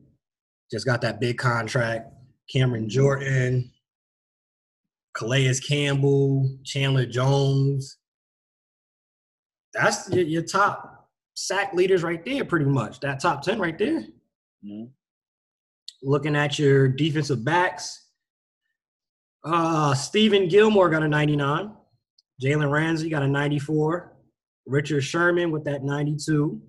Just 0.70 0.86
got 0.86 1.00
that 1.02 1.20
big 1.20 1.36
contract. 1.36 2.12
Cameron 2.50 2.82
mm-hmm. 2.82 2.90
Jordan, 2.90 3.72
Calais 5.14 5.58
Campbell, 5.60 6.58
Chandler 6.64 7.06
Jones. 7.06 7.98
That's 9.74 10.10
your, 10.10 10.24
your 10.24 10.42
top 10.42 11.08
sack 11.34 11.72
leaders 11.74 12.02
right 12.02 12.24
there, 12.24 12.44
pretty 12.44 12.66
much. 12.66 13.00
That 13.00 13.20
top 13.20 13.42
ten 13.42 13.58
right 13.58 13.78
there. 13.78 14.04
Mhm. 14.64 14.90
Looking 16.02 16.36
at 16.36 16.58
your 16.58 16.88
defensive 16.88 17.44
backs, 17.44 18.08
uh, 19.44 19.92
Stephon 19.94 20.50
Gilmore 20.50 20.88
got 20.90 21.02
a 21.02 21.08
99. 21.08 21.72
Jalen 22.42 22.70
Ramsey 22.70 23.08
got 23.08 23.22
a 23.22 23.28
94. 23.28 24.16
Richard 24.66 25.02
Sherman 25.02 25.50
with 25.50 25.64
that 25.64 25.84
92. 25.84 26.60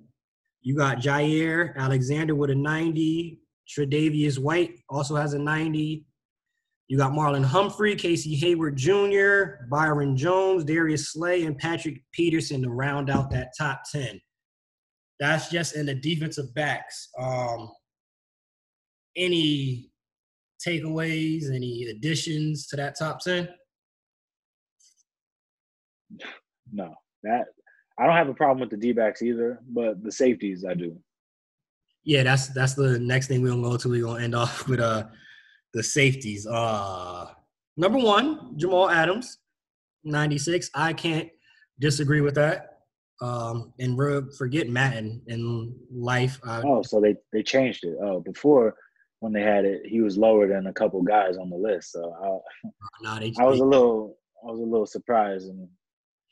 You 0.61 0.75
got 0.75 0.97
Jaire 0.99 1.75
Alexander 1.75 2.35
with 2.35 2.49
a 2.51 2.55
90. 2.55 3.39
Tre'Davious 3.67 4.37
White 4.39 4.79
also 4.89 5.15
has 5.15 5.33
a 5.33 5.39
90. 5.39 6.05
You 6.93 6.99
got 6.99 7.13
Marlon 7.13 7.43
Humphrey, 7.43 7.95
Casey 7.95 8.35
Hayward 8.35 8.77
Jr., 8.77 9.65
Byron 9.67 10.15
Jones, 10.15 10.63
Darius 10.63 11.09
Slay, 11.09 11.45
and 11.45 11.57
Patrick 11.57 12.03
Peterson 12.11 12.61
to 12.61 12.69
round 12.69 13.09
out 13.09 13.31
that 13.31 13.47
top 13.57 13.81
10. 13.91 14.21
That's 15.19 15.49
just 15.49 15.75
in 15.75 15.87
the 15.87 15.95
defensive 15.95 16.53
backs. 16.53 17.09
Um, 17.19 17.71
any 19.15 19.89
takeaways, 20.63 21.51
any 21.51 21.85
additions 21.85 22.67
to 22.67 22.75
that 22.75 22.95
top 22.95 23.21
10? 23.21 23.49
No, 26.71 26.93
that 27.23 27.45
I 27.97 28.05
don't 28.05 28.15
have 28.15 28.29
a 28.29 28.35
problem 28.35 28.59
with 28.59 28.69
the 28.69 28.77
D 28.77 28.93
backs 28.93 29.23
either, 29.23 29.59
but 29.67 30.03
the 30.03 30.11
safeties 30.11 30.63
I 30.63 30.75
do. 30.75 30.95
Yeah, 32.03 32.21
that's 32.21 32.49
that's 32.49 32.75
the 32.75 32.99
next 32.99 33.29
thing 33.29 33.41
we're 33.41 33.49
gonna 33.49 33.63
go 33.63 33.77
to. 33.77 33.89
We're 33.89 34.03
gonna 34.03 34.23
end 34.23 34.35
off 34.35 34.67
with 34.67 34.79
uh 34.79 35.05
the 35.73 35.83
safeties. 35.83 36.45
Uh 36.47 37.27
number 37.77 37.97
one, 37.99 38.57
Jamal 38.57 38.89
Adams, 38.89 39.39
96. 40.03 40.69
I 40.75 40.93
can't 40.93 41.29
disagree 41.79 42.21
with 42.21 42.35
that. 42.35 42.79
Um 43.21 43.73
and 43.79 43.97
forget 44.37 44.69
Madden 44.69 45.21
in 45.27 45.75
life. 45.91 46.39
I, 46.45 46.61
Oh, 46.63 46.81
so 46.83 46.99
they 47.01 47.15
they 47.31 47.43
changed 47.43 47.83
it. 47.83 47.95
Oh, 48.01 48.19
before 48.19 48.75
when 49.19 49.31
they 49.31 49.41
had 49.41 49.63
it, 49.63 49.81
he 49.85 50.01
was 50.01 50.17
lower 50.17 50.47
than 50.47 50.67
a 50.67 50.73
couple 50.73 51.01
guys 51.01 51.37
on 51.37 51.49
the 51.49 51.55
list. 51.55 51.93
So 51.93 52.01
nah, 53.01 53.19
they, 53.19 53.33
I, 53.39 53.43
I 53.43 53.47
was 53.47 53.59
a 53.61 53.65
little 53.65 54.17
I 54.43 54.51
was 54.51 54.59
a 54.59 54.63
little 54.63 54.85
surprised 54.85 55.47
and 55.49 55.67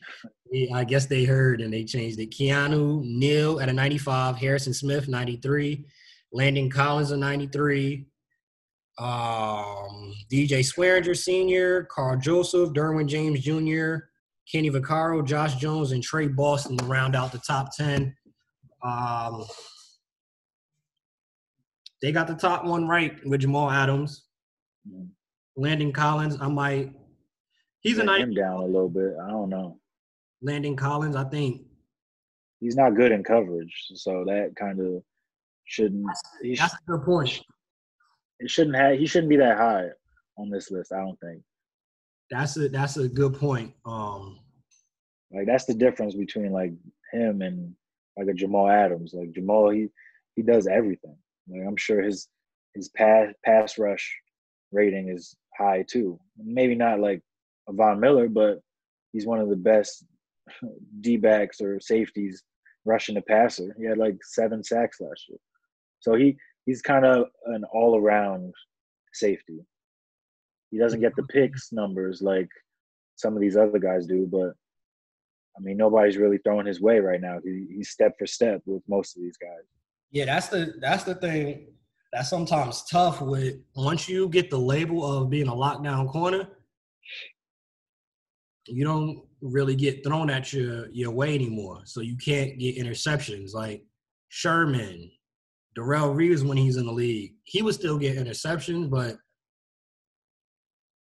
they- 0.52 0.70
I 0.74 0.84
guess 0.84 1.06
they 1.06 1.24
heard 1.24 1.62
and 1.62 1.74
they 1.74 1.84
changed 1.86 2.20
it. 2.20 2.32
Keanu 2.32 3.04
Neal 3.04 3.60
at 3.62 3.70
a 3.70 3.74
95, 3.74 4.36
Harrison 4.36 4.74
Smith 4.74 5.08
93, 5.08 5.86
Landon 6.34 6.70
Collins 6.70 7.12
a 7.12 7.18
93, 7.18 8.06
um, 9.02 10.14
DJ 10.32 10.60
Swearinger 10.60 11.18
Sr., 11.18 11.84
Karl 11.86 12.18
Joseph, 12.18 12.70
Derwin 12.70 13.08
James 13.08 13.40
Jr., 13.40 14.06
Kenny 14.52 14.70
Vaccaro, 14.70 15.26
Josh 15.26 15.56
Jones, 15.56 15.92
and 15.92 16.04
Tre 16.04 16.28
Boston 16.28 16.78
round 16.84 17.16
out 17.16 17.32
the 17.32 17.40
top 17.40 17.76
10. 17.76 18.16
Um, 18.84 19.44
they 22.02 22.12
got 22.12 22.28
the 22.28 22.36
top 22.36 22.64
one 22.64 22.88
right 22.88 23.14
with 23.26 23.42
Jamal 23.42 23.72
Adams. 23.72 24.26
mm, 24.88 25.08
Landon 25.56 25.92
Collins, 25.92 26.38
I 26.40 26.48
might. 26.48 26.94
He's 27.82 27.98
a 27.98 28.04
let 28.04 28.20
90. 28.20 28.24
him 28.24 28.34
down 28.36 28.60
a 28.62 28.66
little 28.66 28.90
bit. 28.90 29.14
I 29.24 29.32
don't 29.32 29.50
know. 29.50 29.80
Landon 30.44 30.76
Collins, 30.76 31.16
I 31.16 31.24
think. 31.24 31.64
He's 32.60 32.76
not 32.76 32.96
good 32.96 33.12
in 33.12 33.24
coverage, 33.24 33.74
so 33.96 34.24
that 34.28 34.52
kind 34.56 34.80
of 34.80 35.02
shouldn't. 35.66 36.06
That's 36.56 36.74
a 36.74 36.78
good 36.88 37.04
point. 37.04 37.42
It 38.42 38.50
shouldn't 38.50 38.76
have. 38.76 38.98
He 38.98 39.06
shouldn't 39.06 39.30
be 39.30 39.38
that 39.38 39.58
high 39.58 39.88
on 40.38 40.50
this 40.50 40.72
list. 40.72 40.92
I 40.92 41.00
don't 41.00 41.20
think. 41.20 41.42
That's 42.30 42.58
a 42.58 42.70
that's 42.70 42.98
a 42.98 43.08
good 43.08 43.36
point. 43.36 43.74
Um, 43.86 44.40
Like 45.32 45.46
that's 45.46 45.66
the 45.66 45.74
difference 45.74 46.16
between 46.16 46.52
like 46.52 46.74
him 47.12 47.42
and 47.42 47.74
like 48.18 48.28
a 48.28 48.34
Jamal 48.34 48.70
Adams. 48.70 49.14
Like 49.14 49.32
Jamal, 49.32 49.70
he 49.70 49.88
he 50.36 50.42
does 50.42 50.68
everything. 50.68 51.16
Like 51.48 51.62
I'm 51.68 51.78
sure 51.78 52.02
his 52.02 52.28
his 52.74 52.90
pass 52.90 53.28
pass 53.46 53.78
rush 53.78 54.18
rating 54.72 55.10
is 55.10 55.36
high 55.58 55.86
too. 55.90 56.20
Maybe 56.38 56.76
not 56.76 57.00
like 57.00 57.22
a 57.68 57.74
Von 57.74 58.00
Miller, 58.00 58.28
but 58.28 58.60
he's 59.12 59.26
one 59.26 59.40
of 59.40 59.50
the 59.50 59.56
best 59.56 60.06
D 61.02 61.18
backs 61.18 61.62
or 61.62 61.80
safeties 61.80 62.44
rushing 62.86 63.16
the 63.16 63.22
passer. 63.22 63.76
He 63.78 63.86
had 63.86 63.98
like 63.98 64.18
seven 64.24 64.64
sacks 64.64 65.00
last 65.00 65.26
year. 65.30 65.38
So 66.00 66.16
he 66.16 66.38
he's 66.72 66.82
kind 66.82 67.06
of 67.06 67.26
an 67.48 67.66
all 67.74 67.98
around 67.98 68.54
safety. 69.14 69.60
He 70.72 70.78
doesn't 70.78 71.02
get 71.02 71.14
the 71.18 71.24
mm-hmm. 71.24 71.40
picks 71.40 71.74
numbers 71.74 72.22
like 72.22 72.50
some 73.18 73.36
of 73.36 73.42
these 73.42 73.58
other 73.58 73.78
guys 73.78 74.08
do, 74.08 74.26
but 74.32 74.54
I 75.58 75.60
mean 75.60 75.76
nobody's 75.76 76.16
really 76.16 76.38
throwing 76.38 76.66
his 76.66 76.80
way 76.80 77.00
right 77.00 77.20
now. 77.20 77.40
He, 77.44 77.68
he's 77.76 77.90
step 77.90 78.14
for 78.18 78.26
step 78.26 78.62
with 78.66 78.82
most 78.88 79.18
of 79.18 79.22
these 79.22 79.38
guys. 79.38 79.66
yeah, 80.12 80.26
that's 80.26 80.48
the 80.48 80.74
that's 80.80 81.04
the 81.04 81.16
thing 81.16 81.68
that's 82.14 82.30
sometimes 82.30 82.84
tough 82.84 83.22
with 83.22 83.56
once 83.76 84.08
you 84.08 84.30
get 84.30 84.50
the 84.50 84.58
label 84.58 85.00
of 85.06 85.30
being 85.30 85.50
a 85.50 85.54
lockdown 85.54 86.10
corner, 86.10 86.48
you 88.66 88.86
don't 88.86 89.24
really 89.42 89.76
get 89.76 90.06
thrown 90.06 90.30
at 90.30 90.54
your 90.54 90.90
your 90.92 91.12
way 91.12 91.36
anymore. 91.36 91.82
So 91.84 92.00
you 92.00 92.16
can't 92.16 92.58
get 92.58 92.78
interceptions 92.78 93.54
like 93.54 93.84
Sherman, 94.30 95.12
Darrelle 95.78 96.14
Revis 96.16 96.44
when 96.48 96.58
he's 96.58 96.78
in 96.78 96.86
the 96.86 96.92
league. 96.92 97.34
He 97.44 97.62
would 97.62 97.74
still 97.76 97.98
get 97.98 98.18
interceptions, 98.18 98.90
but 98.90 99.18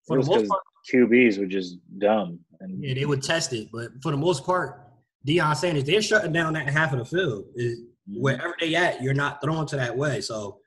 for 0.05 0.21
the 0.21 0.27
most 0.29 0.49
part, 0.49 0.61
QBs 0.91 1.37
were 1.39 1.45
just 1.45 1.77
dumb 1.97 2.39
and 2.59 2.83
Yeah, 2.83 2.93
they 2.93 3.05
would 3.05 3.21
test 3.21 3.53
it, 3.53 3.69
but 3.71 3.91
for 4.01 4.11
the 4.11 4.17
most 4.17 4.45
part, 4.45 4.83
Deion 5.27 5.55
Sanders, 5.55 5.83
they're 5.83 6.01
shutting 6.01 6.31
down 6.31 6.53
that 6.53 6.69
half 6.69 6.93
of 6.93 6.99
the 6.99 7.05
field. 7.05 7.45
Is 7.55 7.79
Mhm. 7.79 8.21
wherever 8.21 8.55
they 8.59 8.75
at, 8.75 9.01
you're 9.01 9.13
not 9.13 9.41
throwing 9.41 9.67
to 9.67 9.75
that 9.75 9.97
way. 9.97 10.21
So 10.21 10.61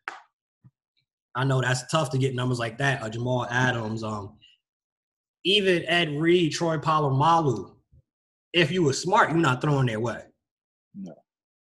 I 1.34 1.44
know 1.44 1.61
that's 1.61 1.86
tough 1.90 2.11
to 2.11 2.18
get 2.18 2.34
numbers 2.34 2.59
like 2.59 2.76
that. 2.78 3.03
Uh, 3.03 3.09
Jamal 3.09 3.46
Adams, 3.46 4.03
um, 4.03 4.36
even 5.44 5.84
Ed 5.86 6.11
Reed, 6.18 6.53
Troy 6.53 6.76
Polamalu. 6.76 7.74
If 8.53 8.70
you 8.70 8.82
were 8.82 8.92
smart, 8.92 9.30
you're 9.30 9.38
not 9.38 9.62
throwing 9.62 9.86
their 9.86 10.01
way. 10.01 10.24
No. 10.94 11.14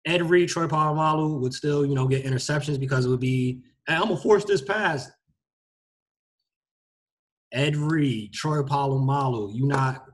Ed 0.06 0.22
Reed, 0.24 0.50
Troy 0.50 0.68
Polamalu 0.68 1.40
would 1.40 1.54
still, 1.54 1.86
you 1.86 1.96
know, 1.96 2.08
get 2.08 2.26
interceptions 2.26 2.80
because 2.80 3.06
it 3.06 3.10
would 3.10 3.20
be, 3.20 3.62
hey, 3.88 3.96
I'm 3.96 4.04
gonna 4.04 4.18
force 4.18 4.44
this 4.44 4.62
pass. 4.62 5.10
Ed 7.54 7.76
Reed, 7.76 8.34
Troy 8.34 8.62
Polamalu, 8.64 9.56
you 9.56 9.66
not 9.66 10.06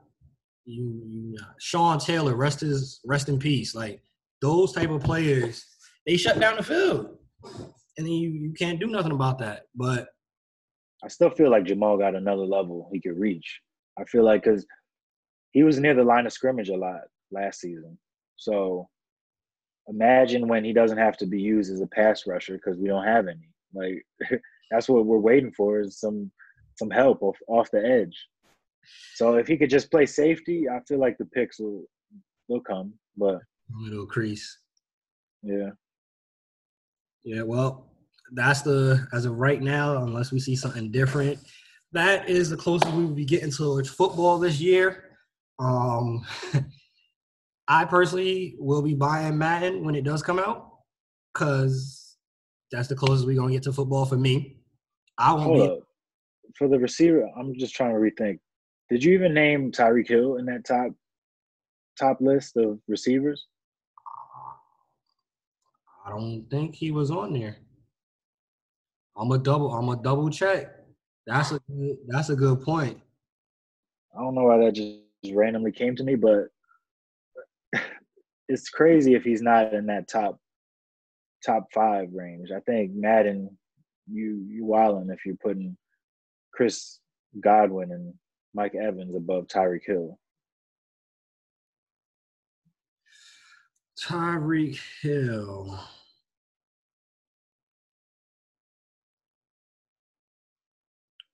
you 0.65 1.01
you 1.07 1.35
not. 1.39 1.55
Sean 1.59 1.99
Taylor, 1.99 2.35
rest 2.35 2.61
his 2.61 2.99
rest 3.05 3.29
in 3.29 3.39
peace. 3.39 3.73
Like 3.73 4.01
those 4.41 4.73
type 4.73 4.89
of 4.89 5.01
players, 5.01 5.65
they 6.05 6.17
shut 6.17 6.39
down 6.39 6.57
the 6.57 6.63
field. 6.63 7.17
And 7.97 8.05
then 8.05 8.13
you, 8.13 8.29
you 8.29 8.53
can't 8.53 8.79
do 8.79 8.87
nothing 8.87 9.11
about 9.11 9.39
that. 9.39 9.63
But 9.75 10.07
I 11.03 11.07
still 11.07 11.29
feel 11.29 11.49
like 11.49 11.65
Jamal 11.65 11.97
got 11.97 12.15
another 12.15 12.43
level 12.43 12.89
he 12.93 13.01
could 13.01 13.17
reach. 13.17 13.59
I 13.97 14.03
feel 14.05 14.23
like 14.23 14.43
because 14.43 14.65
he 15.51 15.63
was 15.63 15.79
near 15.79 15.93
the 15.93 16.03
line 16.03 16.25
of 16.25 16.33
scrimmage 16.33 16.69
a 16.69 16.77
lot 16.77 17.01
last 17.31 17.59
season. 17.59 17.97
So 18.35 18.87
imagine 19.89 20.47
when 20.47 20.63
he 20.63 20.73
doesn't 20.73 20.97
have 20.97 21.17
to 21.17 21.25
be 21.25 21.41
used 21.41 21.71
as 21.73 21.81
a 21.81 21.87
pass 21.87 22.25
rusher 22.27 22.53
because 22.53 22.77
we 22.77 22.87
don't 22.87 23.05
have 23.05 23.27
any. 23.27 23.49
Like 23.73 24.05
that's 24.71 24.87
what 24.87 25.05
we're 25.05 25.17
waiting 25.17 25.51
for 25.51 25.79
is 25.79 25.99
some 25.99 26.31
some 26.75 26.89
help 26.89 27.21
off 27.21 27.37
off 27.47 27.71
the 27.71 27.85
edge. 27.85 28.15
So 29.15 29.35
if 29.35 29.47
he 29.47 29.57
could 29.57 29.69
just 29.69 29.91
play 29.91 30.05
safety, 30.05 30.67
I 30.69 30.79
feel 30.87 30.99
like 30.99 31.17
the 31.17 31.25
picks 31.25 31.59
will 31.59 31.83
will 32.47 32.61
come. 32.61 32.93
But 33.17 33.39
little 33.81 34.05
crease. 34.05 34.59
yeah, 35.43 35.71
Yeah, 37.23 37.43
well, 37.43 37.91
that's 38.33 38.61
the 38.61 39.07
as 39.13 39.25
of 39.25 39.37
right 39.37 39.61
now, 39.61 40.03
unless 40.03 40.31
we 40.31 40.39
see 40.39 40.55
something 40.55 40.91
different, 40.91 41.39
that 41.91 42.29
is 42.29 42.49
the 42.49 42.57
closest 42.57 42.93
we 42.93 43.05
will 43.05 43.13
be 43.13 43.25
getting 43.25 43.51
towards 43.51 43.89
football 43.89 44.37
this 44.37 44.59
year. 44.59 45.05
Um, 45.59 46.25
I 47.71 47.85
personally 47.85 48.55
will 48.57 48.81
be 48.81 48.95
buying 48.95 49.37
Madden 49.37 49.85
when 49.85 49.93
it 49.93 50.03
does 50.03 50.23
come 50.23 50.39
out 50.39 50.71
because 51.31 52.17
that's 52.71 52.87
the 52.87 52.95
closest 52.95 53.27
we're 53.27 53.35
gonna 53.35 53.51
get 53.51 53.61
to 53.63 53.71
football 53.71 54.05
for 54.05 54.17
me. 54.17 54.57
I 55.19 55.33
won't 55.33 55.45
Hold 55.45 55.59
be. 55.59 55.67
up. 55.67 55.79
For 56.57 56.67
the 56.67 56.79
receiver, 56.79 57.29
I'm 57.37 57.53
just 57.53 57.75
trying 57.75 57.91
to 57.91 57.99
rethink. 57.99 58.39
Did 58.89 59.03
you 59.03 59.13
even 59.13 59.35
name 59.35 59.71
Tyreek 59.71 60.07
Hill 60.07 60.37
in 60.37 60.45
that 60.47 60.65
top 60.65 60.91
top 61.97 62.19
list 62.21 62.57
of 62.57 62.79
receivers? 62.87 63.45
I 66.03 66.09
don't 66.09 66.47
think 66.49 66.73
he 66.73 66.89
was 66.89 67.11
on 67.11 67.33
there. 67.33 67.57
I'm 69.15 69.31
a 69.31 69.37
double. 69.37 69.71
I'm 69.71 69.89
a 69.89 70.01
double 70.01 70.31
check. 70.31 70.73
That's 71.27 71.51
a 71.51 71.59
good, 71.69 71.97
that's 72.07 72.29
a 72.29 72.35
good 72.35 72.61
point. 72.61 72.99
I 74.17 74.21
don't 74.21 74.33
know 74.33 74.45
why 74.45 74.57
that 74.57 74.73
just 74.73 75.35
randomly 75.35 75.71
came 75.71 75.95
to 75.97 76.03
me, 76.03 76.15
but 76.15 76.47
it's 78.49 78.69
crazy 78.69 79.13
if 79.13 79.23
he's 79.23 79.43
not 79.43 79.73
in 79.73 79.85
that 79.85 80.09
top 80.09 80.39
top 81.45 81.67
five 81.73 82.09
range. 82.11 82.49
I 82.53 82.59
think 82.61 82.91
Madden, 82.93 83.55
you 84.11 84.43
you 84.49 84.65
wilding 84.65 85.11
if 85.11 85.25
you're 85.25 85.35
putting 85.35 85.77
Chris 86.51 86.99
Godwin 87.39 87.91
and 87.91 88.13
Mike 88.55 88.73
Evans 88.75 89.15
above 89.15 89.45
Tyreek 89.47 89.85
Hill. 89.85 90.19
Tyreek 94.03 94.79
Hill. 95.01 95.79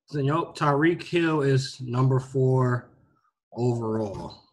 So, 0.07 0.21
nope, 0.21 0.57
Tyreek 0.57 1.01
Hill 1.01 1.41
is 1.41 1.79
number 1.81 2.19
four 2.19 2.89
overall. 3.53 4.44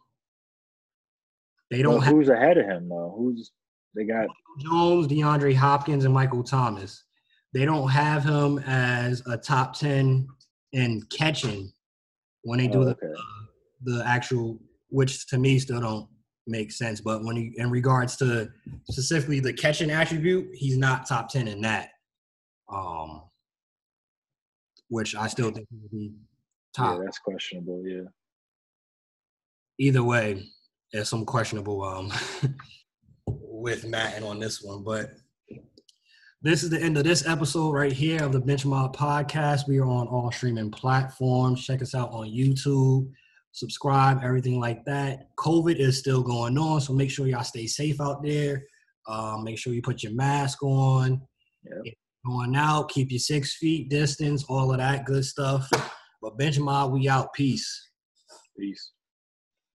They 1.73 1.83
don't 1.83 2.03
have 2.03 2.12
who's 2.12 2.29
ahead 2.29 2.59
of 2.59 2.66
him 2.66 2.89
though? 2.89 3.14
Who's 3.16 3.51
they 3.97 4.05
got? 4.05 4.29
Jones, 4.61 5.09
DeAndre 5.09 5.55
Hopkins, 5.57 6.05
and 6.05 6.12
Michael 6.14 6.45
Thomas. 6.45 7.03
They 7.55 7.64
don't 7.64 7.89
have 7.89 8.23
him 8.25 8.59
as 8.61 9.23
a 9.27 9.37
top 9.37 9.75
10 9.79 10.29
in 10.73 11.03
catching 11.11 11.73
when 12.43 12.59
they 12.59 12.66
do 12.68 12.83
Oh, 12.83 12.85
the, 12.85 12.91
okay. 12.93 13.14
the 13.85 14.03
actual, 14.07 14.59
which 14.91 15.27
to 15.29 15.39
me 15.39 15.59
still 15.59 15.81
don't 15.81 16.09
make 16.47 16.73
sense. 16.73 17.01
But 17.01 17.25
when 17.25 17.37
you, 17.37 17.53
in 17.57 17.70
regards 17.70 18.16
to 18.18 18.51
specifically 18.91 19.41
the 19.41 19.53
catching 19.53 19.91
attribute, 19.91 20.49
he's 20.55 20.77
not 20.79 21.07
top 21.07 21.29
10 21.31 21.49
in 21.49 21.61
that. 21.62 21.89
Um, 22.73 23.23
which 24.89 25.14
I 25.14 25.27
still 25.27 25.51
think 25.51 25.66
would 25.70 25.91
be 25.91 26.12
top. 26.75 26.99
Yeah, 26.99 27.05
that's 27.05 27.18
questionable. 27.18 27.83
Yeah. 27.87 28.03
either 29.79 30.03
way, 30.03 30.51
there's 30.93 31.09
some 31.09 31.24
questionable 31.24 31.82
um 31.82 32.12
with 33.26 33.86
Madden 33.86 34.24
on 34.24 34.38
this 34.38 34.62
one, 34.62 34.82
but 34.82 35.12
this 36.43 36.64
is 36.64 36.70
the 36.70 36.80
end 36.80 36.99
of 36.99 37.05
this 37.05 37.26
episode 37.26 37.70
right 37.70 37.93
here 37.93 38.22
of 38.22 38.32
the 38.32 38.40
Benchmark 38.40 38.97
Podcast. 38.97 39.68
We 39.68 39.78
are 39.78 39.86
on 39.86 40.09
all 40.09 40.32
streaming 40.32 40.72
platforms. 40.72 41.64
Check 41.64 41.82
us 41.82 41.95
out 41.95 42.11
on 42.11 42.26
YouTube, 42.26 43.09
subscribe, 43.53 44.20
everything 44.24 44.59
like 44.59 44.84
that. 44.86 45.28
COVID 45.36 45.76
is 45.76 45.99
still 45.99 46.22
going 46.22 46.59
on, 46.59 46.80
so 46.80 46.93
make 46.93 47.11
sure 47.11 47.28
y'all 47.28 47.45
stay 47.45 47.66
safe 47.66 48.01
out 48.01 48.24
there. 48.24 48.64
Um, 49.07 49.45
make 49.45 49.59
sure 49.59 49.72
you 49.72 49.82
put 49.82 50.03
your 50.03 50.14
mask 50.14 50.62
on. 50.62 51.20
Yep. 51.64 51.95
Going 52.26 52.57
out, 52.57 52.88
keep 52.88 53.11
your 53.11 53.20
six 53.20 53.57
feet 53.57 53.88
distance, 53.88 54.45
all 54.49 54.72
of 54.72 54.78
that 54.78 55.07
good 55.07 55.24
stuff. 55.24 55.68
But 56.20 56.38
Benchmark, 56.38 56.93
we 56.93 57.09
out. 57.09 57.32
Peace. 57.34 57.90
Peace. 58.59 58.93